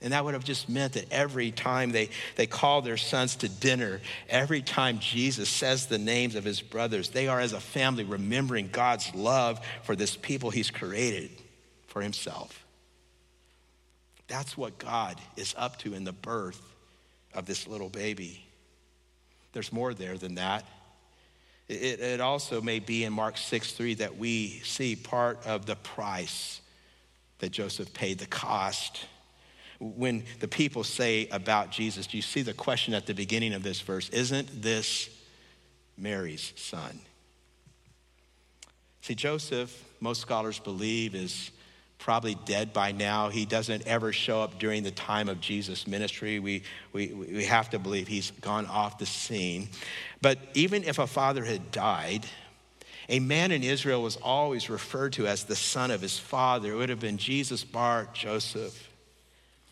And 0.01 0.13
that 0.13 0.25
would 0.25 0.33
have 0.33 0.43
just 0.43 0.67
meant 0.67 0.93
that 0.93 1.11
every 1.11 1.51
time 1.51 1.91
they, 1.91 2.09
they 2.35 2.47
call 2.47 2.81
their 2.81 2.97
sons 2.97 3.35
to 3.37 3.49
dinner, 3.49 4.01
every 4.29 4.61
time 4.61 4.97
Jesus 4.97 5.47
says 5.47 5.85
the 5.85 5.99
names 5.99 6.35
of 6.35 6.43
his 6.43 6.59
brothers, 6.59 7.09
they 7.09 7.27
are 7.27 7.39
as 7.39 7.53
a 7.53 7.59
family 7.59 8.03
remembering 8.03 8.69
God's 8.71 9.13
love 9.13 9.63
for 9.83 9.95
this 9.95 10.15
people 10.15 10.49
he's 10.49 10.71
created 10.71 11.29
for 11.85 12.01
himself. 12.01 12.65
That's 14.27 14.57
what 14.57 14.79
God 14.79 15.19
is 15.35 15.53
up 15.57 15.77
to 15.79 15.93
in 15.93 16.03
the 16.03 16.13
birth 16.13 16.61
of 17.33 17.45
this 17.45 17.67
little 17.67 17.89
baby. 17.89 18.43
There's 19.53 19.71
more 19.71 19.93
there 19.93 20.17
than 20.17 20.35
that. 20.35 20.65
It, 21.67 21.99
it 21.99 22.21
also 22.21 22.59
may 22.59 22.79
be 22.79 23.03
in 23.03 23.13
Mark 23.13 23.37
6 23.37 23.73
3 23.73 23.95
that 23.95 24.17
we 24.17 24.61
see 24.63 24.95
part 24.95 25.45
of 25.45 25.65
the 25.65 25.75
price 25.75 26.59
that 27.39 27.51
Joseph 27.51 27.93
paid, 27.93 28.19
the 28.19 28.25
cost 28.25 29.05
when 29.81 30.23
the 30.39 30.47
people 30.47 30.83
say 30.83 31.27
about 31.31 31.71
Jesus, 31.71 32.05
do 32.05 32.15
you 32.15 32.21
see 32.21 32.43
the 32.43 32.53
question 32.53 32.93
at 32.93 33.07
the 33.07 33.13
beginning 33.13 33.53
of 33.53 33.63
this 33.63 33.81
verse? 33.81 34.09
Isn't 34.09 34.61
this 34.61 35.09
Mary's 35.97 36.53
son? 36.55 36.99
See, 39.01 39.15
Joseph, 39.15 39.83
most 39.99 40.21
scholars 40.21 40.59
believe, 40.59 41.15
is 41.15 41.49
probably 41.97 42.35
dead 42.45 42.73
by 42.73 42.91
now. 42.91 43.29
He 43.29 43.45
doesn't 43.45 43.87
ever 43.87 44.13
show 44.13 44.41
up 44.41 44.59
during 44.59 44.83
the 44.83 44.91
time 44.91 45.27
of 45.27 45.41
Jesus' 45.41 45.87
ministry. 45.87 46.39
We, 46.39 46.61
we, 46.93 47.07
we 47.07 47.45
have 47.45 47.71
to 47.71 47.79
believe 47.79 48.07
he's 48.07 48.29
gone 48.29 48.67
off 48.67 48.99
the 48.99 49.07
scene. 49.07 49.69
But 50.21 50.37
even 50.53 50.83
if 50.83 50.99
a 50.99 51.07
father 51.07 51.43
had 51.43 51.71
died, 51.71 52.25
a 53.09 53.19
man 53.19 53.51
in 53.51 53.63
Israel 53.63 54.03
was 54.03 54.17
always 54.17 54.69
referred 54.69 55.13
to 55.13 55.25
as 55.25 55.43
the 55.45 55.55
son 55.55 55.89
of 55.89 56.01
his 56.01 56.19
father. 56.19 56.73
It 56.73 56.75
would 56.75 56.89
have 56.89 56.99
been 56.99 57.17
Jesus 57.17 57.63
bar 57.63 58.07
Joseph. 58.13 58.90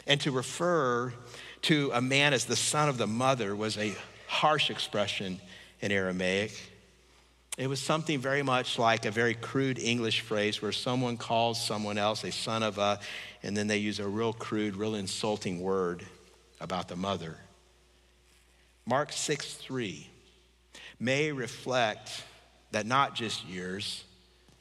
And 0.10 0.20
to 0.22 0.32
refer 0.32 1.14
to 1.62 1.91
a 1.93 2.01
man 2.01 2.34
as 2.34 2.45
the 2.45 2.55
son 2.55 2.89
of 2.89 2.97
the 2.97 3.07
mother 3.07 3.55
was 3.55 3.78
a 3.78 3.95
harsh 4.28 4.72
expression 4.72 5.39
in 5.82 5.91
Aramaic. 5.91 6.51
It 7.60 7.68
was 7.68 7.80
something 7.80 8.20
very 8.20 8.41
much 8.41 8.80
like 8.80 9.05
a 9.05 9.12
very 9.12 9.36
crude 9.36 9.78
English 9.78 10.22
phrase 10.22 10.62
where 10.62 10.72
someone 10.72 11.16
calls 11.16 11.64
someone 11.64 11.97
else 11.97 12.24
a 12.24 12.32
son 12.32 12.64
of 12.64 12.80
a, 12.80 12.99
and 13.43 13.55
then 13.55 13.68
they 13.68 13.78
use 13.78 13.99
a 13.99 14.07
real 14.07 14.34
crude, 14.34 14.76
real 14.76 14.95
insulting 14.95 15.62
word 15.62 16.03
about 16.60 16.88
the 16.88 16.95
mother. 16.95 17.38
Mark 18.86 19.12
6 19.12 19.53
3, 19.53 20.07
may 20.99 21.32
reflect 21.32 22.24
that 22.72 22.88
not 22.88 23.14
just 23.14 23.45
years, 23.45 24.03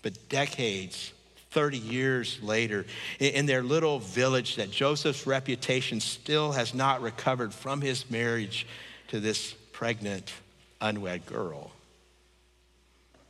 but 0.03 0.29
decades 0.29 1.13
30 1.51 1.79
years 1.79 2.39
later, 2.43 2.85
in 3.19 3.47
their 3.47 3.63
little 3.63 3.99
village, 3.99 4.57
that 4.57 4.71
Joseph's 4.71 5.27
reputation 5.27 6.01
still 6.01 6.53
has 6.53 6.75
not 6.75 7.01
recovered 7.01 7.55
from 7.55 7.81
his 7.81 8.11
marriage 8.11 8.67
to 9.09 9.21
this 9.21 9.53
pregnant, 9.73 10.33
unwed 10.81 11.25
girl. 11.27 11.71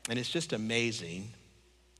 And 0.08 0.18
it's 0.18 0.30
just 0.30 0.52
amazing. 0.52 1.28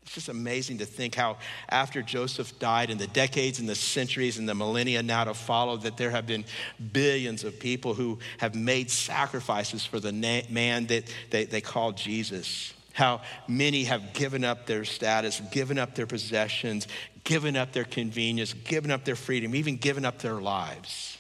It's 0.03 0.15
just 0.15 0.29
amazing 0.29 0.79
to 0.79 0.87
think 0.87 1.15
how, 1.15 1.37
after 1.69 2.03
Joseph 2.03 2.59
died, 2.59 2.91
in 2.91 2.99
the 2.99 3.07
decades 3.07 3.61
and 3.61 3.69
the 3.69 3.75
centuries 3.75 4.39
and 4.39 4.49
the 4.49 4.55
millennia 4.55 5.03
now 5.03 5.25
to 5.25 5.35
follow, 5.35 5.77
that 5.77 5.97
there 5.99 6.11
have 6.11 6.27
been 6.27 6.45
billions 6.93 7.45
of 7.45 7.61
people 7.61 7.95
who 7.95 8.19
have 8.39 8.55
made 8.55 8.91
sacrifices 8.91 9.85
for 9.85 10.01
the 10.01 10.13
man 10.13 10.87
that 10.87 11.05
they, 11.31 11.45
they 11.45 11.61
call 11.61 11.93
Jesus 11.93 12.73
how 12.99 13.21
many 13.47 13.85
have 13.85 14.13
given 14.13 14.43
up 14.43 14.67
their 14.67 14.85
status, 14.85 15.41
given 15.53 15.79
up 15.79 15.95
their 15.95 16.07
possessions, 16.07 16.89
given 17.23 17.57
up 17.57 17.73
their 17.73 17.85
convenience, 17.85 18.53
given 18.53 18.91
up 18.91 19.05
their 19.05 19.15
freedom, 19.15 19.55
even 19.55 19.77
given 19.77 20.05
up 20.05 20.19
their 20.19 20.41
lives. 20.41 21.17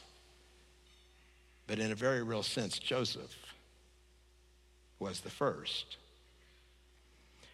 But 1.68 1.78
in 1.78 1.92
a 1.92 1.94
very 1.94 2.24
real 2.24 2.42
sense, 2.42 2.80
Joseph 2.80 3.32
was 4.98 5.20
the 5.20 5.30
first. 5.30 5.98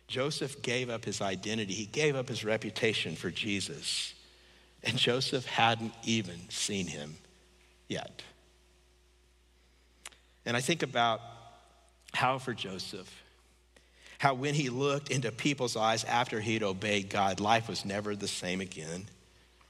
Joseph 0.06 0.62
gave 0.62 0.88
up 0.88 1.04
his 1.04 1.20
identity, 1.20 1.74
he 1.74 1.84
gave 1.84 2.16
up 2.16 2.30
his 2.30 2.46
reputation 2.46 3.16
for 3.16 3.30
Jesus. 3.30 4.14
And 4.82 4.96
Joseph 4.96 5.44
hadn't 5.44 5.92
even 6.02 6.48
seen 6.48 6.86
him 6.86 7.16
yet. 7.88 8.22
And 10.46 10.56
I 10.56 10.62
think 10.62 10.82
about 10.82 11.20
how 12.14 12.38
for 12.38 12.54
Joseph, 12.54 13.23
how 14.18 14.34
when 14.34 14.54
he 14.54 14.70
looked 14.70 15.10
into 15.10 15.30
people's 15.32 15.76
eyes 15.76 16.04
after 16.04 16.40
he'd 16.40 16.62
obeyed 16.62 17.10
God, 17.10 17.40
life 17.40 17.68
was 17.68 17.84
never 17.84 18.14
the 18.14 18.28
same 18.28 18.60
again. 18.60 19.06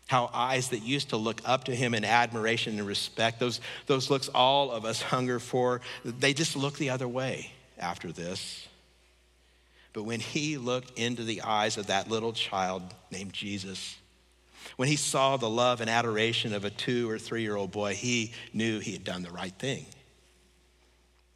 How 0.07 0.31
eyes 0.33 0.69
that 0.69 0.83
used 0.83 1.11
to 1.11 1.17
look 1.17 1.41
up 1.45 1.65
to 1.65 1.75
him 1.75 1.95
in 1.95 2.05
admiration 2.05 2.79
and 2.79 2.87
respect, 2.87 3.41
those, 3.41 3.61
those 3.87 4.11
looks 4.11 4.29
all 4.29 4.71
of 4.71 4.85
us 4.85 5.01
hunger 5.01 5.39
for, 5.39 5.81
they 6.05 6.35
just 6.35 6.57
look 6.57 6.77
the 6.77 6.91
other 6.91 7.09
way 7.09 7.51
after 7.79 8.13
this. 8.13 8.69
But 9.95 10.03
when 10.03 10.21
he 10.21 10.59
looked 10.59 10.99
into 10.99 11.25
the 11.25 11.43
eyes 11.43 11.79
of 11.79 11.87
that 11.87 12.11
little 12.11 12.33
child 12.33 12.83
named 13.11 13.33
Jesus, 13.33 13.97
when 14.77 14.89
he 14.89 14.97
saw 14.97 15.37
the 15.37 15.49
love 15.49 15.81
and 15.81 15.89
adoration 15.89 16.53
of 16.53 16.65
a 16.65 16.71
two 16.71 17.09
or 17.09 17.19
three 17.19 17.43
year 17.43 17.57
old 17.57 17.71
boy, 17.71 17.95
he 17.95 18.33
knew 18.53 18.81
he 18.81 18.93
had 18.93 19.05
done 19.05 19.23
the 19.23 19.31
right 19.31 19.55
thing. 19.59 19.87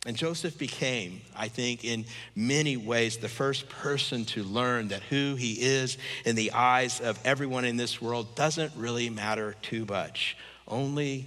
And 0.08 0.16
Joseph 0.16 0.56
became, 0.56 1.20
I 1.36 1.48
think, 1.48 1.84
in 1.84 2.06
many 2.34 2.78
ways, 2.78 3.18
the 3.18 3.28
first 3.28 3.68
person 3.68 4.24
to 4.24 4.42
learn 4.42 4.88
that 4.88 5.02
who 5.02 5.34
he 5.34 5.52
is 5.60 5.98
in 6.24 6.34
the 6.34 6.52
eyes 6.52 6.98
of 6.98 7.20
everyone 7.26 7.66
in 7.66 7.76
this 7.76 8.00
world 8.00 8.34
doesn't 8.34 8.72
really 8.74 9.10
matter 9.10 9.54
too 9.60 9.84
much. 9.84 10.34
Only 10.66 11.26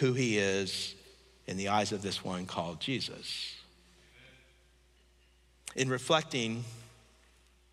who 0.00 0.14
he 0.14 0.36
is 0.36 0.96
in 1.46 1.56
the 1.56 1.68
eyes 1.68 1.92
of 1.92 2.02
this 2.02 2.24
one 2.24 2.46
called 2.46 2.80
Jesus. 2.80 3.54
In 5.76 5.88
reflecting, 5.88 6.64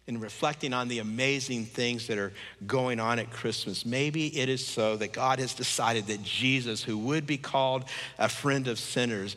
in 0.05 0.19
reflecting 0.19 0.73
on 0.73 0.89
the 0.89 0.99
amazing 0.99 1.65
things 1.65 2.05
that 2.05 2.19
are 2.19 2.33
going 2.67 2.99
on 2.99 3.17
at 3.17 3.31
Christmas, 3.31 3.83
maybe 3.83 4.27
it 4.39 4.47
is 4.47 4.63
so 4.63 4.95
that 4.97 5.11
God 5.11 5.39
has 5.39 5.55
decided 5.55 6.05
that 6.05 6.21
Jesus, 6.21 6.83
who 6.83 6.99
would 6.99 7.25
be 7.25 7.39
called 7.39 7.85
a 8.19 8.29
friend 8.29 8.67
of 8.67 8.77
sinners, 8.77 9.35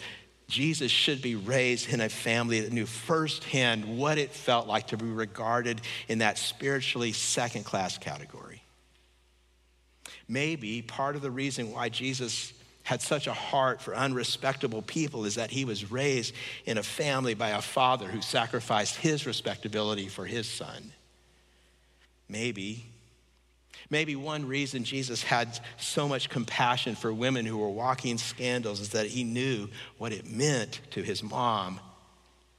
Jesus 0.49 0.91
should 0.91 1.21
be 1.21 1.35
raised 1.35 1.93
in 1.93 2.01
a 2.01 2.09
family 2.09 2.61
that 2.61 2.73
knew 2.73 2.87
firsthand 2.87 3.99
what 3.99 4.17
it 4.17 4.33
felt 4.33 4.67
like 4.67 4.89
to 4.89 4.97
be 4.97 5.05
regarded 5.05 5.81
in 6.09 6.19
that 6.19 6.39
spiritually 6.39 7.13
second 7.13 7.65
class 7.65 7.99
category. 7.99 8.63
Maybe 10.27 10.81
part 10.81 11.17
of 11.17 11.23
the 11.23 11.31
reason 11.31 11.73
why 11.73 11.91
Jesus 11.91 12.55
had 12.83 13.03
such 13.03 13.27
a 13.27 13.35
heart 13.35 13.83
for 13.83 13.95
unrespectable 13.95 14.81
people 14.81 15.27
is 15.27 15.35
that 15.35 15.51
he 15.51 15.67
was 15.67 15.91
raised 15.91 16.35
in 16.65 16.79
a 16.79 16.83
family 16.83 17.35
by 17.35 17.51
a 17.51 17.61
father 17.61 18.07
who 18.07 18.23
sacrificed 18.23 18.97
his 18.97 19.27
respectability 19.27 20.09
for 20.09 20.25
his 20.25 20.49
son. 20.49 20.93
Maybe 22.31 22.87
Maybe 23.91 24.17
one 24.17 24.47
reason 24.47 24.85
Jesus 24.85 25.23
had 25.23 25.59
so 25.79 26.09
much 26.09 26.29
compassion 26.29 26.95
for 26.95 27.13
women 27.13 27.47
who 27.47 27.57
were 27.57 27.71
walking 27.71 28.19
scandals 28.19 28.81
is 28.81 28.91
that 28.91 29.07
he 29.07 29.25
knew 29.25 29.69
what 29.97 30.13
it 30.13 30.31
meant 30.31 30.81
to 30.91 31.03
his 31.03 31.23
mom. 31.23 31.81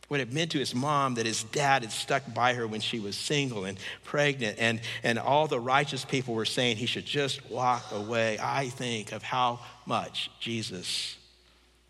What 0.07 0.19
it 0.19 0.33
meant 0.33 0.51
to 0.51 0.59
his 0.59 0.73
mom 0.73 1.13
that 1.15 1.27
his 1.27 1.43
dad 1.43 1.83
had 1.83 1.91
stuck 1.91 2.33
by 2.33 2.55
her 2.55 2.65
when 2.65 2.81
she 2.81 2.99
was 2.99 3.15
single 3.15 3.65
and 3.65 3.77
pregnant, 4.03 4.57
and, 4.57 4.81
and 5.03 5.19
all 5.19 5.47
the 5.47 5.59
righteous 5.59 6.03
people 6.03 6.33
were 6.33 6.45
saying 6.45 6.77
he 6.77 6.87
should 6.87 7.05
just 7.05 7.47
walk 7.47 7.91
away. 7.91 8.39
I 8.41 8.69
think 8.69 9.11
of 9.11 9.21
how 9.21 9.59
much 9.85 10.31
Jesus 10.39 11.15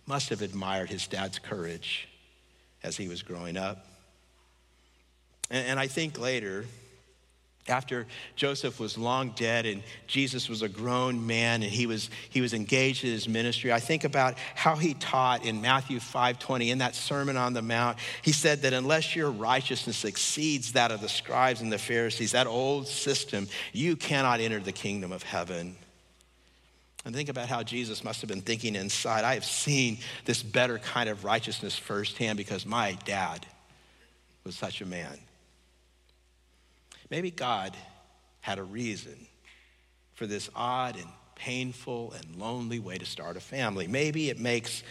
must 0.05 0.29
have 0.29 0.41
admired 0.41 0.89
his 0.89 1.07
dad's 1.07 1.39
courage 1.39 2.09
as 2.83 2.97
he 2.97 3.07
was 3.07 3.21
growing 3.21 3.55
up. 3.55 3.85
And, 5.49 5.65
and 5.67 5.79
I 5.79 5.87
think 5.87 6.19
later, 6.19 6.65
after 7.69 8.07
Joseph 8.35 8.79
was 8.79 8.97
long 8.97 9.31
dead 9.31 9.65
and 9.65 9.83
Jesus 10.07 10.49
was 10.49 10.61
a 10.61 10.69
grown 10.69 11.25
man 11.25 11.63
and 11.63 11.71
he 11.71 11.85
was, 11.85 12.09
he 12.29 12.41
was 12.41 12.53
engaged 12.53 13.03
in 13.03 13.11
his 13.11 13.27
ministry, 13.27 13.71
I 13.71 13.79
think 13.79 14.03
about 14.03 14.37
how 14.55 14.75
he 14.75 14.93
taught 14.95 15.45
in 15.45 15.61
Matthew 15.61 15.99
5:20 15.99 16.69
in 16.69 16.79
that 16.79 16.95
Sermon 16.95 17.37
on 17.37 17.53
the 17.53 17.61
Mount. 17.61 17.97
He 18.21 18.31
said 18.31 18.63
that 18.63 18.73
unless 18.73 19.15
your 19.15 19.31
righteousness 19.31 20.05
exceeds 20.05 20.73
that 20.73 20.91
of 20.91 21.01
the 21.01 21.09
scribes 21.09 21.61
and 21.61 21.71
the 21.71 21.77
Pharisees, 21.77 22.31
that 22.31 22.47
old 22.47 22.87
system, 22.87 23.47
you 23.73 23.95
cannot 23.95 24.39
enter 24.39 24.59
the 24.59 24.71
kingdom 24.71 25.11
of 25.11 25.23
heaven. 25.23 25.75
And 27.05 27.15
think 27.15 27.29
about 27.29 27.47
how 27.47 27.63
Jesus 27.63 28.03
must 28.03 28.21
have 28.21 28.27
been 28.27 28.41
thinking 28.41 28.75
inside. 28.75 29.23
I 29.23 29.35
have 29.35 29.45
seen 29.45 29.99
this 30.25 30.43
better 30.43 30.79
kind 30.79 31.09
of 31.09 31.23
righteousness 31.23 31.77
firsthand 31.77 32.37
because 32.37 32.65
my 32.65 32.97
dad 33.05 33.45
was 34.43 34.55
such 34.55 34.81
a 34.81 34.85
man. 34.85 35.17
Maybe 37.09 37.31
God 37.31 37.75
had 38.41 38.59
a 38.59 38.63
reason 38.63 39.15
for 40.13 40.27
this 40.27 40.49
odd 40.55 40.95
and 40.95 41.07
painful 41.35 42.13
and 42.13 42.35
lonely 42.35 42.79
way 42.79 42.97
to 42.97 43.05
start 43.05 43.37
a 43.37 43.39
family. 43.39 43.87
Maybe 43.87 44.29
it 44.29 44.39
makes 44.39 44.83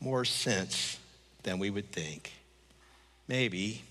more 0.00 0.24
sense 0.24 0.98
than 1.42 1.58
we 1.58 1.70
would 1.70 1.90
think. 1.90 2.32
Maybe, 3.26 3.82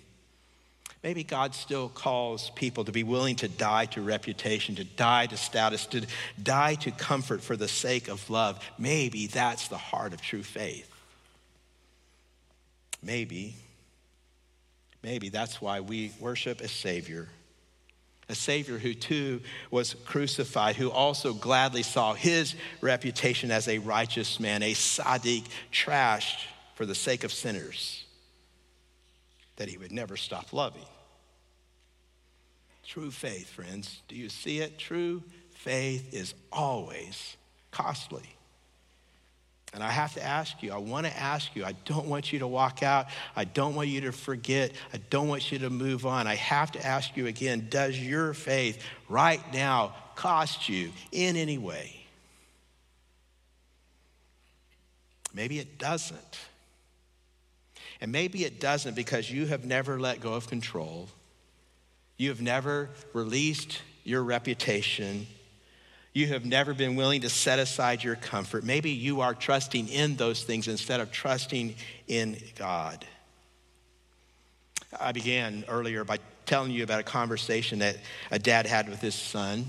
maybe 1.02 1.24
God 1.24 1.56
still 1.56 1.90
calls 1.90 2.52
people 2.52 2.86
to 2.86 2.92
be 2.92 3.04
willing 3.04 3.36
to 3.38 3.48
die 3.48 3.86
to 3.88 4.02
reputation, 4.02 4.76
to 4.76 4.84
die 4.84 5.26
to 5.26 5.38
status, 5.38 5.88
to 5.88 6.06
die 6.42 6.76
to 6.76 6.92
comfort 6.92 7.42
for 7.42 7.58
the 7.58 7.68
sake 7.68 8.08
of 8.08 8.30
love. 8.30 8.64
Maybe 8.78 9.28
that's 9.28 9.68
the 9.68 9.78
heart 9.78 10.14
of 10.14 10.22
true 10.22 10.44
faith. 10.44 10.90
Maybe, 13.02 13.56
maybe 15.02 15.30
that's 15.30 15.60
why 15.60 15.80
we 15.80 16.12
worship 16.20 16.62
a 16.62 16.68
Savior 16.68 17.28
a 18.34 18.36
Savior 18.36 18.80
who 18.80 18.96
too 18.96 19.42
was 19.70 19.94
crucified, 20.06 20.76
who 20.76 20.90
also 20.90 21.34
gladly 21.34 21.84
saw 21.84 22.16
his 22.16 22.56
reputation 22.82 23.52
as 23.52 23.68
a 23.68 23.78
righteous 23.78 24.40
man, 24.40 24.64
a 24.64 24.74
Sadiq, 24.74 25.46
trashed 25.72 26.48
for 26.74 26.88
the 26.88 26.96
sake 26.96 27.24
of 27.24 27.32
sinners, 27.32 28.04
that 29.58 29.70
he 29.70 29.78
would 29.78 29.92
never 29.92 30.18
stop 30.18 30.52
loving. 30.52 30.86
True 32.84 33.12
faith, 33.12 33.50
friends, 33.50 34.02
do 34.08 34.16
you 34.16 34.30
see 34.30 34.60
it? 34.60 34.80
True 34.80 35.22
faith 35.52 36.12
is 36.12 36.34
always 36.52 37.38
costly. 37.70 38.36
And 39.74 39.84
I 39.84 39.90
have 39.90 40.14
to 40.14 40.24
ask 40.24 40.62
you, 40.62 40.72
I 40.72 40.78
want 40.78 41.08
to 41.08 41.18
ask 41.18 41.56
you, 41.56 41.66
I 41.66 41.74
don't 41.86 42.06
want 42.06 42.32
you 42.32 42.40
to 42.40 42.48
walk 42.48 42.84
out. 42.84 43.08
I 43.36 43.44
don't 43.44 43.74
want 43.74 43.90
you 43.90 44.02
to 44.02 44.12
forget. 44.12 44.72
I 44.94 44.98
don't 45.10 45.28
want 45.28 45.52
you 45.52 45.60
to 45.60 45.70
move 45.72 46.06
on. 46.06 46.28
I 46.28 46.36
have 46.36 46.72
to 46.74 46.86
ask 46.86 47.18
you 47.18 47.26
again 47.26 47.68
does 47.70 47.98
your 47.98 48.34
faith 48.34 48.84
right 49.10 49.42
now 49.52 49.96
cost 50.16 50.70
you 50.70 50.92
in 51.12 51.36
any 51.36 51.58
way? 51.58 52.06
Maybe 55.34 55.58
it 55.58 55.80
doesn't. 55.80 56.40
And 58.00 58.12
maybe 58.12 58.46
it 58.46 58.60
doesn't 58.60 58.96
because 58.96 59.32
you 59.32 59.48
have 59.48 59.66
never 59.66 60.00
let 60.00 60.20
go 60.20 60.34
of 60.34 60.48
control. 60.48 61.10
You 62.18 62.30
have 62.30 62.42
never 62.42 62.90
released 63.14 63.82
your 64.04 64.24
reputation 64.24 65.26
you 66.14 66.28
have 66.28 66.46
never 66.46 66.74
been 66.74 66.96
willing 66.96 67.22
to 67.22 67.30
set 67.30 67.60
aside 67.60 68.04
your 68.04 68.16
comfort. 68.16 68.64
Maybe 68.64 68.92
you 68.92 69.22
are 69.22 69.34
trusting 69.34 69.88
in 69.88 70.16
those 70.16 70.44
things 70.44 70.68
instead 70.68 71.00
of 71.00 71.12
trusting 71.12 71.76
in 72.08 72.38
God. 72.56 73.06
I 75.00 75.12
began 75.12 75.66
earlier 75.68 76.04
by 76.04 76.20
telling 76.46 76.72
you 76.72 76.84
about 76.84 77.00
a 77.00 77.04
conversation 77.04 77.80
that 77.80 77.98
a 78.30 78.38
dad 78.38 78.68
had 78.68 78.90
with 78.90 79.02
his 79.02 79.16
son. 79.16 79.66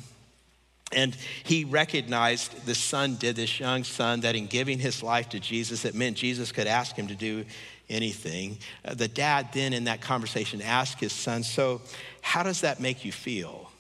And 0.93 1.17
he 1.45 1.65
recognized 1.65 2.67
the 2.67 2.75
son 2.75 3.17
did, 3.17 3.37
this 3.37 3.59
young 3.59 3.85
son, 3.85 4.21
that 4.21 4.37
in 4.37 4.47
giving 4.47 4.79
his 4.79 5.03
life 5.03 5.31
to 5.31 5.41
Jesus, 5.41 5.85
it 5.85 5.95
meant 5.95 6.17
Jesus 6.17 6.53
could 6.53 6.67
ask 6.67 6.95
him 6.95 7.09
to 7.09 7.15
do 7.15 7.47
anything. 7.89 8.59
Uh, 8.85 8.95
the 8.95 9.09
dad 9.09 9.49
then 9.53 9.73
in 9.73 9.85
that 9.85 10.03
conversation 10.03 10.61
asked 10.61 11.01
his 11.01 11.13
son, 11.13 11.43
So, 11.43 11.81
how 12.21 12.43
does 12.43 12.61
that 12.61 12.81
make 12.81 13.05
you 13.05 13.13
feel? 13.13 13.71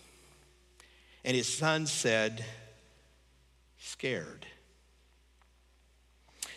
And 1.25 1.37
his 1.37 1.53
son 1.53 1.87
said, 1.87 2.45
Scared. 3.79 4.47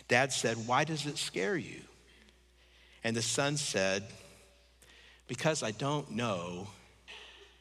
Dad 0.08 0.32
said, 0.32 0.56
Why 0.66 0.84
does 0.84 1.06
it 1.06 1.18
scare 1.18 1.56
you? 1.56 1.80
And 3.04 3.16
the 3.16 3.22
son 3.22 3.56
said, 3.56 4.04
Because 5.26 5.62
I 5.62 5.70
don't 5.70 6.10
know 6.10 6.68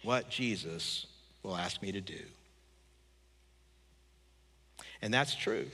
what 0.04 0.30
Jesus 0.30 1.08
will 1.44 1.56
ask 1.56 1.82
me 1.82 1.92
to 1.92 2.02
do. 2.02 2.20
And 5.02 5.14
that's 5.14 5.36
true. 5.36 5.68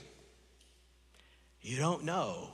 You 1.62 1.78
don't 1.78 2.04
know. 2.04 2.50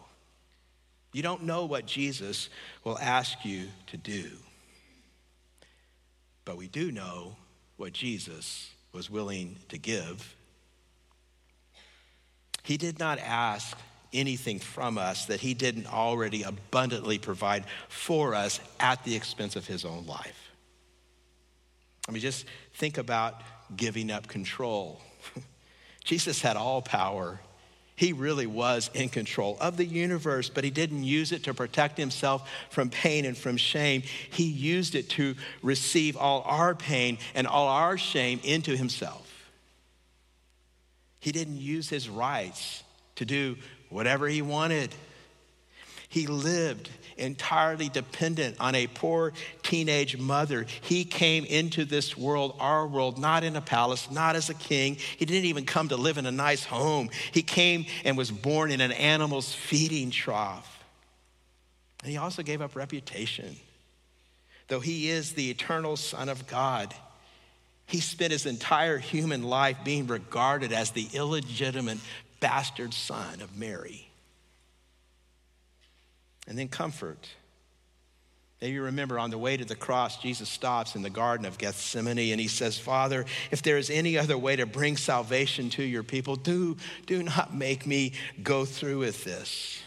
You 1.13 1.23
don't 1.23 1.43
know 1.43 1.65
what 1.65 1.87
Jesus 1.87 2.49
will 2.85 2.99
ask 2.99 3.45
you 3.45 3.69
to 3.89 3.97
do. 3.97 4.31
But 6.45 6.57
we 6.57 6.69
do 6.69 6.93
know 6.93 7.37
what 7.81 7.95
Jesus 7.95 8.71
was 8.93 9.09
willing 9.09 9.57
to 9.71 9.79
give. 9.79 10.37
He 12.63 12.77
did 12.77 12.99
not 12.99 13.19
ask 13.19 13.75
anything 14.13 14.59
from 14.59 14.99
us 14.99 15.25
that 15.27 15.41
he 15.41 15.55
didn't 15.55 15.91
already 15.91 16.43
abundantly 16.43 17.19
provide 17.19 17.65
for 17.89 18.35
us 18.35 18.61
at 18.79 19.03
the 19.05 19.17
expense 19.17 19.57
of 19.57 19.67
his 19.67 19.87
own 19.87 20.05
life. 20.05 20.51
I 22.07 22.13
mean, 22.13 22.21
just 22.21 22.45
think 22.75 22.99
about 22.99 23.41
giving 23.75 24.11
up 24.11 24.29
control. 24.29 25.01
Jesus 26.05 26.43
had 26.43 26.59
all 26.59 26.83
power. 26.83 27.41
He 28.01 28.15
really 28.15 28.47
was 28.47 28.91
in 28.95 29.11
control 29.11 29.59
of 29.61 29.77
the 29.77 29.85
universe, 29.85 30.49
but 30.49 30.65
he 30.65 30.71
didn't 30.71 31.05
use 31.05 31.33
it 31.33 31.45
to 31.45 31.53
protect 31.53 31.99
himself 31.99 32.49
from 32.71 32.89
pain 32.89 33.27
and 33.27 33.37
from 33.37 33.59
shame. 33.59 34.05
He 34.31 34.45
used 34.45 34.95
it 34.95 35.11
to 35.11 35.35
receive 35.63 36.17
all 36.17 36.41
our 36.47 36.75
pain 36.75 37.19
and 37.35 37.47
all 37.47 37.69
our 37.69 37.99
shame 37.99 38.41
into 38.43 38.75
himself. 38.75 39.31
He 41.19 41.31
didn't 41.31 41.59
use 41.59 41.91
his 41.91 42.09
rights 42.09 42.85
to 43.17 43.27
do 43.27 43.59
whatever 43.91 44.27
he 44.29 44.41
wanted. 44.41 44.95
He 46.11 46.27
lived 46.27 46.91
entirely 47.17 47.89
dependent 47.89 48.57
on 48.59 48.75
a 48.75 48.89
poor 48.89 49.33
teenage 49.63 50.19
mother. 50.19 50.67
He 50.81 51.05
came 51.05 51.45
into 51.45 51.85
this 51.85 52.17
world, 52.17 52.57
our 52.59 52.85
world, 52.85 53.17
not 53.17 53.45
in 53.45 53.55
a 53.55 53.61
palace, 53.61 54.11
not 54.11 54.35
as 54.35 54.51
a 54.51 54.55
king. 54.55 54.97
He 54.97 55.25
didn't 55.25 55.45
even 55.45 55.65
come 55.65 55.89
to 55.89 55.97
live 55.97 56.19
in 56.19 56.27
a 56.27 56.33
nice 56.33 56.65
home. 56.65 57.11
He 57.31 57.43
came 57.43 57.87
and 58.05 58.19
was 58.19 58.33
born 58.33 58.73
in 58.73 58.81
an 58.81 58.91
animal's 58.91 59.55
feeding 59.55 60.11
trough. 60.11 60.83
And 62.03 62.11
he 62.11 62.19
also 62.19 62.43
gave 62.43 62.61
up 62.61 62.75
reputation. 62.75 63.55
Though 64.67 64.81
he 64.81 65.11
is 65.11 65.35
the 65.35 65.49
eternal 65.49 65.97
Son 65.97 66.29
of 66.29 66.49
God, 66.49 66.93
he 67.87 68.01
spent 68.01 68.33
his 68.33 68.47
entire 68.47 68.99
human 68.99 69.45
life 69.45 69.79
being 69.85 70.09
regarded 70.09 70.73
as 70.73 70.91
the 70.91 71.09
illegitimate 71.13 71.99
bastard 72.41 72.95
son 72.95 73.41
of 73.43 73.57
Mary. 73.57 74.10
And 76.51 76.59
then 76.59 76.67
comfort. 76.67 77.29
Maybe 78.61 78.75
you 78.75 78.83
remember 78.83 79.21
on 79.21 79.31
the 79.31 79.39
way 79.39 79.57
to 79.57 79.65
the 79.65 79.77
cross, 79.77 80.19
Jesus 80.19 80.49
stops 80.49 80.97
in 80.97 81.03
the 81.03 81.09
Garden 81.09 81.47
of 81.47 81.59
Gethsemane 81.59 82.33
and 82.33 82.41
he 82.41 82.49
says, 82.49 82.77
Father, 82.77 83.25
if 83.53 83.63
there 83.63 83.79
is 83.79 83.89
any 83.89 84.19
other 84.19 84.37
way 84.37 84.57
to 84.57 84.67
bring 84.67 84.97
salvation 84.97 85.71
to 85.71 85.83
your 85.85 86.03
people, 86.03 86.35
do, 86.35 86.77
do 87.07 87.23
not 87.23 87.55
make 87.55 87.87
me 87.87 88.13
go 88.43 88.65
through 88.65 88.99
with 88.99 89.23
this. 89.23 89.81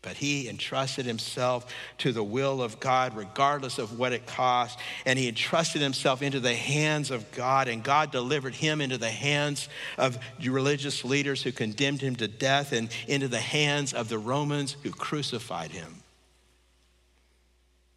But 0.00 0.16
he 0.16 0.48
entrusted 0.48 1.06
himself 1.06 1.74
to 1.98 2.12
the 2.12 2.22
will 2.22 2.62
of 2.62 2.78
God, 2.78 3.16
regardless 3.16 3.78
of 3.78 3.98
what 3.98 4.12
it 4.12 4.26
cost. 4.26 4.78
And 5.04 5.18
he 5.18 5.28
entrusted 5.28 5.82
himself 5.82 6.22
into 6.22 6.38
the 6.38 6.54
hands 6.54 7.10
of 7.10 7.30
God, 7.32 7.66
and 7.66 7.82
God 7.82 8.12
delivered 8.12 8.54
him 8.54 8.80
into 8.80 8.96
the 8.96 9.10
hands 9.10 9.68
of 9.96 10.18
religious 10.40 11.04
leaders 11.04 11.42
who 11.42 11.50
condemned 11.50 12.00
him 12.00 12.14
to 12.16 12.28
death 12.28 12.72
and 12.72 12.90
into 13.08 13.26
the 13.26 13.40
hands 13.40 13.92
of 13.92 14.08
the 14.08 14.18
Romans 14.18 14.76
who 14.84 14.90
crucified 14.90 15.72
him. 15.72 16.02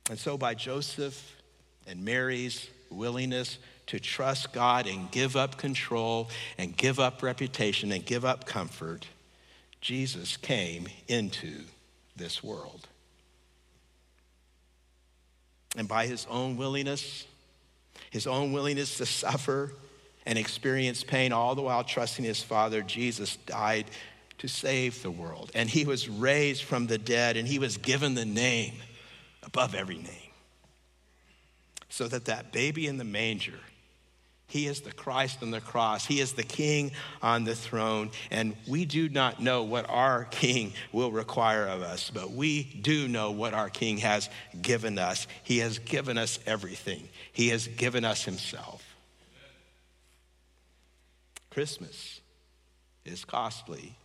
And 0.09 0.17
so, 0.17 0.37
by 0.37 0.55
Joseph 0.55 1.35
and 1.85 2.03
Mary's 2.03 2.67
willingness 2.89 3.59
to 3.87 3.99
trust 3.99 4.53
God 4.53 4.87
and 4.87 5.11
give 5.11 5.35
up 5.35 5.57
control 5.57 6.29
and 6.57 6.75
give 6.75 6.99
up 6.99 7.21
reputation 7.21 7.91
and 7.91 8.03
give 8.03 8.25
up 8.25 8.45
comfort, 8.45 9.07
Jesus 9.81 10.35
came 10.35 10.87
into 11.07 11.61
this 12.15 12.43
world. 12.43 12.87
And 15.77 15.87
by 15.87 16.05
his 16.05 16.27
own 16.29 16.57
willingness, 16.57 17.25
his 18.09 18.27
own 18.27 18.51
willingness 18.51 18.97
to 18.97 19.05
suffer 19.05 19.71
and 20.25 20.37
experience 20.37 21.03
pain, 21.03 21.31
all 21.31 21.55
the 21.55 21.61
while 21.61 21.83
trusting 21.83 22.25
his 22.25 22.43
Father, 22.43 22.81
Jesus 22.81 23.37
died 23.37 23.85
to 24.37 24.47
save 24.47 25.01
the 25.01 25.11
world. 25.11 25.51
And 25.55 25.69
he 25.69 25.85
was 25.85 26.09
raised 26.09 26.63
from 26.63 26.87
the 26.87 26.97
dead, 26.97 27.37
and 27.37 27.47
he 27.47 27.59
was 27.59 27.77
given 27.77 28.15
the 28.15 28.25
name 28.25 28.73
above 29.43 29.73
every 29.73 29.97
name. 29.97 30.31
So 31.89 32.07
that 32.07 32.25
that 32.25 32.51
baby 32.51 32.87
in 32.87 32.97
the 32.97 33.03
manger 33.03 33.59
he 34.51 34.67
is 34.67 34.81
the 34.81 34.91
Christ 34.91 35.41
on 35.43 35.51
the 35.51 35.61
cross. 35.61 36.05
He 36.05 36.19
is 36.19 36.33
the 36.33 36.43
King 36.43 36.91
on 37.21 37.45
the 37.45 37.55
throne. 37.55 38.11
And 38.31 38.53
we 38.67 38.83
do 38.83 39.07
not 39.07 39.41
know 39.41 39.63
what 39.63 39.89
our 39.89 40.25
King 40.25 40.73
will 40.91 41.09
require 41.09 41.65
of 41.67 41.81
us, 41.81 42.11
but 42.13 42.31
we 42.31 42.63
do 42.63 43.07
know 43.07 43.31
what 43.31 43.53
our 43.53 43.69
King 43.69 43.99
has 43.99 44.29
given 44.61 44.99
us. 44.99 45.25
He 45.43 45.59
has 45.59 45.79
given 45.79 46.17
us 46.17 46.37
everything, 46.45 47.07
He 47.31 47.47
has 47.47 47.65
given 47.65 48.03
us 48.03 48.25
Himself. 48.25 48.83
Christmas 51.49 52.19
is 53.05 53.23
costly 53.23 53.95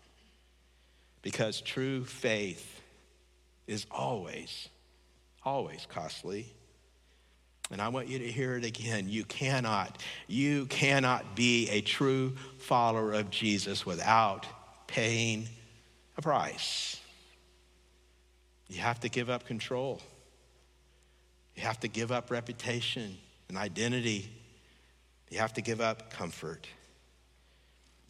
because 1.23 1.61
true 1.61 2.05
faith 2.05 2.83
is 3.67 3.85
always, 3.91 4.69
always 5.43 5.89
costly. 5.91 6.55
And 7.71 7.81
I 7.81 7.89
want 7.89 8.09
you 8.09 8.19
to 8.21 8.31
hear 8.31 8.57
it 8.57 8.65
again. 8.65 9.09
You 9.09 9.25
cannot, 9.25 10.03
you 10.29 10.67
cannot 10.67 11.35
be 11.35 11.69
a 11.71 11.81
true 11.81 12.37
follower 12.59 13.13
of 13.13 13.31
Jesus 13.31 13.85
without 13.85 14.47
paying 14.87 15.49
a 16.17 16.23
price. 16.23 17.01
You 18.69 18.79
have 18.79 19.01
to 19.01 19.09
give 19.09 19.31
up 19.31 19.47
control. 19.47 20.01
You 21.57 21.63
have 21.63 21.81
to 21.81 21.89
give 21.89 22.13
up 22.13 22.31
reputation 22.31 23.17
and 23.49 23.59
identity. 23.59 24.31
You 25.31 25.39
have 25.39 25.55
to 25.55 25.61
give 25.61 25.81
up 25.81 26.11
comfort. 26.11 26.67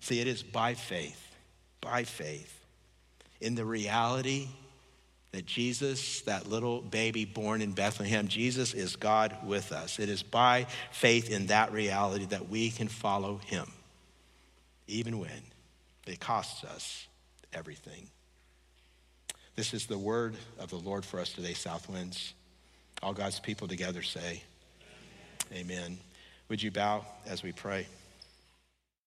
See, 0.00 0.20
it 0.20 0.26
is 0.26 0.42
by 0.42 0.74
faith, 0.74 1.34
by 1.80 2.04
faith, 2.04 2.52
in 3.40 3.54
the 3.54 3.64
reality 3.64 4.48
that 5.37 5.45
Jesus, 5.45 6.22
that 6.22 6.49
little 6.49 6.80
baby 6.80 7.26
born 7.26 7.61
in 7.61 7.72
Bethlehem, 7.72 8.26
Jesus 8.26 8.72
is 8.72 8.97
God 8.97 9.37
with 9.45 9.70
us. 9.70 9.99
It 9.99 10.09
is 10.09 10.22
by 10.22 10.66
faith 10.91 11.30
in 11.30 11.49
that 11.49 11.72
reality 11.72 12.24
that 12.26 12.49
we 12.49 12.70
can 12.70 12.89
follow 12.89 13.37
him, 13.45 13.70
even 14.87 15.18
when 15.18 15.43
it 16.07 16.20
costs 16.20 16.64
us 16.64 17.07
everything. 17.53 18.09
This 19.57 19.74
is 19.74 19.84
the 19.84 19.99
word 19.99 20.37
of 20.59 20.70
the 20.70 20.76
Lord 20.76 21.05
for 21.05 21.20
us 21.20 21.34
today, 21.34 21.53
Southwinds. 21.53 22.32
All 23.03 23.12
God's 23.12 23.39
people 23.39 23.68
together 23.68 24.01
say, 24.01 24.43
Amen. 25.53 25.76
Amen. 25.76 25.99
Would 26.49 26.62
you 26.62 26.70
bow 26.70 27.05
as 27.26 27.43
we 27.43 27.53
pray? 27.53 27.87